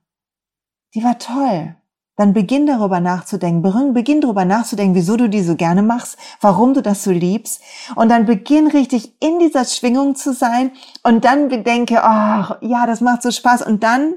die 0.93 1.03
war 1.03 1.17
toll. 1.17 1.75
Dann 2.19 2.33
beginn 2.33 2.67
darüber 2.67 2.99
nachzudenken. 2.99 3.93
Beginn 3.93 4.19
darüber 4.19 4.43
nachzudenken, 4.43 4.93
wieso 4.93 5.15
du 5.15 5.29
die 5.29 5.41
so 5.41 5.55
gerne 5.55 5.81
machst, 5.81 6.17
warum 6.41 6.73
du 6.73 6.81
das 6.81 7.01
so 7.01 7.11
liebst. 7.11 7.61
Und 7.95 8.09
dann 8.09 8.25
beginn 8.25 8.67
richtig 8.67 9.13
in 9.21 9.39
dieser 9.39 9.63
Schwingung 9.63 10.15
zu 10.15 10.33
sein 10.33 10.71
und 11.01 11.23
dann 11.23 11.47
bedenke, 11.47 12.03
ach, 12.03 12.57
ja, 12.59 12.85
das 12.85 12.99
macht 12.99 13.21
so 13.21 13.31
Spaß. 13.31 13.61
Und 13.61 13.83
dann 13.83 14.15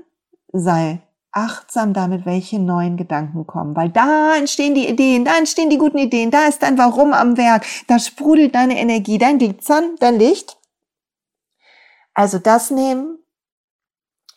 sei 0.53 1.01
achtsam 1.31 1.93
damit, 1.93 2.27
welche 2.27 2.59
neuen 2.59 2.97
Gedanken 2.97 3.47
kommen, 3.47 3.77
weil 3.77 3.91
da 3.91 4.35
entstehen 4.37 4.75
die 4.75 4.89
Ideen, 4.89 5.25
da 5.25 5.39
entstehen 5.39 5.71
die 5.71 5.79
guten 5.79 5.99
Ideen, 5.99 6.33
da 6.33 6.47
ist 6.49 6.65
dein 6.65 6.77
Warum 6.79 7.13
am 7.13 7.37
Werk, 7.37 7.65
da 7.87 8.01
sprudelt 8.01 8.57
deine 8.57 8.81
Energie, 8.81 9.17
dein 9.17 9.39
Glitzern, 9.39 9.95
dein 10.01 10.19
Licht. 10.19 10.59
Also 12.15 12.39
das 12.41 12.73
nehmen 12.73 13.19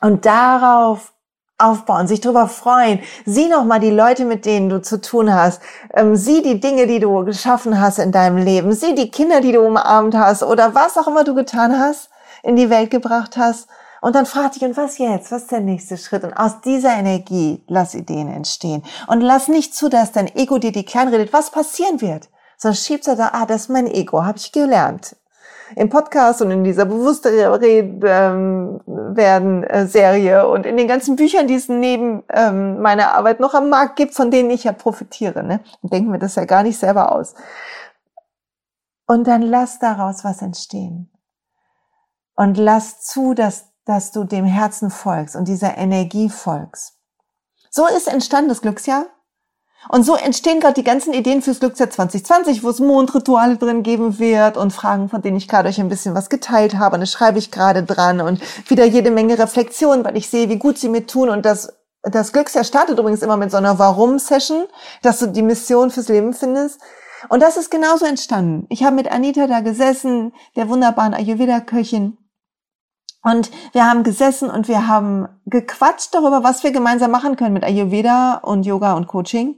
und 0.02 0.28
darauf 0.28 1.15
aufbauen, 1.58 2.08
sich 2.08 2.22
darüber 2.22 2.48
freuen. 2.48 3.00
Sieh 3.26 3.48
noch 3.48 3.64
mal 3.64 3.80
die 3.80 3.92
Leute, 3.92 4.26
mit 4.26 4.46
denen 4.46 4.70
du 4.70 4.82
zu 4.82 5.00
tun 5.00 5.34
hast. 5.34 5.62
Ähm, 5.94 6.16
sieh 6.16 6.42
die 6.42 6.60
Dinge, 6.60 6.88
die 6.88 7.00
du 7.00 7.24
geschaffen 7.24 7.80
hast 7.80 8.00
in 8.00 8.12
deinem 8.12 8.38
Leben. 8.38 8.74
Sieh 8.74 8.94
die 8.96 9.10
Kinder, 9.10 9.42
die 9.42 9.54
du 9.54 9.62
umarmt 9.62 10.16
hast 10.16 10.44
oder 10.44 10.76
was 10.76 10.98
auch 10.98 11.08
immer 11.08 11.24
du 11.24 11.34
getan 11.34 11.80
hast, 11.80 12.10
in 12.44 12.56
die 12.56 12.70
Welt 12.70 12.92
gebracht 12.92 13.38
hast. 13.38 13.68
Und 14.02 14.16
dann 14.16 14.26
frag 14.26 14.52
dich, 14.52 14.64
und 14.64 14.78
was 14.78 14.98
jetzt? 14.98 15.32
Was 15.32 15.44
ist 15.44 15.52
der 15.52 15.62
nächste 15.62 15.98
Schritt? 15.98 16.24
Und 16.24 16.34
aus 16.34 16.62
dieser 16.62 16.94
Energie 16.94 17.64
lass 17.68 17.96
Ideen 17.96 18.32
entstehen. 18.32 18.84
Und 19.08 19.22
lass 19.22 19.48
nicht 19.48 19.74
zu, 19.74 19.90
dass 19.90 20.12
dein 20.12 20.34
Ego 20.36 20.60
dir 20.60 20.72
die 20.72 20.86
klein 20.86 21.08
redet, 21.08 21.34
was 21.34 21.50
passieren 21.50 22.02
wird. 22.02 22.30
Sondern 22.58 22.76
schiebst 22.76 23.08
du 23.08 23.16
da, 23.16 23.32
ah, 23.34 23.46
das 23.46 23.64
ist 23.64 23.70
mein 23.70 23.88
Ego, 23.88 24.24
habe 24.24 24.38
ich 24.38 24.52
gelernt 24.52 25.16
im 25.76 25.90
Podcast 25.90 26.42
und 26.42 26.52
in 26.52 26.64
dieser 26.64 26.86
bewusste 26.86 27.30
ähm, 27.30 28.82
werden 28.86 29.64
äh, 29.64 29.88
Serie 29.88 30.48
und 30.48 30.66
in 30.66 30.78
den 30.78 30.88
ganzen 30.88 31.16
Büchern, 31.16 31.48
die 31.48 31.56
es 31.56 31.70
neben 31.70 32.24
ähm, 32.30 32.82
meiner 32.82 33.14
Arbeit 33.16 33.40
noch 33.40 33.54
am 33.54 33.70
Markt 33.70 33.96
gibt, 33.96 34.14
von 34.14 34.32
denen 34.32 34.50
ich 34.50 34.66
ja 34.66 34.74
profitiere. 34.74 35.44
Ne? 35.44 35.62
Und 35.82 35.92
denken 35.92 36.12
wir 36.12 36.20
das 36.20 36.36
ja 36.36 36.46
gar 36.46 36.64
nicht 36.64 36.78
selber 36.78 37.12
aus. 37.12 37.34
Und 39.08 39.28
dann 39.28 39.42
lass 39.42 39.80
daraus 39.80 40.24
was 40.24 40.42
entstehen. 40.42 41.12
Und 42.36 42.58
lass 42.58 43.02
zu, 43.02 43.34
dass, 43.34 43.72
dass 43.86 44.12
du 44.12 44.24
dem 44.24 44.46
Herzen 44.46 44.90
folgst 44.90 45.36
und 45.36 45.48
dieser 45.48 45.78
Energie 45.78 46.30
folgst. 46.30 47.00
So 47.70 47.88
ist 47.88 48.08
entstanden 48.08 48.50
das 48.50 48.62
Glücksjahr. 48.62 49.06
Und 49.90 50.04
so 50.04 50.16
entstehen 50.16 50.60
gerade 50.60 50.74
die 50.74 50.84
ganzen 50.84 51.14
Ideen 51.14 51.42
fürs 51.42 51.60
Glücksjahr 51.60 51.90
2020, 51.90 52.64
wo 52.64 52.70
es 52.70 52.80
Mondrituale 52.80 53.58
drin 53.58 53.84
geben 53.84 54.20
wird 54.20 54.58
und 54.58 54.72
Fragen, 54.72 55.10
von 55.10 55.22
denen 55.22 55.38
ich 55.38 55.48
gerade 55.48 55.70
euch 55.70 55.80
ein 55.80 55.90
bisschen 55.90 56.16
was 56.16 56.30
geteilt 56.30 56.78
habe. 56.78 56.96
Und 56.96 57.02
das 57.02 57.12
schreibe 57.12 57.38
ich 57.38 57.52
gerade 57.52 57.84
dran 57.84 58.22
und 58.22 58.42
wieder 58.70 58.86
jede 58.86 59.12
Menge 59.12 59.38
Reflexion, 59.38 60.04
weil 60.04 60.18
ich 60.18 60.30
sehe, 60.30 60.50
wie 60.50 60.58
gut 60.58 60.78
sie 60.78 60.90
mir 60.90 61.06
tun. 61.06 61.30
Und 61.30 61.46
das, 61.46 61.74
das 62.02 62.34
Glücksjahr 62.34 62.64
startet 62.64 62.98
übrigens 63.00 63.22
immer 63.22 63.38
mit 63.38 63.52
so 63.52 63.58
einer 63.58 63.78
Warum-Session, 63.78 64.66
dass 65.02 65.20
du 65.20 65.28
die 65.28 65.44
Mission 65.44 65.92
fürs 65.92 66.08
Leben 66.08 66.34
findest. 66.34 66.80
Und 67.30 67.42
das 67.42 67.58
ist 67.58 67.72
genauso 67.72 68.06
entstanden. 68.06 68.68
Ich 68.70 68.84
habe 68.84 68.96
mit 68.96 69.12
Anita 69.12 69.48
da 69.48 69.62
gesessen, 69.62 70.34
der 70.56 70.70
wunderbaren 70.70 71.14
Ayurveda-Köchin. 71.14 72.18
Und 73.26 73.50
wir 73.72 73.90
haben 73.90 74.04
gesessen 74.04 74.52
und 74.52 74.68
wir 74.68 74.88
haben 74.88 75.28
gequatscht 75.48 76.14
darüber, 76.14 76.44
was 76.44 76.64
wir 76.64 76.72
gemeinsam 76.72 77.10
machen 77.10 77.36
können 77.36 77.54
mit 77.54 77.64
Ayurveda 77.64 78.36
und 78.36 78.68
Yoga 78.68 78.94
und 78.94 79.08
Coaching. 79.08 79.58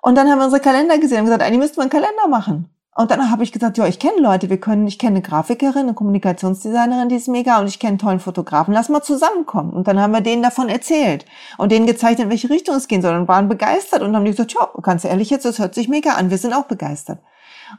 Und 0.00 0.14
dann 0.14 0.30
haben 0.30 0.38
wir 0.38 0.46
unsere 0.46 0.62
Kalender 0.62 0.96
gesehen 0.96 1.18
und 1.18 1.24
gesagt, 1.26 1.42
eigentlich 1.42 1.60
müsste 1.60 1.76
man 1.76 1.90
einen 1.90 2.02
Kalender 2.02 2.28
machen. 2.28 2.70
Und 2.96 3.10
dann 3.10 3.30
habe 3.30 3.42
ich 3.42 3.52
gesagt, 3.52 3.76
ja, 3.76 3.86
ich 3.86 3.98
kenne 3.98 4.22
Leute, 4.22 4.48
wir 4.48 4.58
können, 4.58 4.86
ich 4.86 4.98
kenne 4.98 5.16
eine 5.16 5.22
Grafikerin, 5.22 5.82
eine 5.82 5.92
Kommunikationsdesignerin, 5.92 7.10
die 7.10 7.16
ist 7.16 7.28
mega 7.28 7.60
und 7.60 7.66
ich 7.66 7.78
kenne 7.78 7.98
tollen 7.98 8.20
Fotografen, 8.20 8.72
lass 8.72 8.88
mal 8.88 9.02
zusammenkommen. 9.02 9.74
Und 9.74 9.86
dann 9.86 10.00
haben 10.00 10.12
wir 10.12 10.22
denen 10.22 10.42
davon 10.42 10.70
erzählt 10.70 11.26
und 11.58 11.70
denen 11.70 11.86
gezeigt, 11.86 12.20
in 12.20 12.30
welche 12.30 12.48
Richtung 12.48 12.74
es 12.74 12.88
gehen 12.88 13.02
soll 13.02 13.14
und 13.14 13.28
waren 13.28 13.50
begeistert 13.50 14.00
und 14.00 14.16
haben 14.16 14.24
gesagt, 14.24 14.54
ja, 14.54 14.66
ganz 14.80 15.04
ehrlich 15.04 15.28
jetzt, 15.28 15.44
das 15.44 15.58
hört 15.58 15.74
sich 15.74 15.88
mega 15.88 16.12
an, 16.14 16.30
wir 16.30 16.38
sind 16.38 16.54
auch 16.54 16.64
begeistert. 16.64 17.18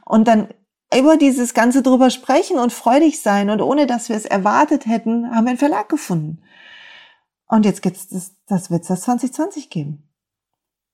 Und 0.04 0.28
dann 0.28 0.46
über 0.96 1.16
dieses 1.16 1.54
Ganze 1.54 1.82
drüber 1.82 2.10
sprechen 2.10 2.58
und 2.58 2.72
freudig 2.72 3.20
sein 3.20 3.50
und 3.50 3.60
ohne 3.60 3.86
dass 3.86 4.08
wir 4.08 4.16
es 4.16 4.24
erwartet 4.24 4.86
hätten, 4.86 5.30
haben 5.34 5.44
wir 5.44 5.50
einen 5.50 5.58
Verlag 5.58 5.88
gefunden. 5.88 6.42
Und 7.46 7.64
jetzt 7.64 7.82
gibt's 7.82 8.08
das, 8.08 8.32
das 8.46 8.70
wird's 8.70 8.88
das 8.88 9.02
2020 9.02 9.70
geben. 9.70 10.08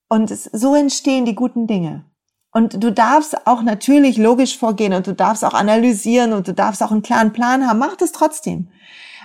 Und 0.09 0.31
es, 0.31 0.45
so 0.45 0.75
entstehen 0.75 1.25
die 1.25 1.35
guten 1.35 1.67
Dinge. 1.67 2.05
Und 2.51 2.81
du 2.83 2.91
darfst 2.91 3.45
auch 3.45 3.61
natürlich 3.61 4.17
logisch 4.17 4.57
vorgehen 4.57 4.93
und 4.93 5.05
du 5.05 5.13
darfst 5.13 5.43
auch 5.43 5.53
analysieren 5.53 6.33
und 6.33 6.47
du 6.47 6.53
darfst 6.53 6.81
auch 6.81 6.91
einen 6.91 7.03
klaren 7.03 7.33
Plan 7.33 7.67
haben. 7.67 7.77
Mach 7.77 7.95
das 7.95 8.11
trotzdem. 8.11 8.69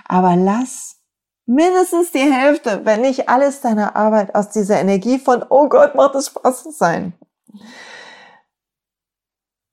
Aber 0.05 0.35
lass 0.35 0.97
mindestens 1.45 2.11
die 2.11 2.19
Hälfte, 2.19 2.81
wenn 2.83 3.01
nicht 3.01 3.29
alles 3.29 3.61
deiner 3.61 3.95
Arbeit 3.95 4.35
aus 4.35 4.49
dieser 4.49 4.79
Energie 4.79 5.19
von, 5.19 5.43
oh 5.49 5.67
Gott, 5.69 5.95
macht 5.95 6.15
es 6.15 6.27
Spaß 6.27 6.65
sein. 6.77 7.13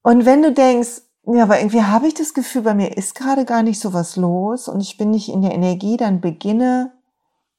Und 0.03 0.25
wenn 0.25 0.43
du 0.43 0.53
denkst, 0.53 1.03
ja, 1.27 1.43
aber 1.43 1.59
irgendwie 1.59 1.83
habe 1.83 2.07
ich 2.07 2.15
das 2.15 2.35
Gefühl, 2.35 2.63
bei 2.63 2.75
mir 2.75 2.97
ist 2.97 3.15
gerade 3.15 3.45
gar 3.45 3.63
nicht 3.63 3.79
so 3.79 3.93
was 3.93 4.17
los 4.17 4.69
und 4.69 4.81
ich 4.81 4.97
bin 4.97 5.11
nicht 5.11 5.29
in 5.29 5.43
der 5.43 5.53
Energie, 5.53 5.97
dann 5.97 6.21
beginne 6.21 6.93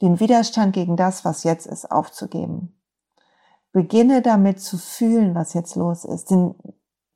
den 0.02 0.20
Widerstand 0.20 0.74
gegen 0.74 0.98
das, 0.98 1.24
was 1.24 1.44
jetzt 1.44 1.68
ist, 1.68 1.92
aufzugeben. 1.92 2.76
Beginne 3.72 4.22
damit 4.22 4.60
zu 4.60 4.78
fühlen, 4.78 5.36
was 5.36 5.54
jetzt 5.54 5.76
los 5.76 6.04
ist, 6.04 6.32
den, 6.32 6.56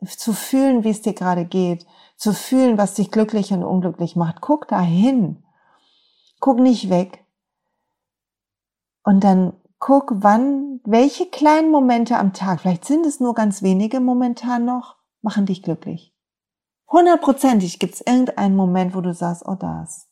zu 0.06 0.34
fühlen, 0.34 0.84
wie 0.84 0.92
es 0.92 1.02
dir 1.02 1.14
gerade 1.14 1.46
geht, 1.46 1.86
zu 2.16 2.32
fühlen, 2.32 2.78
was 2.78 2.94
dich 2.94 3.12
glücklich 3.12 3.52
und 3.52 3.64
unglücklich 3.64 4.16
macht. 4.16 4.40
Guck 4.40 4.68
dahin. 4.68 5.44
Guck 6.40 6.60
nicht 6.60 6.90
weg. 6.90 7.26
Und 9.04 9.24
dann 9.24 9.54
guck, 9.80 10.12
wann, 10.16 10.80
welche 10.84 11.26
kleinen 11.26 11.72
Momente 11.72 12.18
am 12.18 12.34
Tag, 12.34 12.62
vielleicht 12.62 12.86
sind 12.86 13.06
es 13.06 13.20
nur 13.20 13.34
ganz 13.34 13.62
wenige 13.62 14.00
momentan 14.00 14.66
noch, 14.66 14.96
machen 15.26 15.46
dich 15.46 15.62
glücklich. 15.62 16.14
Hundertprozentig 16.90 17.80
gibt 17.80 17.96
es 17.96 18.02
irgendeinen 18.02 18.56
Moment, 18.56 18.96
wo 18.96 19.02
du 19.02 19.14
sagst, 19.14 19.44
oh 19.46 19.56
das. 19.56 20.08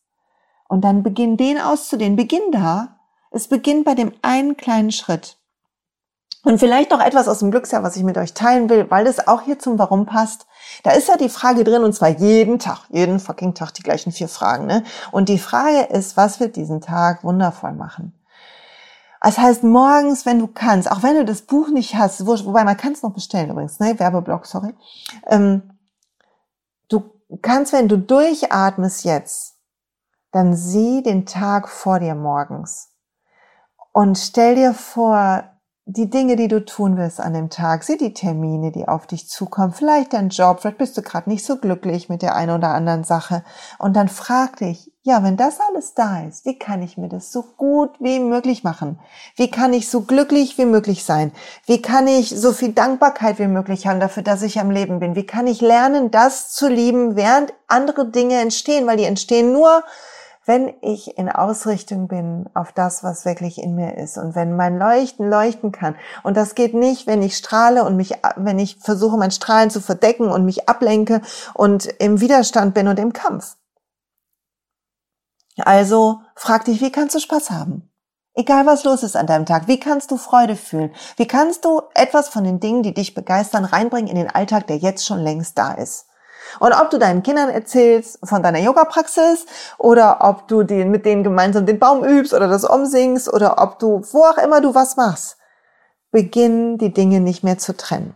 Und 0.67 0.81
dann 0.81 1.03
beginn 1.03 1.37
den 1.37 1.59
auszudehnen. 1.59 2.17
Beginn 2.17 2.51
da. 2.51 2.99
Es 3.31 3.47
beginnt 3.47 3.85
bei 3.85 3.95
dem 3.95 4.11
einen 4.21 4.57
kleinen 4.57 4.91
Schritt. 4.91 5.37
Und 6.43 6.59
vielleicht 6.59 6.91
noch 6.91 6.99
etwas 6.99 7.29
aus 7.29 7.39
dem 7.39 7.51
Glücksjahr, 7.51 7.83
was 7.83 7.95
ich 7.95 8.03
mit 8.03 8.17
euch 8.17 8.33
teilen 8.33 8.69
will, 8.69 8.89
weil 8.89 9.05
das 9.05 9.27
auch 9.27 9.41
hier 9.41 9.59
zum 9.59 9.79
Warum 9.79 10.05
passt. 10.05 10.45
Da 10.83 10.91
ist 10.91 11.07
ja 11.07 11.15
die 11.15 11.29
Frage 11.29 11.63
drin, 11.63 11.83
und 11.83 11.93
zwar 11.93 12.09
jeden 12.09 12.59
Tag, 12.59 12.81
jeden 12.89 13.19
fucking 13.19 13.53
Tag 13.53 13.71
die 13.75 13.83
gleichen 13.83 14.11
vier 14.11 14.27
Fragen. 14.27 14.65
Ne? 14.65 14.83
Und 15.11 15.29
die 15.29 15.39
Frage 15.39 15.83
ist, 15.83 16.17
was 16.17 16.41
wird 16.41 16.57
diesen 16.57 16.81
Tag 16.81 17.23
wundervoll 17.23 17.71
machen? 17.73 18.13
Das 19.23 19.37
heißt, 19.37 19.63
morgens, 19.63 20.25
wenn 20.25 20.39
du 20.39 20.47
kannst, 20.47 20.91
auch 20.91 21.01
wenn 21.01 21.15
du 21.15 21.23
das 21.23 21.43
Buch 21.43 21.69
nicht 21.69 21.95
hast, 21.95 22.27
wo, 22.27 22.33
wobei 22.45 22.65
man 22.65 22.75
kann 22.75 22.91
es 22.91 23.03
noch 23.03 23.13
bestellen 23.13 23.49
übrigens, 23.49 23.79
ne? 23.79 23.97
Werbeblock, 23.97 24.45
sorry. 24.45 24.75
Ähm, 25.27 25.77
du 26.89 27.09
kannst, 27.41 27.71
wenn 27.71 27.87
du 27.87 27.97
durchatmest 27.97 29.05
jetzt, 29.05 29.55
dann 30.31 30.53
sieh 30.53 31.03
den 31.03 31.25
Tag 31.25 31.69
vor 31.69 31.99
dir 31.99 32.15
morgens 32.15 32.91
und 33.93 34.17
stell 34.17 34.55
dir 34.55 34.73
vor, 34.73 35.45
die 35.85 36.09
Dinge, 36.09 36.35
die 36.35 36.47
du 36.47 36.63
tun 36.63 36.97
willst 36.97 37.21
an 37.21 37.33
dem 37.33 37.49
Tag, 37.49 37.83
sieh 37.83 37.97
die 37.97 38.13
Termine, 38.13 38.71
die 38.71 38.87
auf 38.87 39.07
dich 39.07 39.29
zukommen, 39.29 39.71
vielleicht 39.73 40.13
dein 40.13 40.29
Job, 40.29 40.59
vielleicht 40.59 40.77
bist 40.77 40.97
du 40.97 41.01
gerade 41.01 41.29
nicht 41.29 41.45
so 41.45 41.57
glücklich 41.57 42.09
mit 42.09 42.21
der 42.21 42.35
einen 42.35 42.57
oder 42.57 42.69
anderen 42.69 43.05
Sache 43.05 43.43
und 43.79 43.95
dann 43.95 44.09
frag 44.09 44.57
dich, 44.57 44.92
ja, 45.05 45.21
wenn 45.21 45.35
das 45.35 45.59
alles 45.59 45.95
da 45.95 46.23
ist, 46.23 46.45
wie 46.45 46.57
kann 46.57 46.81
ich 46.81 46.97
mir 46.97 47.09
das 47.09 47.33
so 47.33 47.43
gut 47.57 47.91
wie 47.99 48.21
möglich 48.21 48.63
machen? 48.63 48.99
Wie 49.35 49.51
kann 49.51 49.73
ich 49.73 49.89
so 49.89 50.01
glücklich 50.01 50.57
wie 50.57 50.65
möglich 50.65 51.03
sein? 51.03 51.33
Wie 51.65 51.81
kann 51.81 52.07
ich 52.07 52.29
so 52.29 52.53
viel 52.53 52.71
Dankbarkeit 52.71 53.37
wie 53.37 53.47
möglich 53.47 53.85
haben 53.85 53.99
dafür, 53.99 54.23
dass 54.23 54.41
ich 54.43 54.61
am 54.61 54.71
Leben 54.71 55.01
bin? 55.01 55.17
Wie 55.17 55.25
kann 55.25 55.45
ich 55.45 55.59
lernen, 55.59 56.09
das 56.09 56.53
zu 56.53 56.69
lieben, 56.69 57.17
während 57.17 57.53
andere 57.67 58.07
Dinge 58.07 58.39
entstehen, 58.39 58.87
weil 58.87 58.95
die 58.95 59.03
entstehen 59.03 59.51
nur, 59.51 59.83
wenn 60.45 60.73
ich 60.79 61.17
in 61.17 61.29
Ausrichtung 61.29 62.07
bin 62.07 62.49
auf 62.53 62.71
das, 62.71 63.03
was 63.03 63.25
wirklich 63.25 63.61
in 63.61 63.75
mir 63.75 63.97
ist 63.97 64.17
und 64.17 64.35
wenn 64.35 64.55
mein 64.55 64.77
Leuchten 64.77 65.29
leuchten 65.29 65.73
kann. 65.73 65.95
Und 66.23 66.37
das 66.37 66.55
geht 66.55 66.73
nicht, 66.73 67.07
wenn 67.07 67.21
ich 67.21 67.35
strahle 67.35 67.83
und 67.83 67.97
mich, 67.97 68.13
wenn 68.37 68.57
ich 68.57 68.77
versuche, 68.77 69.17
mein 69.17 69.31
Strahlen 69.31 69.69
zu 69.69 69.81
verdecken 69.81 70.29
und 70.29 70.45
mich 70.45 70.69
ablenke 70.69 71.21
und 71.53 71.87
im 71.99 72.21
Widerstand 72.21 72.73
bin 72.73 72.87
und 72.87 72.99
im 72.99 73.11
Kampf. 73.11 73.57
Also 75.59 76.21
frag 76.35 76.65
dich, 76.65 76.81
wie 76.81 76.91
kannst 76.91 77.15
du 77.15 77.19
Spaß 77.19 77.51
haben? 77.51 77.89
Egal 78.35 78.65
was 78.65 78.83
los 78.83 79.03
ist 79.03 79.15
an 79.15 79.27
deinem 79.27 79.45
Tag, 79.45 79.67
wie 79.67 79.79
kannst 79.79 80.09
du 80.09 80.17
Freude 80.17 80.55
fühlen? 80.55 80.91
Wie 81.17 81.27
kannst 81.27 81.65
du 81.65 81.83
etwas 81.93 82.29
von 82.29 82.43
den 82.43 82.59
Dingen, 82.59 82.81
die 82.81 82.93
dich 82.93 83.13
begeistern, 83.13 83.63
reinbringen 83.63 84.09
in 84.09 84.15
den 84.15 84.29
Alltag, 84.29 84.65
der 84.65 84.77
jetzt 84.77 85.05
schon 85.05 85.19
längst 85.19 85.57
da 85.57 85.73
ist? 85.73 86.07
Und 86.59 86.73
ob 86.73 86.89
du 86.89 86.97
deinen 86.97 87.23
Kindern 87.23 87.49
erzählst 87.49 88.19
von 88.23 88.43
deiner 88.43 88.59
Yoga-Praxis 88.59 89.45
oder 89.77 90.19
ob 90.21 90.47
du 90.47 90.63
den, 90.63 90.89
mit 90.89 91.05
denen 91.05 91.23
gemeinsam 91.23 91.65
den 91.65 91.79
Baum 91.79 92.03
übst 92.03 92.33
oder 92.33 92.47
das 92.47 92.63
umsingst 92.63 93.31
oder 93.31 93.61
ob 93.61 93.79
du, 93.79 94.01
wo 94.11 94.23
auch 94.23 94.37
immer 94.37 94.61
du 94.61 94.75
was 94.75 94.97
machst, 94.97 95.37
beginn 96.11 96.77
die 96.77 96.93
Dinge 96.93 97.19
nicht 97.19 97.43
mehr 97.43 97.57
zu 97.57 97.77
trennen. 97.77 98.15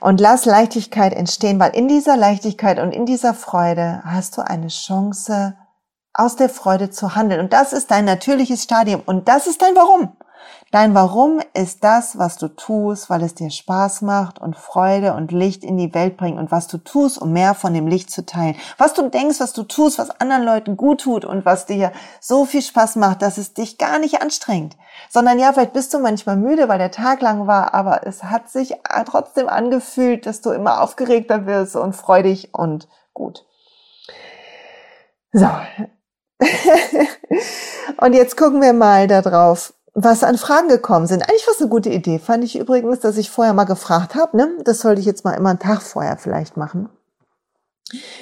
Und 0.00 0.20
lass 0.20 0.44
Leichtigkeit 0.44 1.14
entstehen, 1.14 1.58
weil 1.58 1.74
in 1.74 1.88
dieser 1.88 2.16
Leichtigkeit 2.16 2.78
und 2.78 2.92
in 2.92 3.06
dieser 3.06 3.34
Freude 3.34 4.02
hast 4.04 4.36
du 4.36 4.42
eine 4.42 4.68
Chance, 4.68 5.56
aus 6.16 6.36
der 6.36 6.48
Freude 6.48 6.90
zu 6.90 7.14
handeln. 7.14 7.40
Und 7.40 7.52
das 7.52 7.72
ist 7.72 7.90
dein 7.90 8.06
natürliches 8.06 8.62
Stadium. 8.62 9.02
Und 9.04 9.28
das 9.28 9.46
ist 9.46 9.60
dein 9.60 9.76
Warum. 9.76 10.16
Dein 10.72 10.94
Warum 10.94 11.40
ist 11.54 11.84
das, 11.84 12.18
was 12.18 12.38
du 12.38 12.48
tust, 12.48 13.08
weil 13.08 13.22
es 13.22 13.34
dir 13.34 13.50
Spaß 13.50 14.02
macht 14.02 14.40
und 14.40 14.56
Freude 14.56 15.14
und 15.14 15.30
Licht 15.30 15.62
in 15.62 15.76
die 15.76 15.94
Welt 15.94 16.16
bringt 16.16 16.38
und 16.38 16.50
was 16.50 16.66
du 16.66 16.78
tust, 16.78 17.18
um 17.18 17.32
mehr 17.32 17.54
von 17.54 17.72
dem 17.72 17.86
Licht 17.86 18.10
zu 18.10 18.26
teilen. 18.26 18.56
Was 18.76 18.92
du 18.92 19.08
denkst, 19.08 19.38
was 19.38 19.52
du 19.52 19.62
tust, 19.62 19.98
was 19.98 20.20
anderen 20.20 20.42
Leuten 20.42 20.76
gut 20.76 21.02
tut 21.02 21.24
und 21.24 21.44
was 21.44 21.66
dir 21.66 21.92
so 22.20 22.44
viel 22.44 22.62
Spaß 22.62 22.96
macht, 22.96 23.22
dass 23.22 23.38
es 23.38 23.54
dich 23.54 23.78
gar 23.78 23.98
nicht 23.98 24.20
anstrengt. 24.22 24.76
Sondern 25.08 25.38
ja, 25.38 25.52
vielleicht 25.52 25.72
bist 25.72 25.94
du 25.94 25.98
manchmal 25.98 26.36
müde, 26.36 26.68
weil 26.68 26.78
der 26.78 26.90
Tag 26.90 27.20
lang 27.20 27.46
war, 27.46 27.72
aber 27.74 28.06
es 28.06 28.24
hat 28.24 28.48
sich 28.48 28.74
trotzdem 29.04 29.48
angefühlt, 29.48 30.26
dass 30.26 30.40
du 30.40 30.50
immer 30.50 30.82
aufgeregter 30.82 31.46
wirst 31.46 31.76
und 31.76 31.94
freudig 31.94 32.50
und 32.52 32.88
gut. 33.14 33.44
So. 35.32 35.48
und 38.00 38.12
jetzt 38.12 38.36
gucken 38.36 38.60
wir 38.60 38.72
mal 38.72 39.06
darauf, 39.06 39.72
was 39.94 40.22
an 40.22 40.36
Fragen 40.36 40.68
gekommen 40.68 41.06
sind. 41.06 41.22
Eigentlich 41.22 41.46
war 41.46 41.54
es 41.54 41.60
eine 41.60 41.70
gute 41.70 41.88
Idee. 41.88 42.18
Fand 42.18 42.44
ich 42.44 42.58
übrigens, 42.58 43.00
dass 43.00 43.16
ich 43.16 43.30
vorher 43.30 43.54
mal 43.54 43.64
gefragt 43.64 44.14
habe. 44.14 44.36
Ne? 44.36 44.58
Das 44.64 44.80
sollte 44.80 45.00
ich 45.00 45.06
jetzt 45.06 45.24
mal 45.24 45.32
immer 45.32 45.50
einen 45.50 45.58
Tag 45.58 45.80
vorher 45.82 46.18
vielleicht 46.18 46.56
machen. 46.56 46.90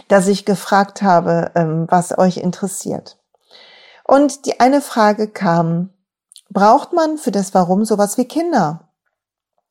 Dass 0.08 0.28
ich 0.28 0.44
gefragt 0.44 1.02
habe, 1.02 1.50
ähm, 1.56 1.86
was 1.88 2.16
euch 2.16 2.36
interessiert. 2.36 3.18
Und 4.04 4.46
die 4.46 4.60
eine 4.60 4.80
Frage 4.80 5.28
kam, 5.28 5.90
braucht 6.50 6.92
man 6.92 7.18
für 7.18 7.32
das 7.32 7.54
Warum 7.54 7.84
sowas 7.84 8.18
wie 8.18 8.26
Kinder? 8.26 8.88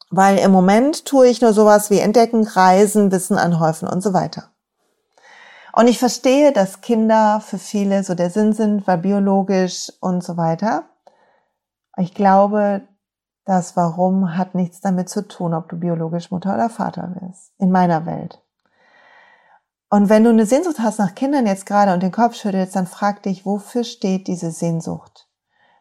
Weil 0.10 0.38
im 0.40 0.52
Moment 0.52 1.06
tue 1.06 1.28
ich 1.28 1.42
nur 1.42 1.54
sowas 1.54 1.90
wie 1.90 2.00
entdecken, 2.00 2.46
reisen, 2.46 3.12
Wissen 3.12 3.38
anhäufen 3.38 3.88
und 3.88 4.02
so 4.02 4.14
weiter. 4.14 4.53
Und 5.76 5.88
ich 5.88 5.98
verstehe, 5.98 6.52
dass 6.52 6.82
Kinder 6.82 7.42
für 7.42 7.58
viele 7.58 8.04
so 8.04 8.14
der 8.14 8.30
Sinn 8.30 8.54
sind, 8.54 8.86
weil 8.86 9.00
biologisch 9.00 9.92
und 10.02 10.24
so 10.24 10.38
weiter. 10.38 10.84
Ich 11.98 12.14
glaube, 12.14 12.88
das 13.46 13.76
Warum 13.76 14.38
hat 14.38 14.54
nichts 14.54 14.82
damit 14.82 15.10
zu 15.10 15.28
tun, 15.28 15.56
ob 15.56 15.70
du 15.70 15.78
biologisch 15.78 16.30
Mutter 16.30 16.54
oder 16.54 16.70
Vater 16.70 17.16
wirst. 17.20 17.52
In 17.58 17.72
meiner 17.72 18.06
Welt. 18.06 18.40
Und 19.90 20.10
wenn 20.10 20.24
du 20.24 20.30
eine 20.30 20.46
Sehnsucht 20.46 20.80
hast 20.80 21.00
nach 21.00 21.16
Kindern 21.16 21.48
jetzt 21.48 21.66
gerade 21.66 21.94
und 21.94 22.04
den 22.04 22.12
Kopf 22.12 22.36
schüttelst, 22.36 22.76
dann 22.76 22.88
frag 22.88 23.24
dich, 23.24 23.46
wofür 23.46 23.84
steht 23.84 24.28
diese 24.28 24.52
Sehnsucht? 24.52 25.28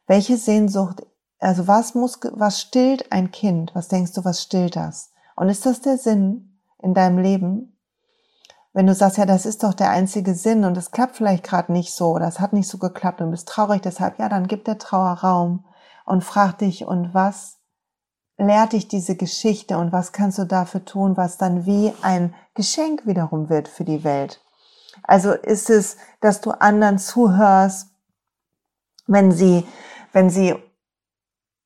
Welche 0.06 0.38
Sehnsucht, 0.38 1.06
also 1.38 1.66
was 1.66 1.94
muss, 1.94 2.18
was 2.32 2.60
stillt 2.60 3.12
ein 3.12 3.30
Kind? 3.30 3.74
Was 3.74 3.88
denkst 3.88 4.12
du, 4.12 4.24
was 4.24 4.42
stillt 4.42 4.76
das? 4.76 5.12
Und 5.36 5.50
ist 5.50 5.66
das 5.66 5.82
der 5.82 5.98
Sinn 5.98 6.58
in 6.78 6.94
deinem 6.94 7.18
Leben? 7.18 7.71
Wenn 8.72 8.86
du 8.86 8.94
sagst, 8.94 9.18
ja, 9.18 9.26
das 9.26 9.44
ist 9.44 9.62
doch 9.62 9.74
der 9.74 9.90
einzige 9.90 10.34
Sinn 10.34 10.64
und 10.64 10.76
es 10.76 10.90
klappt 10.90 11.16
vielleicht 11.16 11.44
gerade 11.44 11.72
nicht 11.72 11.92
so 11.92 12.12
oder 12.12 12.26
es 12.26 12.40
hat 12.40 12.52
nicht 12.52 12.68
so 12.68 12.78
geklappt 12.78 13.20
und 13.20 13.30
bist 13.30 13.48
traurig 13.48 13.82
deshalb, 13.82 14.18
ja, 14.18 14.28
dann 14.28 14.46
gib 14.46 14.64
der 14.64 14.78
Trauer 14.78 15.12
Raum 15.12 15.64
und 16.06 16.24
frag 16.24 16.58
dich, 16.58 16.86
und 16.86 17.14
was 17.14 17.58
lehrt 18.38 18.72
dich 18.72 18.88
diese 18.88 19.14
Geschichte 19.14 19.76
und 19.78 19.92
was 19.92 20.12
kannst 20.12 20.38
du 20.38 20.44
dafür 20.44 20.84
tun, 20.84 21.16
was 21.16 21.38
dann 21.38 21.66
wie 21.66 21.92
ein 22.02 22.34
Geschenk 22.54 23.06
wiederum 23.06 23.48
wird 23.48 23.68
für 23.68 23.84
die 23.84 24.04
Welt. 24.04 24.40
Also 25.02 25.32
ist 25.32 25.70
es, 25.70 25.96
dass 26.20 26.40
du 26.40 26.50
anderen 26.50 26.98
zuhörst, 26.98 27.88
wenn 29.06 29.32
sie, 29.32 29.66
wenn 30.12 30.30
sie 30.30 30.54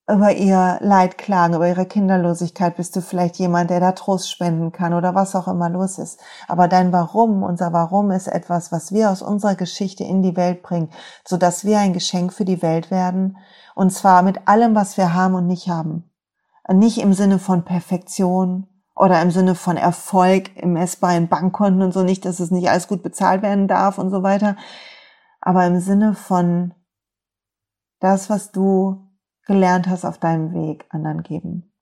über 0.08 0.32
ihr 0.32 0.78
Leid 0.80 1.18
klagen, 1.18 1.54
über 1.54 1.68
ihre 1.68 1.86
Kinderlosigkeit, 1.86 2.76
bist 2.76 2.94
du 2.94 3.00
vielleicht 3.00 3.36
jemand, 3.36 3.70
der 3.70 3.80
da 3.80 3.92
Trost 3.92 4.30
spenden 4.30 4.70
kann 4.70 4.94
oder 4.94 5.16
was 5.16 5.34
auch 5.34 5.48
immer 5.48 5.68
los 5.68 5.98
ist. 5.98 6.20
Aber 6.46 6.68
dein 6.68 6.92
Warum, 6.92 7.42
unser 7.42 7.72
Warum 7.72 8.12
ist 8.12 8.28
etwas, 8.28 8.70
was 8.70 8.92
wir 8.92 9.10
aus 9.10 9.20
unserer 9.20 9.56
Geschichte 9.56 10.04
in 10.04 10.22
die 10.22 10.36
Welt 10.36 10.62
bringen, 10.62 10.90
so 11.26 11.36
dass 11.36 11.64
wir 11.64 11.78
ein 11.78 11.92
Geschenk 11.92 12.32
für 12.32 12.44
die 12.44 12.62
Welt 12.62 12.90
werden 12.92 13.38
und 13.74 13.90
zwar 13.90 14.22
mit 14.22 14.46
allem, 14.46 14.74
was 14.76 14.96
wir 14.96 15.12
haben 15.12 15.34
und 15.34 15.48
nicht 15.48 15.68
haben. 15.68 16.08
Nicht 16.72 16.98
im 16.98 17.12
Sinne 17.12 17.38
von 17.38 17.64
Perfektion 17.64 18.68
oder 18.94 19.20
im 19.20 19.30
Sinne 19.30 19.54
von 19.54 19.76
Erfolg 19.76 20.56
im 20.56 20.76
essbaren 20.76 21.28
Bankkonten 21.28 21.82
und 21.82 21.92
so 21.92 22.02
nicht, 22.02 22.24
dass 22.24 22.40
es 22.40 22.50
nicht 22.50 22.70
alles 22.70 22.88
gut 22.88 23.02
bezahlt 23.02 23.42
werden 23.42 23.68
darf 23.68 23.98
und 23.98 24.10
so 24.10 24.22
weiter. 24.22 24.56
Aber 25.40 25.66
im 25.66 25.80
Sinne 25.80 26.14
von 26.14 26.74
das, 28.00 28.30
was 28.30 28.52
du 28.52 29.05
gelernt 29.46 29.88
hast 29.88 30.04
auf 30.04 30.18
deinem 30.18 30.52
Weg, 30.52 30.84
anderen 30.90 31.22
geben. 31.22 31.72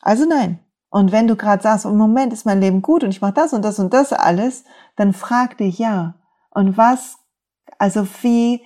Also 0.00 0.26
nein. 0.26 0.58
Und 0.90 1.12
wenn 1.12 1.28
du 1.28 1.36
gerade 1.36 1.62
sagst, 1.62 1.84
im 1.84 1.96
Moment 1.96 2.32
ist 2.32 2.44
mein 2.44 2.60
Leben 2.60 2.82
gut 2.82 3.04
und 3.04 3.10
ich 3.10 3.20
mache 3.20 3.34
das 3.34 3.52
und 3.52 3.64
das 3.64 3.78
und 3.78 3.94
das 3.94 4.12
alles, 4.12 4.64
dann 4.96 5.12
frag 5.12 5.56
dich 5.58 5.78
ja. 5.78 6.14
Und 6.50 6.76
was, 6.76 7.18
also 7.78 8.06
wie 8.22 8.60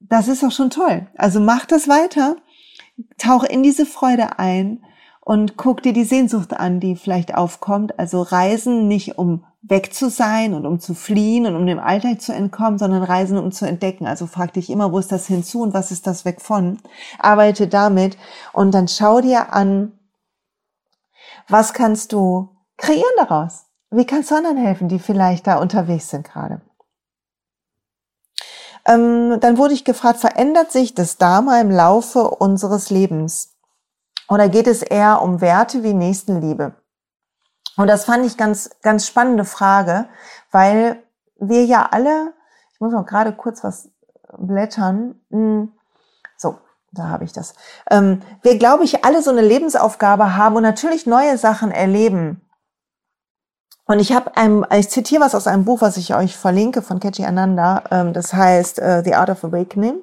das 0.00 0.28
ist 0.28 0.42
doch 0.42 0.52
schon 0.52 0.70
toll. 0.70 1.06
Also 1.16 1.40
mach 1.40 1.66
das 1.66 1.88
weiter, 1.88 2.36
tauch 3.18 3.44
in 3.44 3.62
diese 3.62 3.84
Freude 3.84 4.38
ein 4.38 4.84
und 5.20 5.56
guck 5.56 5.82
dir 5.82 5.92
die 5.92 6.04
Sehnsucht 6.04 6.54
an, 6.54 6.80
die 6.80 6.96
vielleicht 6.96 7.34
aufkommt. 7.34 7.98
Also 7.98 8.22
reisen 8.22 8.88
nicht 8.88 9.18
um 9.18 9.44
weg 9.68 9.94
zu 9.94 10.08
sein 10.10 10.54
und 10.54 10.66
um 10.66 10.80
zu 10.80 10.94
fliehen 10.94 11.46
und 11.46 11.56
um 11.56 11.66
dem 11.66 11.78
Alltag 11.78 12.20
zu 12.20 12.32
entkommen, 12.32 12.78
sondern 12.78 13.02
reisen 13.02 13.38
um 13.38 13.52
zu 13.52 13.66
entdecken. 13.66 14.06
Also 14.06 14.26
frag 14.26 14.52
dich 14.52 14.70
immer, 14.70 14.92
wo 14.92 14.98
ist 14.98 15.12
das 15.12 15.26
hinzu 15.26 15.62
und 15.62 15.74
was 15.74 15.90
ist 15.90 16.06
das 16.06 16.24
weg 16.24 16.40
von? 16.40 16.78
Arbeite 17.18 17.68
damit 17.68 18.16
und 18.52 18.72
dann 18.72 18.88
schau 18.88 19.20
dir 19.20 19.52
an, 19.52 19.92
was 21.48 21.72
kannst 21.72 22.12
du 22.12 22.48
kreieren 22.76 23.04
daraus? 23.16 23.66
Wie 23.90 24.06
kannst 24.06 24.30
du 24.30 24.34
anderen 24.34 24.58
helfen, 24.58 24.88
die 24.88 24.98
vielleicht 24.98 25.46
da 25.46 25.58
unterwegs 25.58 26.10
sind 26.10 26.24
gerade? 26.24 26.60
Ähm, 28.86 29.38
dann 29.40 29.58
wurde 29.58 29.74
ich 29.74 29.84
gefragt, 29.84 30.18
verändert 30.18 30.72
sich 30.72 30.94
das 30.94 31.18
Dharma 31.18 31.60
im 31.60 31.70
Laufe 31.70 32.30
unseres 32.30 32.90
Lebens? 32.90 33.56
Oder 34.28 34.48
geht 34.48 34.66
es 34.66 34.82
eher 34.82 35.22
um 35.22 35.40
Werte 35.40 35.82
wie 35.82 35.94
Nächstenliebe? 35.94 36.74
Und 37.78 37.86
das 37.86 38.04
fand 38.04 38.26
ich 38.26 38.36
ganz, 38.36 38.70
ganz 38.82 39.06
spannende 39.06 39.44
Frage, 39.44 40.08
weil 40.50 41.00
wir 41.38 41.64
ja 41.64 41.88
alle, 41.92 42.34
ich 42.74 42.80
muss 42.80 42.92
noch 42.92 43.06
gerade 43.06 43.32
kurz 43.32 43.62
was 43.62 43.88
blättern. 44.36 45.14
Hm, 45.30 45.72
so, 46.36 46.58
da 46.90 47.04
habe 47.04 47.22
ich 47.22 47.32
das. 47.32 47.54
Ähm, 47.88 48.20
wir, 48.42 48.58
glaube 48.58 48.82
ich, 48.82 49.04
alle 49.04 49.22
so 49.22 49.30
eine 49.30 49.42
Lebensaufgabe 49.42 50.34
haben 50.34 50.56
und 50.56 50.64
natürlich 50.64 51.06
neue 51.06 51.38
Sachen 51.38 51.70
erleben. 51.70 52.42
Und 53.86 54.00
ich 54.00 54.12
habe 54.12 54.36
ein, 54.36 54.66
ich 54.72 54.90
zitiere 54.90 55.22
was 55.22 55.36
aus 55.36 55.46
einem 55.46 55.64
Buch, 55.64 55.80
was 55.80 55.96
ich 55.98 56.16
euch 56.16 56.36
verlinke 56.36 56.82
von 56.82 56.98
Kechi 56.98 57.24
Ananda. 57.24 57.84
Ähm, 57.92 58.12
das 58.12 58.34
heißt 58.34 58.80
uh, 58.80 59.02
The 59.04 59.14
Art 59.14 59.30
of 59.30 59.44
Awakening. 59.44 60.02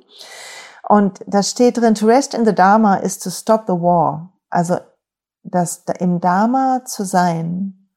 Und 0.87 1.19
da 1.27 1.43
steht 1.43 1.75
drin: 1.75 1.93
To 1.95 2.05
rest 2.05 2.33
in 2.33 2.45
the 2.45 2.55
Dharma 2.55 2.95
is 2.95 3.19
to 3.19 3.29
stop 3.29 3.65
the 3.67 3.73
war. 3.73 4.29
Also 4.49 4.77
das 5.45 5.83
im 5.99 6.19
Dharma 6.19 6.83
zu 6.85 7.05
sein 7.05 7.87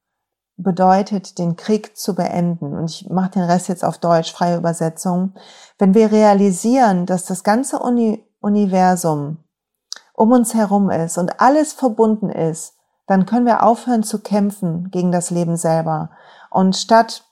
bedeutet, 0.55 1.39
den 1.39 1.55
Krieg 1.55 1.97
zu 1.97 2.15
beenden. 2.15 2.77
Und 2.77 2.89
ich 2.89 3.09
mache 3.09 3.31
den 3.31 3.43
Rest 3.43 3.69
jetzt 3.69 3.83
auf 3.83 3.97
Deutsch, 3.97 4.31
freie 4.31 4.57
Übersetzung. 4.57 5.33
Wenn 5.77 5.93
wir 5.93 6.11
realisieren, 6.11 7.05
dass 7.05 7.25
das 7.25 7.43
ganze 7.43 7.79
Uni 7.79 8.25
Universum 8.41 9.43
um 10.13 10.31
uns 10.31 10.53
herum 10.53 10.89
ist 10.89 11.17
und 11.17 11.41
alles 11.41 11.73
verbunden 11.73 12.29
ist, 12.29 12.75
dann 13.05 13.25
können 13.25 13.45
wir 13.45 13.63
aufhören 13.63 14.03
zu 14.03 14.19
kämpfen 14.19 14.91
gegen 14.91 15.11
das 15.11 15.29
Leben 15.29 15.57
selber. 15.57 16.11
Und 16.49 16.75
statt 16.75 17.25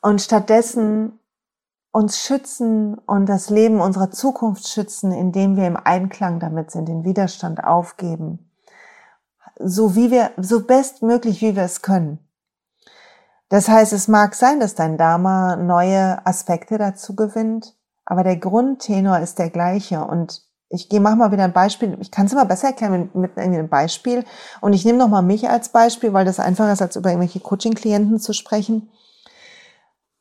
und 0.00 0.22
stattdessen 0.22 1.17
uns 1.90 2.18
schützen 2.18 2.96
und 2.98 3.26
das 3.26 3.50
Leben 3.50 3.80
unserer 3.80 4.10
Zukunft 4.10 4.68
schützen, 4.68 5.12
indem 5.12 5.56
wir 5.56 5.66
im 5.66 5.76
Einklang 5.76 6.40
damit 6.40 6.70
sind, 6.70 6.88
den 6.88 7.04
Widerstand 7.04 7.64
aufgeben, 7.64 8.50
so 9.58 9.94
wie 9.96 10.10
wir, 10.10 10.30
so 10.36 10.64
bestmöglich 10.64 11.40
wie 11.40 11.56
wir 11.56 11.64
es 11.64 11.82
können. 11.82 12.18
Das 13.48 13.68
heißt, 13.68 13.94
es 13.94 14.08
mag 14.08 14.34
sein, 14.34 14.60
dass 14.60 14.74
dein 14.74 14.98
Dharma 14.98 15.56
neue 15.56 16.24
Aspekte 16.26 16.76
dazu 16.76 17.16
gewinnt, 17.16 17.74
aber 18.04 18.22
der 18.22 18.36
Grundtenor 18.36 19.18
ist 19.20 19.38
der 19.38 19.50
gleiche 19.50 20.04
und 20.04 20.42
ich 20.70 20.88
gehe 20.88 21.00
mach 21.00 21.16
mal 21.16 21.32
wieder 21.32 21.44
ein 21.44 21.52
Beispiel. 21.52 21.96
Ich 22.00 22.10
kann 22.10 22.26
es 22.26 22.32
immer 22.32 22.44
besser 22.44 22.68
erklären 22.68 23.10
mit, 23.12 23.14
mit 23.14 23.38
einem 23.38 23.68
Beispiel. 23.68 24.24
Und 24.60 24.74
ich 24.74 24.84
nehme 24.84 24.98
noch 24.98 25.08
mal 25.08 25.22
mich 25.22 25.48
als 25.48 25.70
Beispiel, 25.70 26.12
weil 26.12 26.26
das 26.26 26.40
einfacher 26.40 26.72
ist, 26.72 26.82
als 26.82 26.96
über 26.96 27.08
irgendwelche 27.08 27.40
Coaching-Klienten 27.40 28.20
zu 28.20 28.34
sprechen. 28.34 28.90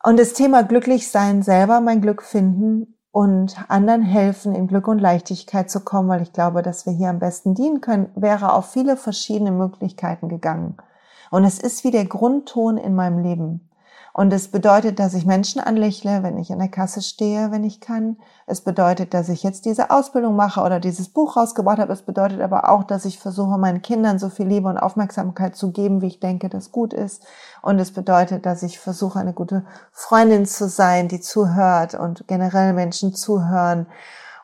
Und 0.08 0.18
das 0.18 0.32
Thema 0.32 0.64
Glücklichsein 0.64 1.41
selber, 1.41 1.82
mein 1.82 1.99
Glück 1.99 2.24
finden 2.24 2.95
und 3.12 3.58
anderen 3.68 4.03
helfen, 4.03 4.55
in 4.55 4.68
Glück 4.68 4.88
und 4.88 4.99
Leichtigkeit 4.99 5.70
zu 5.70 5.82
kommen, 5.82 6.08
weil 6.08 6.22
ich 6.22 6.32
glaube, 6.32 6.62
dass 6.62 6.86
wir 6.86 6.93
hier 6.93 7.10
am 7.10 7.20
besten 7.20 7.55
dienen 7.55 7.82
können, 7.82 8.10
wäre 8.16 8.53
auf 8.53 8.72
viele 8.72 8.95
verschiedene 8.95 9.51
Möglichkeiten 9.51 10.30
gegangen. 10.30 10.78
Und 11.30 11.43
es 11.43 11.60
ist 11.60 11.84
wie 11.84 11.91
der 11.91 12.05
Grundton 12.05 12.78
in 12.78 12.95
meinem 12.95 13.20
Leben. 13.20 13.66
Und 14.18 14.34
es 14.34 14.47
bedeutet, 14.47 14.97
dass 14.97 15.13
ich 15.13 15.28
Menschen 15.28 15.61
anlächle, 15.61 16.24
wenn 16.24 16.39
ich 16.39 16.51
an 16.51 16.57
der 16.57 16.70
Kasse 16.70 17.03
stehe, 17.03 17.51
wenn 17.51 17.63
ich 17.63 17.80
kann. 17.80 18.18
Es 18.47 18.61
bedeutet, 18.61 19.13
dass 19.13 19.30
ich 19.30 19.43
jetzt 19.43 19.65
diese 19.65 19.91
Ausbildung 19.91 20.36
mache 20.36 20.61
oder 20.61 20.80
dieses 20.80 21.09
Buch 21.09 21.38
rausgebracht 21.38 21.78
habe. 21.78 21.93
Es 21.93 22.01
bedeutet 22.01 22.41
aber 22.41 22.68
auch, 22.68 22.84
dass 22.84 23.05
ich 23.05 23.20
versuche, 23.20 23.59
meinen 23.59 23.84
Kindern 23.84 24.18
so 24.18 24.30
viel 24.30 24.47
Liebe 24.47 24.70
und 24.70 24.80
Aufmerksamkeit 24.80 25.55
zu 25.55 25.72
geben, 25.72 26.01
wie 26.01 26.07
ich 26.07 26.20
denke, 26.20 26.49
das 26.49 26.72
gut 26.72 26.93
ist. 26.93 27.28
Und 27.61 27.78
es 27.78 27.91
bedeutet, 27.91 28.47
dass 28.47 28.63
ich 28.63 28.80
versuche, 28.80 29.20
eine 29.20 29.34
gute 29.34 29.68
Freundin 29.91 30.47
zu 30.47 30.68
sein, 30.68 31.09
die 31.09 31.20
zuhört 31.20 31.93
und 31.93 32.28
generell 32.28 32.74
Menschen 32.74 33.13
zuhören. 33.13 33.86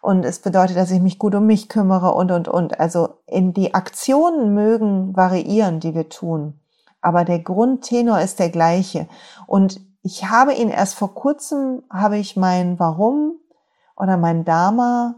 Und 0.01 0.23
es 0.23 0.37
bedeutet, 0.37 0.77
dass 0.77 0.91
ich 0.91 1.01
mich 1.01 1.17
gut 1.17 1.33
um 1.33 1.47
mich 1.47 1.67
kümmere 1.67 2.13
und, 2.13 2.29
und, 2.29 2.47
und. 2.47 2.79
Also 2.79 3.17
in 3.25 3.55
die 3.55 3.73
Aktionen 3.73 4.53
mögen 4.53 5.15
variieren, 5.15 5.79
die 5.79 5.95
wir 5.95 6.09
tun 6.09 6.59
aber 7.03 7.25
der 7.25 7.39
Grundtenor 7.39 8.19
ist 8.21 8.39
der 8.39 8.49
gleiche. 8.49 9.07
Und 9.45 9.81
ich 10.01 10.29
habe 10.29 10.53
ihn 10.53 10.69
erst 10.69 10.95
vor 10.95 11.13
kurzem, 11.13 11.83
habe 11.89 12.17
ich 12.17 12.35
mein 12.35 12.79
Warum 12.79 13.39
oder 13.95 14.17
mein 14.17 14.45
Dharma, 14.45 15.15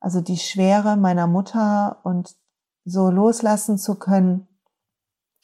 also 0.00 0.20
die 0.20 0.38
Schwere 0.38 0.96
meiner 0.96 1.26
Mutter 1.26 1.98
und 2.04 2.34
so 2.84 3.10
loslassen 3.10 3.76
zu 3.78 3.96
können 3.96 4.48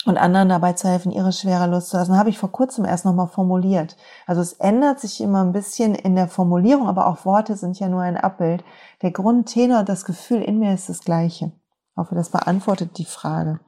und 0.06 0.16
anderen 0.16 0.48
dabei 0.48 0.72
zu 0.72 0.88
helfen, 0.88 1.12
ihre 1.12 1.32
Schwere 1.32 1.66
loszulassen, 1.66 2.16
habe 2.16 2.30
ich 2.30 2.38
vor 2.38 2.52
kurzem 2.52 2.86
erst 2.86 3.04
nochmal 3.04 3.28
formuliert. 3.28 3.96
Also 4.26 4.40
es 4.40 4.54
ändert 4.54 5.00
sich 5.00 5.20
immer 5.20 5.44
ein 5.44 5.52
bisschen 5.52 5.94
in 5.94 6.16
der 6.16 6.28
Formulierung, 6.28 6.88
aber 6.88 7.06
auch 7.06 7.26
Worte 7.26 7.56
sind 7.56 7.78
ja 7.78 7.88
nur 7.88 8.00
ein 8.00 8.16
Abbild. 8.16 8.64
Der 9.02 9.10
Grundtenor, 9.10 9.82
das 9.82 10.04
Gefühl 10.06 10.40
in 10.40 10.58
mir 10.58 10.72
ist 10.72 10.88
das 10.88 11.00
gleiche. 11.00 11.52
Ich 11.90 11.96
hoffe, 11.98 12.14
das 12.14 12.30
beantwortet 12.30 12.96
die 12.98 13.04
Frage. 13.04 13.60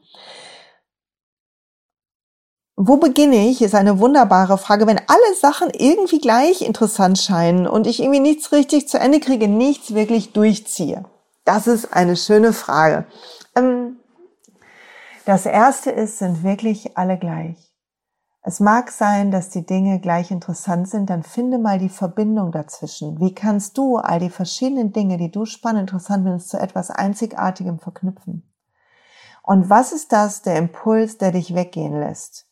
Wo 2.81 2.97
beginne 2.97 3.49
ich, 3.49 3.61
ist 3.61 3.75
eine 3.75 3.99
wunderbare 3.99 4.57
Frage. 4.57 4.87
Wenn 4.87 5.01
alle 5.01 5.35
Sachen 5.35 5.71
irgendwie 5.71 6.21
gleich 6.21 6.63
interessant 6.63 7.19
scheinen 7.19 7.67
und 7.67 7.89
ich 7.89 7.99
irgendwie 7.99 8.21
nichts 8.21 8.53
richtig 8.53 8.89
zu 8.89 9.01
Ende 9.01 9.19
kriege, 9.19 9.49
nichts 9.49 9.95
wirklich 9.95 10.33
durchziehe. 10.33 11.05
Das 11.45 11.67
ist 11.67 11.93
eine 11.93 12.15
schöne 12.15 12.53
Frage. 12.53 13.05
Ähm, 13.57 13.97
das 15.25 15.45
erste 15.45 15.91
ist, 15.91 16.19
sind 16.19 16.45
wirklich 16.45 16.97
alle 16.97 17.19
gleich. 17.19 17.57
Es 18.43 18.61
mag 18.61 18.93
sein, 18.93 19.33
dass 19.33 19.51
die 19.51 19.67
Dinge 19.67 19.99
gleich 19.99 20.31
interessant 20.31 20.89
sind, 20.89 21.11
dann 21.11 21.25
finde 21.25 21.59
mal 21.59 21.81
die 21.81 21.89
Verbindung 21.89 22.53
dazwischen. 22.53 23.19
Wie 23.19 23.35
kannst 23.35 23.77
du 23.77 23.97
all 23.97 24.21
die 24.21 24.31
verschiedenen 24.31 24.93
Dinge, 24.93 25.17
die 25.17 25.33
du 25.33 25.47
spannend 25.47 25.91
interessant 25.91 26.23
findest, 26.23 26.51
zu 26.51 26.59
etwas 26.59 26.93
Einzigartigem 26.93 27.81
verknüpfen? 27.81 28.49
Und 29.43 29.69
was 29.69 29.91
ist 29.91 30.13
das, 30.13 30.43
der 30.43 30.59
Impuls, 30.59 31.19
der 31.19 31.33
dich 31.33 31.57
weggehen 31.57 31.99
lässt? 31.99 32.48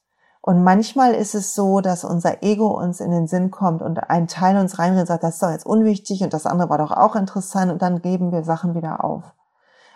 Und 0.47 0.63
manchmal 0.63 1.13
ist 1.13 1.35
es 1.35 1.57
so, 1.57 1.81
dass 1.81 2.05
unser 2.05 2.45
Ego 2.45 2.69
uns 2.69 3.01
in 3.01 3.11
den 3.11 3.27
Sinn 3.27 3.51
kommt 3.51 3.83
und 3.83 3.99
ein 4.09 4.29
Teil 4.29 4.57
uns 4.59 4.79
reinredet 4.79 5.01
und 5.01 5.07
sagt, 5.09 5.25
das 5.25 5.35
ist 5.35 5.43
doch 5.43 5.51
jetzt 5.51 5.67
unwichtig 5.67 6.23
und 6.23 6.33
das 6.33 6.47
andere 6.47 6.71
war 6.71 6.79
doch 6.79 6.93
auch 6.93 7.17
interessant 7.17 7.73
und 7.73 7.83
dann 7.83 8.01
geben 8.01 8.31
wir 8.31 8.45
Sachen 8.45 8.77
wieder 8.77 9.03
auf. 9.03 9.25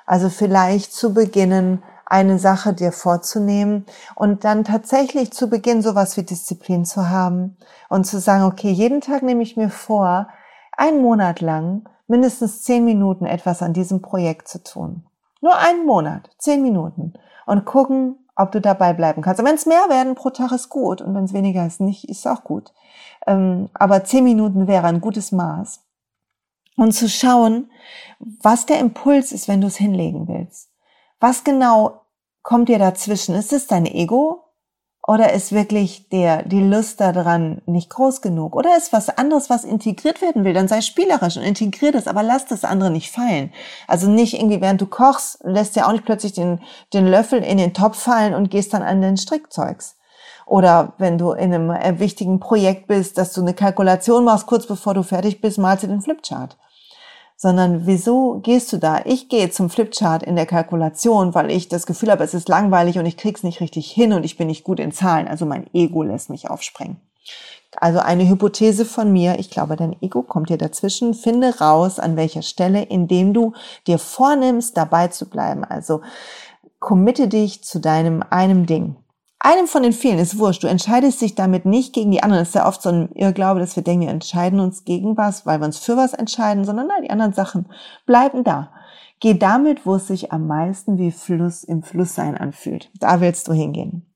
Also 0.07 0.29
vielleicht 0.29 0.93
zu 0.93 1.15
beginnen, 1.15 1.85
eine 2.05 2.41
Sache 2.41 2.73
dir 2.73 2.91
vorzunehmen 2.91 3.87
und 4.17 4.43
dann 4.43 4.65
tatsächlich 4.65 5.33
zu 5.33 5.49
Beginn 5.49 5.83
sowas 5.83 6.17
wie 6.17 6.25
Disziplin 6.25 6.85
zu 6.85 7.09
haben 7.09 7.57
und 7.89 8.05
zu 8.05 8.19
sagen, 8.19 8.43
okay, 8.43 8.73
jeden 8.73 9.01
Tag 9.01 9.23
nehme 9.23 9.45
ich 9.45 9.57
mir 9.57 9.71
vor, 9.71 10.27
einen 10.77 11.01
Monat 11.01 11.41
lang 11.41 11.89
mindestens 12.09 12.65
zehn 12.65 12.85
Minuten 12.85 13.25
etwas 13.25 13.63
an 13.63 13.73
diesem 13.73 14.03
Projekt 14.03 14.49
zu 14.49 14.61
tun. 14.65 15.07
Nur 15.41 15.57
einen 15.57 15.87
Monat, 15.87 16.29
zehn 16.39 16.61
Minuten 16.61 17.13
und 17.47 17.65
gucken, 17.65 18.17
ob 18.41 18.53
du 18.53 18.61
dabei 18.61 18.93
bleiben 18.93 19.23
kannst. 19.23 19.43
wenn 19.45 19.55
es 19.55 19.67
mehr 19.67 19.89
werden 19.89 20.15
pro 20.15 20.31
Tag 20.31 20.53
ist 20.53 20.69
gut 20.69 21.01
und 21.01 21.15
wenn 21.15 21.25
es 21.25 21.33
weniger 21.33 21.67
ist 21.67 21.81
nicht, 21.81 22.09
ist 22.09 22.27
auch 22.27 22.45
gut. 22.45 22.73
Ähm, 23.27 23.69
aber 23.75 24.05
zehn 24.05 24.25
Minuten 24.25 24.67
wäre 24.67 24.87
ein 24.87 25.01
gutes 25.01 25.33
Maß. 25.33 25.81
Und 26.77 26.93
zu 26.93 27.09
schauen, 27.09 27.71
was 28.19 28.65
der 28.65 28.79
Impuls 28.79 29.33
ist, 29.33 29.49
wenn 29.49 29.61
du 29.61 29.67
es 29.67 29.77
hinlegen 29.77 30.29
willst. 30.29 30.71
Was 31.19 31.45
genau 31.45 32.01
kommt 32.43 32.69
dir 32.71 32.79
dazwischen? 32.79 33.35
Ist 33.35 33.53
es 33.53 33.67
dein 33.67 33.85
Ego? 33.85 34.45
Oder 35.07 35.33
ist 35.33 35.53
wirklich 35.53 36.09
der, 36.11 36.43
die 36.43 36.63
Lust 36.63 37.01
daran 37.01 37.63
nicht 37.67 37.89
groß 37.91 38.21
genug? 38.21 38.55
Oder 38.55 38.77
ist 38.77 38.93
was 38.93 39.09
anderes, 39.09 39.49
was 39.49 39.65
integriert 39.65 40.21
werden 40.21 40.45
will? 40.45 40.53
Dann 40.53 40.69
sei 40.69 40.83
spielerisch 40.83 41.37
und 41.37 41.43
integriert 41.43 41.95
es, 41.95 42.07
aber 42.07 42.23
lass 42.23 42.47
das 42.47 42.65
andere 42.65 42.91
nicht 42.91 43.11
fallen. 43.11 43.51
Also 43.89 44.09
nicht 44.09 44.35
irgendwie, 44.35 44.61
während 44.61 44.81
du 44.81 44.87
kochst, 44.87 45.39
lässt 45.43 45.75
ja 45.75 45.87
auch 45.87 45.93
nicht 45.93 46.05
plötzlich 46.05 46.35
den, 46.35 46.61
den 46.93 47.07
Löffel 47.07 47.43
in 47.43 47.57
den 47.57 47.73
Topf 47.73 47.99
fallen 47.99 48.35
und 48.35 48.51
gehst 48.51 48.75
dann 48.75 48.83
an 48.83 49.01
den 49.01 49.17
Strickzeugs. 49.17 49.97
Oder 50.47 50.93
wenn 50.99 51.17
du 51.17 51.33
in 51.33 51.55
einem 51.55 51.71
äh, 51.71 51.99
wichtigen 51.99 52.39
Projekt 52.39 52.87
bist, 52.87 53.17
dass 53.17 53.33
du 53.33 53.41
eine 53.41 53.55
Kalkulation 53.55 54.25
machst, 54.25 54.47
kurz 54.47 54.67
bevor 54.67 54.95
du 54.95 55.03
fertig 55.03 55.41
bist, 55.41 55.59
malst 55.59 55.85
du 55.85 55.89
den 55.89 56.03
Flipchart 56.03 56.57
sondern 57.43 57.87
wieso 57.87 58.41
gehst 58.43 58.71
du 58.71 58.77
da? 58.77 59.01
Ich 59.07 59.31
gehe 59.31 59.49
zum 59.49 59.71
Flipchart 59.71 60.23
in 60.23 60.37
der 60.37 60.45
Kalkulation, 60.45 61.35
weil 61.35 61.51
ich 61.51 61.69
das 61.69 61.87
Gefühl 61.87 62.11
habe, 62.11 62.23
es 62.23 62.35
ist 62.35 62.51
langweilig 62.51 62.99
und 62.99 63.07
ich 63.07 63.17
krieg's 63.17 63.43
nicht 63.43 63.63
richtig 63.63 63.91
hin 63.91 64.13
und 64.13 64.25
ich 64.25 64.37
bin 64.37 64.49
nicht 64.49 64.63
gut 64.63 64.79
in 64.79 64.93
Zahlen. 64.93 65.27
Also 65.27 65.47
mein 65.47 65.65
Ego 65.73 66.03
lässt 66.03 66.29
mich 66.29 66.51
aufspringen. 66.51 67.01
Also 67.77 68.01
eine 68.01 68.29
Hypothese 68.29 68.85
von 68.85 69.11
mir, 69.11 69.39
ich 69.39 69.49
glaube, 69.49 69.77
dein 69.77 69.97
Ego 70.03 70.21
kommt 70.21 70.51
dir 70.51 70.59
dazwischen. 70.59 71.15
Finde 71.15 71.61
raus, 71.61 71.99
an 71.99 72.15
welcher 72.17 72.43
Stelle, 72.43 72.83
indem 72.83 73.33
du 73.33 73.55
dir 73.87 73.99
vornimmst, 73.99 74.77
dabei 74.77 75.09
zu 75.09 75.31
bleiben. 75.31 75.65
Also 75.65 76.03
committe 76.79 77.27
dich 77.27 77.65
zu 77.65 77.81
deinem 77.81 78.23
einem 78.29 78.67
Ding 78.67 78.97
einem 79.41 79.67
von 79.67 79.83
den 79.83 79.93
vielen 79.93 80.19
ist 80.19 80.39
wurscht. 80.39 80.63
Du 80.63 80.69
entscheidest 80.69 81.21
dich 81.21 81.35
damit 81.35 81.65
nicht 81.65 81.95
gegen 81.95 82.11
die 82.11 82.23
anderen. 82.23 82.43
Das 82.43 82.51
ist 82.51 82.55
ja 82.55 82.69
oft 82.69 82.83
so 82.83 82.91
ein 82.91 83.11
Irrglaube, 83.13 83.59
dass 83.59 83.75
wir 83.75 83.83
denken, 83.83 84.07
wir 84.07 84.13
entscheiden 84.13 84.61
uns 84.61 84.85
gegen 84.85 85.17
was, 85.17 85.47
weil 85.47 85.61
wir 85.61 85.67
uns 85.67 85.79
für 85.79 85.97
was 85.97 86.13
entscheiden, 86.13 86.65
sondern 86.65 86.87
nein, 86.87 87.03
die 87.03 87.11
anderen 87.11 87.33
Sachen 87.33 87.67
bleiben 88.07 88.45
da. 88.45 88.71
Geh 89.19 89.35
damit, 89.35 89.87
wo 89.87 89.97
es 89.97 90.07
sich 90.07 90.33
am 90.33 90.47
meisten 90.47 90.99
wie 90.99 91.11
Fluss 91.11 91.65
im 91.65 91.83
Flusssein 91.83 92.37
anfühlt. 92.37 92.91
Da 92.99 93.21
willst 93.21 93.49
du 93.49 93.53
hingehen. 93.53 94.07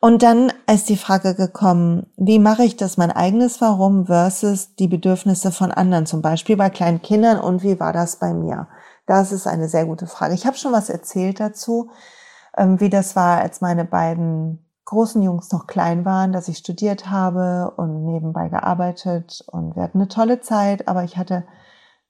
Und 0.00 0.22
dann 0.22 0.52
ist 0.72 0.88
die 0.88 0.96
Frage 0.96 1.34
gekommen, 1.34 2.06
wie 2.16 2.38
mache 2.38 2.64
ich 2.64 2.76
das 2.76 2.96
mein 2.96 3.10
eigenes 3.10 3.60
Warum 3.60 4.06
versus 4.06 4.74
die 4.74 4.88
Bedürfnisse 4.88 5.52
von 5.52 5.72
anderen, 5.72 6.06
zum 6.06 6.22
Beispiel 6.22 6.56
bei 6.56 6.70
kleinen 6.70 7.02
Kindern 7.02 7.40
und 7.40 7.62
wie 7.62 7.80
war 7.80 7.92
das 7.92 8.16
bei 8.16 8.34
mir? 8.34 8.68
Das 9.06 9.32
ist 9.32 9.46
eine 9.46 9.68
sehr 9.68 9.86
gute 9.86 10.06
Frage. 10.06 10.34
Ich 10.34 10.46
habe 10.46 10.56
schon 10.56 10.72
was 10.72 10.90
erzählt 10.90 11.40
dazu 11.40 11.90
wie 12.56 12.90
das 12.90 13.16
war, 13.16 13.38
als 13.40 13.60
meine 13.60 13.84
beiden 13.84 14.66
großen 14.86 15.20
Jungs 15.20 15.52
noch 15.52 15.66
klein 15.66 16.04
waren, 16.04 16.32
dass 16.32 16.48
ich 16.48 16.58
studiert 16.58 17.10
habe 17.10 17.72
und 17.76 18.04
nebenbei 18.04 18.48
gearbeitet 18.48 19.44
und 19.48 19.76
wir 19.76 19.82
hatten 19.82 19.98
eine 19.98 20.08
tolle 20.08 20.40
Zeit, 20.40 20.88
aber 20.88 21.04
ich 21.04 21.16
hatte 21.16 21.44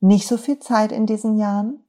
nicht 0.01 0.29
so 0.29 0.37
viel 0.37 0.59
Zeit 0.59 0.93
in 0.93 1.07
diesen 1.07 1.39
Jahren 1.39 1.81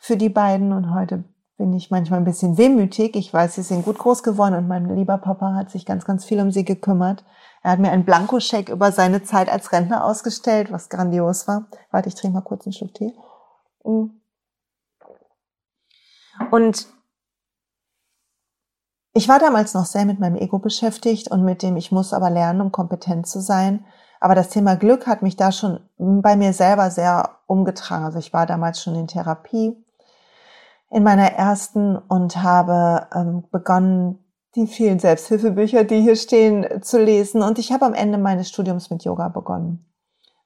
für 0.00 0.16
die 0.16 0.30
beiden 0.30 0.72
und 0.72 0.94
heute 0.94 1.24
bin 1.56 1.72
ich 1.72 1.90
manchmal 1.90 2.20
ein 2.20 2.24
bisschen 2.24 2.58
wehmütig. 2.58 3.14
Ich 3.14 3.32
weiß, 3.32 3.54
sie 3.54 3.62
sind 3.62 3.84
gut 3.84 3.98
groß 3.98 4.22
geworden 4.22 4.54
und 4.54 4.66
mein 4.66 4.96
lieber 4.96 5.18
Papa 5.18 5.54
hat 5.54 5.70
sich 5.70 5.86
ganz, 5.86 6.04
ganz 6.04 6.24
viel 6.24 6.40
um 6.40 6.50
sie 6.50 6.64
gekümmert. 6.64 7.24
Er 7.62 7.72
hat 7.72 7.78
mir 7.78 7.92
einen 7.92 8.04
Blankoscheck 8.04 8.70
über 8.70 8.92
seine 8.92 9.22
Zeit 9.22 9.48
als 9.48 9.72
Rentner 9.72 10.04
ausgestellt, 10.04 10.72
was 10.72 10.88
grandios 10.88 11.46
war. 11.46 11.66
Warte, 11.90 12.08
ich 12.08 12.14
trinke 12.14 12.34
mal 12.34 12.40
kurz 12.40 12.66
einen 12.66 12.72
Schluck 12.72 12.94
Tee. 12.94 13.14
Und 16.50 16.88
ich 19.14 19.28
war 19.28 19.38
damals 19.38 19.74
noch 19.74 19.86
sehr 19.86 20.04
mit 20.04 20.18
meinem 20.18 20.36
Ego 20.36 20.58
beschäftigt 20.58 21.30
und 21.30 21.44
mit 21.44 21.62
dem, 21.62 21.76
ich 21.76 21.92
muss 21.92 22.12
aber 22.12 22.30
lernen, 22.30 22.60
um 22.60 22.72
kompetent 22.72 23.28
zu 23.28 23.40
sein. 23.40 23.84
Aber 24.20 24.34
das 24.34 24.48
Thema 24.48 24.74
Glück 24.74 25.06
hat 25.06 25.22
mich 25.22 25.36
da 25.36 25.52
schon 25.52 25.80
bei 25.98 26.34
mir 26.34 26.52
selber 26.52 26.90
sehr 26.90 27.36
umgetragen. 27.46 28.04
Also 28.04 28.18
ich 28.18 28.32
war 28.32 28.46
damals 28.46 28.82
schon 28.82 28.96
in 28.96 29.06
Therapie 29.06 29.76
in 30.90 31.02
meiner 31.02 31.32
ersten 31.32 31.96
und 31.96 32.42
habe 32.42 33.06
ähm, 33.14 33.44
begonnen, 33.50 34.18
die 34.56 34.66
vielen 34.66 34.98
Selbsthilfebücher, 34.98 35.84
die 35.84 36.00
hier 36.00 36.16
stehen, 36.16 36.82
zu 36.82 36.98
lesen. 36.98 37.42
Und 37.42 37.58
ich 37.58 37.72
habe 37.72 37.84
am 37.84 37.94
Ende 37.94 38.18
meines 38.18 38.48
Studiums 38.48 38.90
mit 38.90 39.04
Yoga 39.04 39.28
begonnen. 39.28 39.84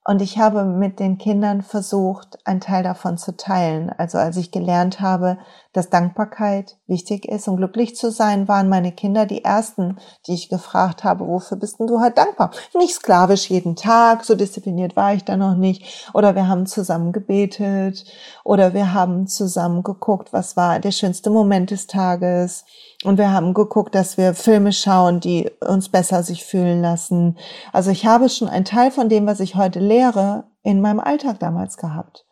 Und 0.08 0.22
ich 0.22 0.38
habe 0.38 0.64
mit 0.64 1.00
den 1.00 1.18
Kindern 1.18 1.60
versucht, 1.60 2.38
einen 2.46 2.62
Teil 2.62 2.82
davon 2.82 3.18
zu 3.18 3.36
teilen. 3.36 3.92
Also 3.98 4.16
als 4.16 4.38
ich 4.38 4.50
gelernt 4.50 5.02
habe, 5.02 5.36
dass 5.74 5.90
Dankbarkeit 5.90 6.78
wichtig 6.86 7.28
ist 7.28 7.46
und 7.46 7.58
glücklich 7.58 7.94
zu 7.94 8.10
sein, 8.10 8.48
waren 8.48 8.70
meine 8.70 8.90
Kinder 8.90 9.26
die 9.26 9.44
ersten, 9.44 9.98
die 10.26 10.32
ich 10.32 10.48
gefragt 10.48 11.04
habe, 11.04 11.28
wofür 11.28 11.58
bist 11.58 11.78
denn 11.78 11.88
du 11.88 12.00
halt 12.00 12.16
dankbar? 12.16 12.52
Nicht 12.74 12.94
sklavisch 12.94 13.50
jeden 13.50 13.76
Tag, 13.76 14.24
so 14.24 14.34
diszipliniert 14.34 14.96
war 14.96 15.12
ich 15.12 15.24
da 15.24 15.36
noch 15.36 15.56
nicht. 15.56 16.08
Oder 16.14 16.34
wir 16.34 16.48
haben 16.48 16.64
zusammen 16.64 17.12
gebetet. 17.12 18.06
Oder 18.44 18.72
wir 18.72 18.94
haben 18.94 19.26
zusammen 19.26 19.82
geguckt, 19.82 20.32
was 20.32 20.56
war 20.56 20.80
der 20.80 20.92
schönste 20.92 21.28
Moment 21.28 21.70
des 21.70 21.86
Tages. 21.86 22.64
Und 23.04 23.16
wir 23.16 23.32
haben 23.32 23.54
geguckt, 23.54 23.94
dass 23.94 24.18
wir 24.18 24.34
Filme 24.34 24.72
schauen, 24.72 25.20
die 25.20 25.50
uns 25.60 25.88
besser 25.88 26.22
sich 26.24 26.44
fühlen 26.44 26.82
lassen. 26.82 27.38
Also 27.72 27.90
ich 27.90 28.06
habe 28.06 28.28
schon 28.28 28.48
einen 28.48 28.64
Teil 28.64 28.90
von 28.90 29.08
dem, 29.08 29.26
was 29.26 29.38
ich 29.38 29.54
heute 29.54 29.78
lehre, 29.78 30.44
in 30.62 30.80
meinem 30.80 30.98
Alltag 30.98 31.38
damals 31.38 31.76
gehabt. 31.76 32.26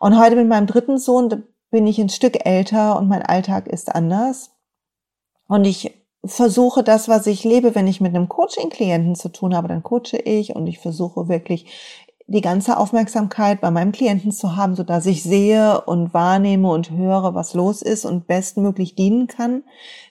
Und 0.00 0.18
heute 0.18 0.34
mit 0.34 0.48
meinem 0.48 0.66
dritten 0.66 0.98
Sohn 0.98 1.44
bin 1.70 1.86
ich 1.86 2.00
ein 2.00 2.08
Stück 2.08 2.44
älter 2.44 2.96
und 2.98 3.08
mein 3.08 3.22
Alltag 3.22 3.68
ist 3.68 3.94
anders. 3.94 4.50
Und 5.46 5.64
ich 5.64 6.02
versuche 6.24 6.82
das, 6.82 7.08
was 7.08 7.26
ich 7.26 7.44
lebe, 7.44 7.74
wenn 7.74 7.88
ich 7.88 8.00
mit 8.00 8.14
einem 8.14 8.28
Coaching-Klienten 8.28 9.14
zu 9.14 9.28
tun 9.28 9.56
habe, 9.56 9.68
dann 9.68 9.82
coache 9.82 10.18
ich 10.24 10.54
und 10.54 10.66
ich 10.66 10.78
versuche 10.78 11.28
wirklich 11.28 11.66
die 12.32 12.40
ganze 12.40 12.78
Aufmerksamkeit 12.78 13.60
bei 13.60 13.70
meinem 13.70 13.92
Klienten 13.92 14.32
zu 14.32 14.56
haben, 14.56 14.74
so 14.74 14.82
dass 14.82 15.06
ich 15.06 15.22
sehe 15.22 15.82
und 15.82 16.14
wahrnehme 16.14 16.68
und 16.70 16.90
höre, 16.90 17.34
was 17.34 17.54
los 17.54 17.82
ist 17.82 18.04
und 18.04 18.26
bestmöglich 18.26 18.94
dienen 18.94 19.26
kann 19.26 19.62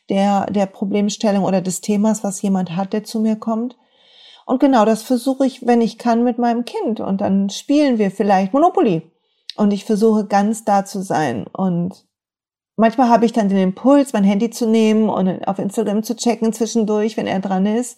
der, 0.10 0.46
der 0.48 0.68
Problemstellung 0.68 1.44
oder 1.44 1.62
des 1.62 1.82
Themas, 1.82 2.24
was 2.24 2.42
jemand 2.42 2.76
hat, 2.76 2.94
der 2.94 3.04
zu 3.04 3.20
mir 3.20 3.38
kommt. 3.38 3.78
Und 4.46 4.60
genau 4.60 4.86
das 4.86 5.02
versuche 5.02 5.46
ich, 5.46 5.66
wenn 5.66 5.82
ich 5.82 5.98
kann, 5.98 6.24
mit 6.24 6.38
meinem 6.38 6.66
Kind. 6.66 7.00
Und 7.00 7.22
dann 7.22 7.50
spielen 7.50 7.98
wir 7.98 8.12
vielleicht 8.12 8.54
Monopoly. 8.54 9.04
Und 9.56 9.72
ich 9.72 9.86
versuche 9.86 10.26
ganz 10.26 10.66
da 10.66 10.86
zu 10.86 11.02
sein. 11.02 11.46
Und 11.48 12.06
manchmal 12.76 13.10
habe 13.10 13.26
ich 13.26 13.34
dann 13.34 13.50
den 13.50 13.58
Impuls, 13.58 14.14
mein 14.14 14.24
Handy 14.24 14.50
zu 14.50 14.68
nehmen 14.68 15.10
und 15.10 15.48
auf 15.48 15.60
Instagram 15.60 16.04
zu 16.04 16.16
checken 16.16 16.54
zwischendurch, 16.54 17.18
wenn 17.18 17.28
er 17.28 17.40
dran 17.40 17.66
ist 17.66 17.98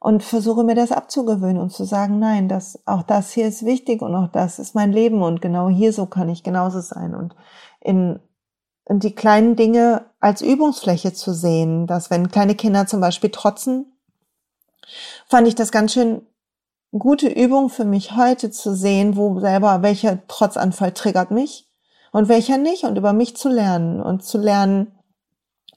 und 0.00 0.22
versuche 0.22 0.64
mir 0.64 0.74
das 0.74 0.92
abzugewöhnen 0.92 1.60
und 1.60 1.72
zu 1.72 1.84
sagen, 1.84 2.18
nein, 2.18 2.48
das, 2.48 2.80
auch 2.86 3.02
das 3.02 3.32
hier 3.32 3.46
ist 3.46 3.66
wichtig 3.66 4.00
und 4.00 4.14
auch 4.14 4.28
das 4.28 4.58
ist 4.58 4.74
mein 4.74 4.92
Leben 4.92 5.22
und 5.22 5.42
genau 5.42 5.68
hier 5.68 5.92
so 5.92 6.06
kann 6.06 6.30
ich 6.30 6.42
genauso 6.42 6.80
sein. 6.80 7.14
Und 7.14 7.36
in, 7.80 8.18
in 8.86 8.98
die 8.98 9.14
kleinen 9.14 9.56
Dinge 9.56 10.06
als 10.18 10.40
Übungsfläche 10.40 11.12
zu 11.12 11.34
sehen, 11.34 11.86
dass 11.86 12.10
wenn 12.10 12.30
kleine 12.30 12.54
Kinder 12.54 12.86
zum 12.86 13.02
Beispiel 13.02 13.30
trotzen, 13.30 13.92
fand 15.26 15.46
ich 15.46 15.54
das 15.54 15.70
ganz 15.70 15.92
schön 15.92 16.22
gute 16.92 17.28
Übung 17.28 17.68
für 17.68 17.84
mich 17.84 18.16
heute 18.16 18.50
zu 18.50 18.74
sehen, 18.74 19.16
wo 19.16 19.38
selber 19.38 19.82
welcher 19.82 20.26
Trotzanfall 20.26 20.92
triggert 20.92 21.30
mich 21.30 21.68
und 22.10 22.28
welcher 22.28 22.56
nicht 22.56 22.84
und 22.84 22.96
über 22.96 23.12
mich 23.12 23.36
zu 23.36 23.50
lernen 23.50 24.00
und 24.00 24.24
zu 24.24 24.38
lernen, 24.38 24.98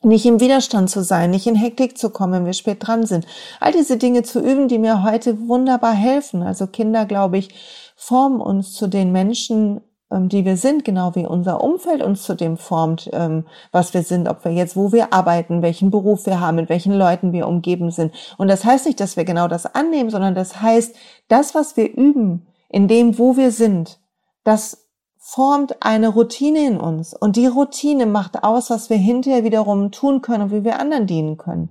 nicht 0.03 0.25
im 0.25 0.39
Widerstand 0.39 0.89
zu 0.89 1.03
sein, 1.03 1.31
nicht 1.31 1.47
in 1.47 1.55
Hektik 1.55 1.97
zu 1.97 2.09
kommen, 2.09 2.33
wenn 2.33 2.45
wir 2.45 2.53
spät 2.53 2.85
dran 2.85 3.05
sind. 3.05 3.25
All 3.59 3.71
diese 3.71 3.97
Dinge 3.97 4.23
zu 4.23 4.39
üben, 4.39 4.67
die 4.67 4.79
mir 4.79 5.03
heute 5.03 5.47
wunderbar 5.47 5.93
helfen. 5.93 6.43
Also 6.43 6.67
Kinder, 6.67 7.05
glaube 7.05 7.37
ich, 7.37 7.49
formen 7.95 8.41
uns 8.41 8.73
zu 8.73 8.87
den 8.87 9.11
Menschen, 9.11 9.81
ähm, 10.11 10.29
die 10.29 10.45
wir 10.45 10.57
sind, 10.57 10.85
genau 10.85 11.15
wie 11.15 11.25
unser 11.25 11.63
Umfeld 11.63 12.01
uns 12.01 12.23
zu 12.23 12.35
dem 12.35 12.57
formt, 12.57 13.09
ähm, 13.13 13.45
was 13.71 13.93
wir 13.93 14.03
sind, 14.03 14.29
ob 14.29 14.45
wir 14.45 14.51
jetzt, 14.51 14.75
wo 14.75 14.91
wir 14.91 15.13
arbeiten, 15.13 15.61
welchen 15.61 15.89
Beruf 15.89 16.25
wir 16.25 16.39
haben, 16.39 16.55
mit 16.55 16.69
welchen 16.69 16.93
Leuten 16.93 17.31
wir 17.31 17.47
umgeben 17.47 17.91
sind. 17.91 18.13
Und 18.37 18.47
das 18.47 18.63
heißt 18.63 18.85
nicht, 18.85 18.99
dass 18.99 19.17
wir 19.17 19.25
genau 19.25 19.47
das 19.47 19.65
annehmen, 19.65 20.09
sondern 20.09 20.35
das 20.35 20.61
heißt, 20.61 20.95
das, 21.27 21.55
was 21.55 21.77
wir 21.77 21.91
üben, 21.91 22.47
in 22.69 22.87
dem, 22.87 23.17
wo 23.17 23.37
wir 23.37 23.51
sind, 23.51 23.99
das 24.43 24.82
formt 25.25 25.81
eine 25.81 26.09
Routine 26.09 26.67
in 26.67 26.77
uns. 26.77 27.13
Und 27.13 27.37
die 27.37 27.47
Routine 27.47 28.05
macht 28.05 28.43
aus, 28.43 28.69
was 28.69 28.89
wir 28.89 28.97
hinterher 28.97 29.45
wiederum 29.45 29.89
tun 29.89 30.21
können 30.21 30.43
und 30.43 30.51
wie 30.51 30.65
wir 30.65 30.81
anderen 30.81 31.07
dienen 31.07 31.37
können. 31.37 31.69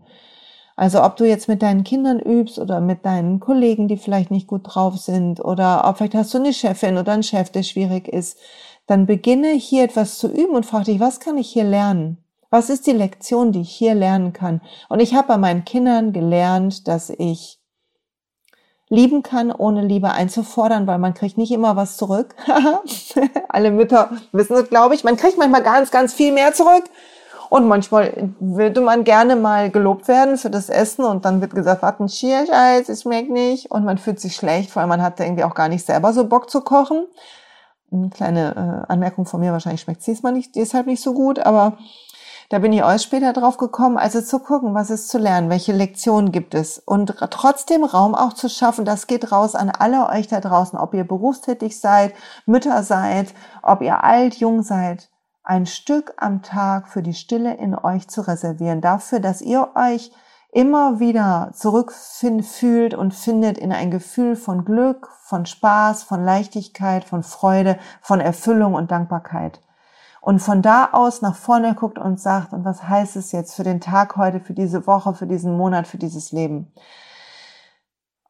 Also 0.74 1.05
ob 1.05 1.16
du 1.16 1.28
jetzt 1.28 1.48
mit 1.48 1.61
deinen 1.61 1.84
Kindern 1.84 2.18
übst 2.18 2.59
oder 2.59 2.80
mit 2.80 3.05
deinen 3.05 3.40
Kollegen, 3.40 3.88
die 3.88 3.98
vielleicht 3.98 4.30
nicht 4.30 4.46
gut 4.46 4.62
drauf 4.64 4.96
sind 4.96 5.44
oder 5.44 5.84
ob 5.84 5.98
vielleicht 5.98 6.14
hast 6.14 6.32
du 6.32 6.38
eine 6.38 6.55
Chefin 6.55 6.96
oder 6.96 7.12
einen 7.12 7.22
Chef, 7.22 7.50
der 7.50 7.62
schwierig 7.62 8.09
ist, 8.09 8.38
dann 8.86 9.05
beginne 9.05 9.50
hier 9.50 9.84
etwas 9.84 10.18
zu 10.18 10.28
üben 10.28 10.57
und 10.57 10.64
frag 10.64 10.84
dich, 10.84 10.98
was 10.98 11.20
kann 11.20 11.36
ich 11.36 11.50
hier 11.50 11.64
lernen? 11.64 12.24
Was 12.48 12.70
ist 12.70 12.86
die 12.86 12.92
Lektion, 12.92 13.53
die 13.53 13.61
ich 13.61 13.70
hier 13.70 13.94
lernen 13.94 14.32
kann? 14.32 14.62
Und 14.88 15.00
ich 15.00 15.14
habe 15.14 15.28
bei 15.28 15.36
meinen 15.36 15.66
Kindern 15.66 16.14
gelernt, 16.14 16.88
dass 16.88 17.11
ich 17.11 17.62
lieben 18.93 19.22
kann, 19.22 19.51
ohne 19.51 19.80
Liebe 19.80 20.11
einzufordern, 20.11 20.86
weil 20.86 20.99
man 20.99 21.14
kriegt 21.14 21.38
nicht 21.38 21.51
immer 21.51 21.76
was 21.76 21.97
zurück. 21.97 22.34
Alle 23.49 23.70
Mütter 23.70 24.11
wissen 24.32 24.55
es, 24.55 24.68
glaube 24.68 24.95
ich. 24.95 25.03
Man 25.03 25.16
kriegt 25.16 25.38
manchmal 25.38 25.62
ganz, 25.62 25.90
ganz 25.90 26.12
viel 26.12 26.30
mehr 26.30 26.53
zurück. 26.53 26.84
Und 27.49 27.66
manchmal 27.66 28.34
würde 28.38 28.82
man 28.82 29.05
gerne 29.05 29.34
mal 29.34 29.70
gelobt 29.70 30.09
werden 30.09 30.36
für 30.36 30.51
das 30.51 30.68
Essen 30.68 31.07
und 31.07 31.24
dann 31.24 31.40
wird 31.40 31.55
gesagt, 31.55 31.82
was 31.82 32.01
ein 32.01 32.09
Schierscheiß, 32.11 32.90
es 32.90 33.03
schmeckt 33.03 33.30
nicht. 33.30 33.70
Und 33.70 33.84
man 33.86 33.97
fühlt 33.97 34.20
sich 34.20 34.36
schlecht, 34.36 34.76
weil 34.76 34.86
man 34.86 35.01
hat 35.03 35.18
irgendwie 35.20 35.45
auch 35.45 35.55
gar 35.55 35.68
nicht 35.68 35.86
selber 35.86 36.12
so 36.12 36.26
Bock 36.26 36.51
zu 36.51 36.61
kochen. 36.61 37.07
Eine 37.90 38.11
kleine 38.11 38.84
äh, 38.88 38.93
Anmerkung 38.93 39.24
von 39.24 39.40
mir, 39.40 39.53
wahrscheinlich 39.53 39.80
schmeckt 39.80 40.01
es 40.01 40.07
diesmal 40.07 40.32
nicht, 40.32 40.55
deshalb 40.55 40.86
nicht 40.86 41.03
so 41.03 41.14
gut, 41.14 41.38
aber 41.38 41.78
da 42.53 42.59
bin 42.59 42.74
ich 42.74 42.84
euch 42.84 43.00
später 43.00 43.32
drauf 43.32 43.57
gekommen, 43.57 43.96
also 43.96 44.20
zu 44.20 44.38
gucken, 44.38 44.74
was 44.74 44.90
ist 44.90 45.09
zu 45.09 45.16
lernen, 45.16 45.48
welche 45.48 45.72
Lektionen 45.72 46.32
gibt 46.32 46.55
es 46.55 46.78
und 46.78 47.16
trotzdem 47.30 47.82
Raum 47.82 48.14
auch 48.14 48.34
zu 48.34 48.50
schaffen. 48.50 48.84
Das 48.84 49.07
geht 49.07 49.32
raus 49.32 49.55
an 49.55 49.70
alle 49.70 50.07
euch 50.11 50.28
da 50.28 50.38
draußen, 50.38 50.78
ob 50.78 50.92
ihr 50.92 51.05
berufstätig 51.05 51.80
seid, 51.80 52.12
Mütter 52.44 52.82
seid, 52.82 53.32
ob 53.62 53.80
ihr 53.80 54.05
alt, 54.05 54.34
jung 54.34 54.62
seid. 54.62 55.09
Ein 55.42 55.64
Stück 55.64 56.12
am 56.18 56.42
Tag 56.42 56.88
für 56.88 57.03
die 57.03 57.14
Stille 57.14 57.55
in 57.55 57.74
euch 57.74 58.09
zu 58.09 58.20
reservieren, 58.20 58.82
dafür, 58.82 59.20
dass 59.20 59.40
ihr 59.40 59.70
euch 59.74 60.12
immer 60.53 61.00
wieder 61.00 61.53
zurückfühlt 61.55 62.92
und 62.92 63.14
findet 63.14 63.57
in 63.57 63.72
ein 63.72 63.90
Gefühl 63.90 64.36
von 64.36 64.66
Glück, 64.66 65.09
von 65.22 65.46
Spaß, 65.46 66.03
von 66.03 66.22
Leichtigkeit, 66.22 67.05
von 67.05 67.22
Freude, 67.22 67.78
von 68.03 68.20
Erfüllung 68.20 68.74
und 68.74 68.90
Dankbarkeit 68.90 69.62
und 70.23 70.39
von 70.39 70.62
da 70.62 70.91
aus 70.93 71.20
nach 71.20 71.35
vorne 71.35 71.75
guckt 71.75 71.99
und 71.99 72.20
sagt, 72.20 72.53
und 72.53 72.64
was 72.64 72.89
heißt 72.89 73.16
es 73.16 73.33
jetzt 73.33 73.57
für 73.57 73.64
den 73.64 73.81
Tag 73.81 74.16
heute, 74.16 74.39
für 74.39 74.53
diese 74.53 74.87
Woche, 74.87 75.14
für 75.14 75.27
diesen 75.27 75.57
Monat, 75.57 75.89
für 75.89 75.99
dieses 75.99 76.31
Leben? 76.31 76.73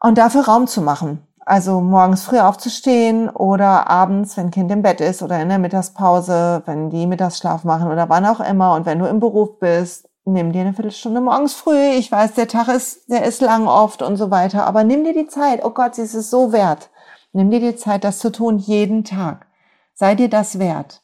Und 0.00 0.16
dafür 0.16 0.46
Raum 0.46 0.66
zu 0.66 0.80
machen. 0.80 1.26
Also 1.44 1.82
morgens 1.82 2.24
früh 2.24 2.38
aufzustehen 2.38 3.28
oder 3.28 3.90
abends, 3.90 4.38
wenn 4.38 4.50
Kind 4.50 4.70
im 4.72 4.80
Bett 4.80 5.02
ist 5.02 5.22
oder 5.22 5.38
in 5.42 5.50
der 5.50 5.58
Mittagspause, 5.58 6.62
wenn 6.64 6.88
die 6.88 7.06
Mittagsschlaf 7.06 7.64
machen 7.64 7.92
oder 7.92 8.08
wann 8.08 8.24
auch 8.24 8.40
immer. 8.40 8.72
Und 8.72 8.86
wenn 8.86 8.98
du 8.98 9.06
im 9.06 9.20
Beruf 9.20 9.58
bist, 9.58 10.08
nimm 10.24 10.50
dir 10.52 10.62
eine 10.62 10.72
Viertelstunde 10.72 11.20
morgens 11.20 11.52
früh. 11.52 11.90
Ich 11.90 12.10
weiß, 12.10 12.32
der 12.32 12.48
Tag 12.48 12.68
ist, 12.68 13.10
der 13.10 13.26
ist 13.26 13.42
lang 13.42 13.68
oft 13.68 14.00
und 14.00 14.16
so 14.16 14.30
weiter. 14.30 14.66
Aber 14.66 14.82
nimm 14.82 15.04
dir 15.04 15.12
die 15.12 15.26
Zeit. 15.26 15.62
Oh 15.62 15.70
Gott, 15.70 15.96
sie 15.96 16.02
ist 16.02 16.14
es 16.14 16.30
so 16.30 16.52
wert. 16.52 16.88
Nimm 17.32 17.50
dir 17.50 17.60
die 17.60 17.76
Zeit, 17.76 18.02
das 18.02 18.18
zu 18.18 18.32
tun, 18.32 18.56
jeden 18.56 19.04
Tag. 19.04 19.46
Sei 19.92 20.14
dir 20.14 20.30
das 20.30 20.58
wert. 20.58 21.01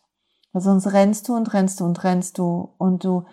Weil 0.58 0.64
sonst 0.64 0.92
rennst 0.92 1.28
du 1.28 1.36
und 1.36 1.54
rennst 1.54 1.78
du 1.78 1.84
und 1.84 2.02
rennst 2.02 2.36
du 2.36 2.70
und 2.78 3.04
du 3.04 3.24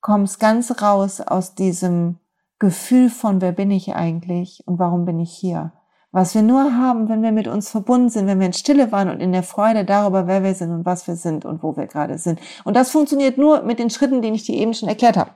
kommst 0.00 0.38
ganz 0.38 0.80
raus 0.80 1.20
aus 1.20 1.56
diesem 1.56 2.20
Gefühl 2.60 3.10
von, 3.10 3.40
wer 3.40 3.50
bin 3.50 3.72
ich 3.72 3.96
eigentlich 3.96 4.62
und 4.68 4.78
warum 4.78 5.04
bin 5.04 5.18
ich 5.18 5.32
hier? 5.32 5.72
Was 6.12 6.32
wir 6.36 6.42
nur 6.42 6.76
haben, 6.76 7.08
wenn 7.08 7.24
wir 7.24 7.32
mit 7.32 7.48
uns 7.48 7.70
verbunden 7.70 8.08
sind, 8.08 8.28
wenn 8.28 8.38
wir 8.38 8.46
in 8.46 8.52
Stille 8.52 8.92
waren 8.92 9.10
und 9.10 9.18
in 9.18 9.32
der 9.32 9.42
Freude 9.42 9.84
darüber, 9.84 10.28
wer 10.28 10.44
wir 10.44 10.54
sind 10.54 10.70
und 10.70 10.86
was 10.86 11.08
wir 11.08 11.16
sind 11.16 11.44
und 11.44 11.64
wo 11.64 11.76
wir 11.76 11.88
gerade 11.88 12.18
sind. 12.18 12.38
Und 12.62 12.76
das 12.76 12.92
funktioniert 12.92 13.36
nur 13.36 13.62
mit 13.62 13.80
den 13.80 13.90
Schritten, 13.90 14.22
die 14.22 14.28
ich 14.28 14.44
dir 14.44 14.54
eben 14.54 14.72
schon 14.72 14.88
erklärt 14.88 15.16
habe. 15.16 15.32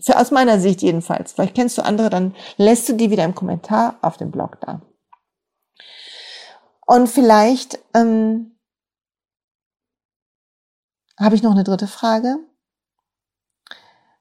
Für 0.00 0.18
aus 0.18 0.32
meiner 0.32 0.58
Sicht 0.58 0.82
jedenfalls. 0.82 1.30
Vielleicht 1.30 1.54
kennst 1.54 1.78
du 1.78 1.84
andere, 1.84 2.10
dann 2.10 2.34
lässt 2.56 2.88
du 2.88 2.94
die 2.94 3.12
wieder 3.12 3.24
im 3.24 3.36
Kommentar 3.36 3.94
auf 4.02 4.16
dem 4.16 4.32
Blog 4.32 4.58
da. 4.60 4.80
Und 6.86 7.08
vielleicht 7.08 7.78
ähm, 7.94 8.51
habe 11.22 11.34
ich 11.34 11.42
noch 11.42 11.52
eine 11.52 11.64
dritte 11.64 11.86
Frage. 11.86 12.38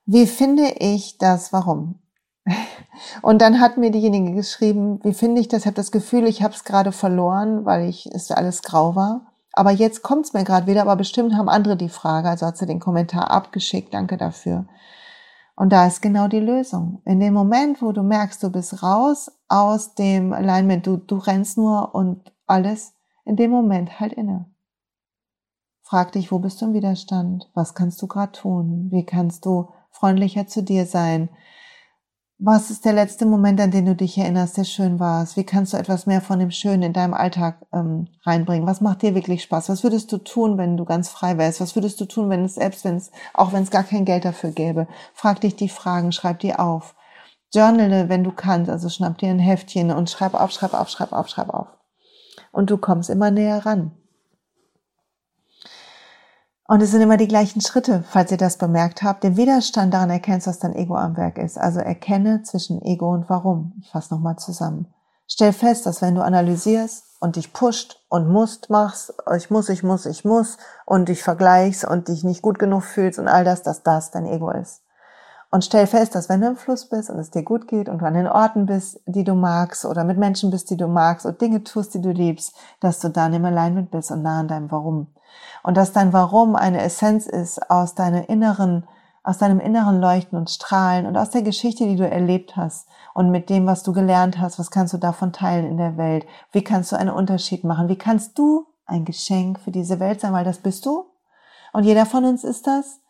Wie 0.05 0.27
finde 0.27 0.75
ich 0.79 1.17
das 1.17 1.53
Warum? 1.53 1.99
Und 3.21 3.41
dann 3.41 3.59
hat 3.59 3.77
mir 3.77 3.91
diejenige 3.91 4.33
geschrieben, 4.33 4.99
wie 5.03 5.13
finde 5.13 5.41
ich 5.41 5.47
das? 5.47 5.61
Ich 5.61 5.65
habe 5.67 5.75
das 5.75 5.91
Gefühl, 5.91 6.25
ich 6.25 6.43
habe 6.43 6.53
es 6.53 6.63
gerade 6.63 6.91
verloren, 6.91 7.65
weil 7.65 7.87
ich 7.87 8.07
es 8.07 8.31
alles 8.31 8.61
grau 8.61 8.95
war. 8.95 9.31
Aber 9.53 9.71
jetzt 9.71 10.01
kommt 10.01 10.25
es 10.25 10.33
mir 10.33 10.43
gerade 10.43 10.67
wieder, 10.67 10.81
aber 10.81 10.95
bestimmt 10.95 11.35
haben 11.35 11.49
andere 11.49 11.77
die 11.77 11.89
Frage. 11.89 12.29
Also 12.29 12.45
hat 12.45 12.57
sie 12.57 12.65
den 12.65 12.79
Kommentar 12.79 13.31
abgeschickt. 13.31 13.93
Danke 13.93 14.17
dafür. 14.17 14.65
Und 15.55 15.71
da 15.71 15.85
ist 15.85 16.01
genau 16.01 16.27
die 16.27 16.39
Lösung. 16.39 17.01
In 17.05 17.19
dem 17.19 17.33
Moment, 17.33 17.81
wo 17.81 17.91
du 17.91 18.03
merkst, 18.03 18.41
du 18.41 18.49
bist 18.49 18.81
raus 18.81 19.31
aus 19.47 19.95
dem 19.95 20.33
Alignment, 20.33 20.87
du, 20.87 20.97
du 20.97 21.17
rennst 21.17 21.57
nur 21.57 21.93
und 21.93 22.31
alles, 22.47 22.93
in 23.25 23.35
dem 23.35 23.51
Moment 23.51 23.99
halt 23.99 24.13
inne. 24.13 24.50
Frag 25.91 26.13
dich, 26.13 26.31
wo 26.31 26.39
bist 26.39 26.61
du 26.61 26.67
im 26.67 26.73
Widerstand? 26.73 27.49
Was 27.53 27.73
kannst 27.73 28.01
du 28.01 28.07
gerade 28.07 28.31
tun? 28.31 28.87
Wie 28.91 29.05
kannst 29.05 29.45
du 29.45 29.67
freundlicher 29.89 30.47
zu 30.47 30.63
dir 30.63 30.85
sein? 30.85 31.27
Was 32.37 32.71
ist 32.71 32.85
der 32.85 32.93
letzte 32.93 33.25
Moment, 33.25 33.59
an 33.59 33.71
den 33.71 33.87
du 33.87 33.93
dich 33.93 34.17
erinnerst, 34.17 34.55
der 34.55 34.63
schön 34.63 35.01
war? 35.01 35.27
Wie 35.35 35.43
kannst 35.43 35.73
du 35.73 35.77
etwas 35.77 36.05
mehr 36.05 36.21
von 36.21 36.39
dem 36.39 36.49
Schönen 36.49 36.83
in 36.83 36.93
deinem 36.93 37.13
Alltag 37.13 37.67
ähm, 37.73 38.07
reinbringen? 38.23 38.65
Was 38.65 38.79
macht 38.79 39.01
dir 39.01 39.15
wirklich 39.15 39.43
Spaß? 39.43 39.67
Was 39.67 39.83
würdest 39.83 40.09
du 40.13 40.19
tun, 40.19 40.57
wenn 40.57 40.77
du 40.77 40.85
ganz 40.85 41.09
frei 41.09 41.37
wärst? 41.37 41.59
Was 41.59 41.75
würdest 41.75 41.99
du 41.99 42.05
tun, 42.05 42.29
wenn 42.29 42.45
es 42.45 42.55
selbst, 42.55 42.85
wenn 42.85 42.95
es, 42.95 43.11
auch 43.33 43.51
wenn 43.51 43.63
es 43.63 43.69
gar 43.69 43.83
kein 43.83 44.05
Geld 44.05 44.23
dafür 44.23 44.51
gäbe? 44.51 44.87
Frag 45.13 45.41
dich 45.41 45.57
die 45.57 45.67
Fragen, 45.67 46.13
schreib 46.13 46.39
die 46.39 46.55
auf. 46.55 46.95
Journale, 47.53 48.07
wenn 48.07 48.23
du 48.23 48.31
kannst, 48.31 48.71
also 48.71 48.87
schnapp 48.87 49.17
dir 49.17 49.29
ein 49.29 49.39
Heftchen 49.39 49.91
und 49.91 50.09
schreib 50.09 50.35
auf, 50.35 50.51
schreib 50.51 50.73
auf, 50.73 50.87
schreib 50.87 51.11
auf, 51.11 51.27
schreib 51.27 51.49
auf. 51.49 51.67
Und 52.53 52.69
du 52.69 52.77
kommst 52.77 53.09
immer 53.09 53.29
näher 53.29 53.65
ran. 53.65 53.91
Und 56.71 56.81
es 56.81 56.91
sind 56.91 57.01
immer 57.01 57.17
die 57.17 57.27
gleichen 57.27 57.59
Schritte, 57.59 58.05
falls 58.07 58.31
ihr 58.31 58.37
das 58.37 58.55
bemerkt 58.55 59.03
habt. 59.03 59.25
Den 59.25 59.35
Widerstand 59.35 59.93
daran 59.93 60.09
erkennst, 60.09 60.47
dass 60.47 60.59
dein 60.59 60.73
Ego 60.73 60.95
am 60.95 61.17
Werk 61.17 61.37
ist. 61.37 61.57
Also 61.57 61.81
erkenne 61.81 62.43
zwischen 62.43 62.81
Ego 62.81 63.11
und 63.11 63.29
Warum. 63.29 63.73
Ich 63.81 63.89
fasse 63.89 64.13
nochmal 64.13 64.37
zusammen. 64.37 64.85
Stell 65.27 65.51
fest, 65.51 65.85
dass 65.85 66.01
wenn 66.01 66.15
du 66.15 66.23
analysierst 66.23 67.17
und 67.19 67.35
dich 67.35 67.51
pusht 67.51 67.99
und 68.07 68.29
musst 68.29 68.69
machst, 68.69 69.13
ich 69.35 69.49
muss, 69.49 69.67
ich 69.67 69.83
muss, 69.83 70.05
ich 70.05 70.23
muss 70.23 70.55
und 70.85 71.09
dich 71.09 71.21
vergleichst 71.23 71.83
und 71.83 72.07
dich 72.07 72.23
nicht 72.23 72.41
gut 72.41 72.57
genug 72.57 72.83
fühlst 72.83 73.19
und 73.19 73.27
all 73.27 73.43
das, 73.43 73.63
dass 73.63 73.83
das 73.83 74.11
dein 74.11 74.25
Ego 74.25 74.49
ist. 74.51 74.81
Und 75.53 75.65
stell 75.65 75.85
fest, 75.85 76.15
dass 76.15 76.29
wenn 76.29 76.39
du 76.39 76.47
im 76.47 76.55
Fluss 76.55 76.87
bist 76.87 77.09
und 77.09 77.19
es 77.19 77.29
dir 77.29 77.43
gut 77.43 77.67
geht 77.67 77.89
und 77.89 78.01
du 78.01 78.05
an 78.05 78.13
den 78.13 78.27
Orten 78.27 78.65
bist, 78.65 79.01
die 79.05 79.25
du 79.25 79.35
magst 79.35 79.83
oder 79.83 80.05
mit 80.05 80.17
Menschen 80.17 80.49
bist, 80.49 80.69
die 80.69 80.77
du 80.77 80.87
magst 80.87 81.25
und 81.25 81.41
Dinge 81.41 81.61
tust, 81.65 81.93
die 81.93 82.01
du 82.01 82.11
liebst, 82.11 82.55
dass 82.79 82.99
du 82.99 83.09
dann 83.09 83.33
im 83.33 83.43
Alignment 83.43 83.91
bist 83.91 84.11
und 84.11 84.21
nah 84.23 84.39
an 84.39 84.47
deinem 84.47 84.71
Warum. 84.71 85.07
Und 85.61 85.75
dass 85.75 85.91
dein 85.91 86.13
Warum 86.13 86.55
eine 86.55 86.81
Essenz 86.81 87.27
ist 87.27 87.69
aus 87.69 87.95
deiner 87.95 88.29
inneren, 88.29 88.87
aus 89.23 89.39
deinem 89.39 89.59
inneren 89.59 89.99
Leuchten 89.99 90.39
und 90.39 90.49
Strahlen 90.49 91.05
und 91.05 91.17
aus 91.17 91.31
der 91.31 91.41
Geschichte, 91.41 91.85
die 91.85 91.97
du 91.97 92.09
erlebt 92.09 92.55
hast 92.55 92.87
und 93.13 93.29
mit 93.29 93.49
dem, 93.49 93.67
was 93.67 93.83
du 93.83 93.91
gelernt 93.91 94.39
hast, 94.39 94.57
was 94.57 94.71
kannst 94.71 94.93
du 94.93 94.97
davon 94.97 95.33
teilen 95.33 95.65
in 95.65 95.77
der 95.77 95.97
Welt? 95.97 96.25
Wie 96.53 96.63
kannst 96.63 96.93
du 96.93 96.95
einen 96.95 97.11
Unterschied 97.11 97.65
machen? 97.65 97.89
Wie 97.89 97.97
kannst 97.97 98.39
du 98.39 98.67
ein 98.85 99.03
Geschenk 99.03 99.59
für 99.59 99.71
diese 99.71 99.99
Welt 99.99 100.21
sein? 100.21 100.31
Weil 100.31 100.45
das 100.45 100.59
bist 100.59 100.85
du. 100.85 101.07
Und 101.73 101.83
jeder 101.83 102.05
von 102.05 102.23
uns 102.23 102.45
ist 102.45 102.67
das. 102.67 103.00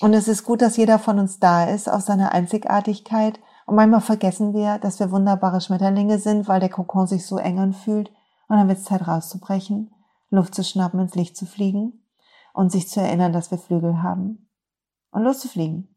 Und 0.00 0.14
es 0.14 0.26
ist 0.26 0.44
gut, 0.44 0.62
dass 0.62 0.76
jeder 0.76 0.98
von 0.98 1.18
uns 1.18 1.38
da 1.38 1.64
ist 1.64 1.88
auf 1.88 2.02
seine 2.02 2.32
Einzigartigkeit. 2.32 3.38
Und 3.66 3.76
manchmal 3.76 4.00
vergessen 4.00 4.52
wir, 4.54 4.78
dass 4.78 4.98
wir 4.98 5.10
wunderbare 5.10 5.60
Schmetterlinge 5.60 6.18
sind, 6.18 6.48
weil 6.48 6.60
der 6.60 6.70
Kokon 6.70 7.06
sich 7.06 7.26
so 7.26 7.38
eng 7.38 7.58
anfühlt. 7.58 8.10
Und 8.48 8.56
dann 8.56 8.68
wird 8.68 8.78
es 8.78 8.84
Zeit 8.84 9.06
rauszubrechen, 9.06 9.94
Luft 10.30 10.54
zu 10.54 10.64
schnappen, 10.64 11.00
ins 11.00 11.14
Licht 11.14 11.36
zu 11.36 11.46
fliegen 11.46 12.04
und 12.52 12.72
sich 12.72 12.88
zu 12.88 13.00
erinnern, 13.00 13.32
dass 13.32 13.50
wir 13.50 13.58
Flügel 13.58 14.02
haben. 14.02 14.48
Und 15.10 15.22
loszufliegen. 15.22 15.94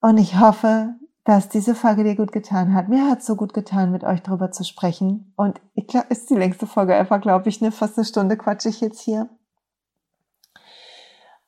Und 0.00 0.18
ich 0.18 0.38
hoffe, 0.38 0.94
dass 1.24 1.48
diese 1.48 1.74
Folge 1.74 2.04
dir 2.04 2.14
gut 2.14 2.30
getan 2.30 2.72
hat. 2.72 2.88
Mir 2.88 3.10
hat 3.10 3.18
es 3.18 3.26
so 3.26 3.34
gut 3.34 3.52
getan, 3.52 3.90
mit 3.90 4.04
euch 4.04 4.22
darüber 4.22 4.52
zu 4.52 4.62
sprechen. 4.62 5.32
Und 5.36 5.60
ich 5.74 5.88
glaube, 5.88 6.06
ist 6.10 6.30
die 6.30 6.36
längste 6.36 6.68
Folge 6.68 6.94
ever, 6.94 7.18
glaube 7.18 7.48
ich, 7.48 7.60
ne? 7.60 7.72
Fast 7.72 7.98
eine 7.98 8.04
Stunde 8.04 8.36
quatsche 8.36 8.68
ich 8.68 8.80
jetzt 8.80 9.00
hier. 9.00 9.28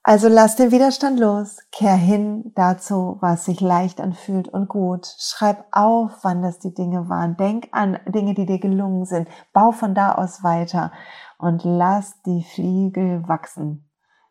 Also 0.08 0.28
lass 0.28 0.56
den 0.56 0.70
Widerstand 0.70 1.20
los, 1.20 1.58
kehr 1.70 1.94
hin 1.94 2.52
dazu, 2.54 3.18
was 3.20 3.44
sich 3.44 3.60
leicht 3.60 4.00
anfühlt 4.00 4.48
und 4.48 4.66
gut. 4.66 5.06
Schreib 5.18 5.66
auf, 5.70 6.12
wann 6.22 6.40
das 6.40 6.58
die 6.58 6.72
Dinge 6.72 7.10
waren. 7.10 7.36
Denk 7.36 7.68
an 7.72 7.98
Dinge, 8.06 8.32
die 8.32 8.46
dir 8.46 8.58
gelungen 8.58 9.04
sind. 9.04 9.28
Bau 9.52 9.70
von 9.70 9.94
da 9.94 10.12
aus 10.12 10.42
weiter 10.42 10.92
und 11.36 11.62
lass 11.62 12.22
die 12.22 12.42
Fliegel 12.42 13.28
wachsen. 13.28 13.86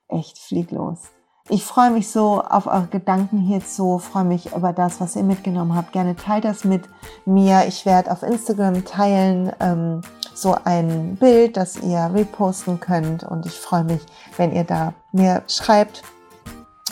Echt, 0.07 0.39
flieg 0.39 0.71
los. 0.71 1.11
Ich 1.47 1.63
freue 1.63 1.91
mich 1.91 2.09
so 2.09 2.41
auf 2.41 2.65
eure 2.65 2.87
Gedanken 2.87 3.37
hierzu, 3.37 3.99
freue 3.99 4.25
mich 4.25 4.55
über 4.55 4.73
das, 4.73 4.99
was 4.99 5.15
ihr 5.15 5.23
mitgenommen 5.23 5.75
habt. 5.75 5.91
Gerne 5.91 6.15
teilt 6.15 6.43
das 6.43 6.63
mit 6.63 6.89
mir. 7.25 7.65
Ich 7.67 7.85
werde 7.85 8.11
auf 8.11 8.23
Instagram 8.23 8.83
teilen. 8.83 9.51
Ähm, 9.59 10.01
so 10.37 10.55
ein 10.63 11.15
Bild, 11.15 11.57
das 11.57 11.77
ihr 11.77 12.11
reposten 12.13 12.79
könnt. 12.79 13.23
Und 13.23 13.45
ich 13.45 13.59
freue 13.59 13.83
mich, 13.83 14.01
wenn 14.37 14.53
ihr 14.53 14.63
da 14.63 14.93
mir 15.11 15.43
schreibt, 15.47 16.03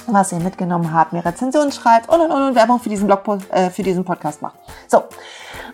was 0.08 0.32
ihr 0.32 0.40
mitgenommen 0.40 0.94
habt, 0.94 1.14
mir 1.14 1.24
Rezensionen 1.24 1.72
schreibt 1.72 2.10
und, 2.10 2.22
und, 2.22 2.32
und, 2.32 2.56
Werbung 2.56 2.80
für 2.80 2.90
diesen 2.90 3.08
Blog, 3.08 3.24
äh, 3.52 3.70
für 3.70 3.84
diesen 3.84 4.04
Podcast 4.04 4.42
macht. 4.42 4.56
So. 4.88 5.04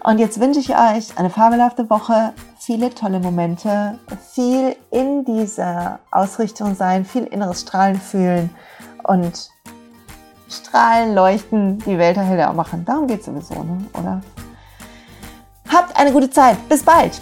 Und 0.03 0.19
jetzt 0.19 0.39
wünsche 0.39 0.59
ich 0.59 0.71
euch 0.71 1.17
eine 1.17 1.29
fabelhafte 1.29 1.89
Woche, 1.89 2.33
viele 2.57 2.93
tolle 2.93 3.19
Momente, 3.19 3.99
viel 4.33 4.75
in 4.89 5.25
dieser 5.25 5.99
Ausrichtung 6.11 6.75
sein, 6.75 7.05
viel 7.05 7.23
inneres 7.23 7.61
Strahlen 7.61 7.99
fühlen 7.99 8.49
und 9.03 9.49
Strahlen, 10.49 11.15
Leuchten, 11.15 11.79
die 11.79 11.97
Welt 11.97 12.17
heller 12.17 12.51
machen. 12.53 12.83
Darum 12.83 13.07
geht 13.07 13.21
es 13.21 13.25
sowieso, 13.25 13.63
ne? 13.63 13.85
oder? 13.93 14.21
Habt 15.71 15.95
eine 15.97 16.11
gute 16.11 16.29
Zeit. 16.29 16.57
Bis 16.67 16.83
bald. 16.83 17.21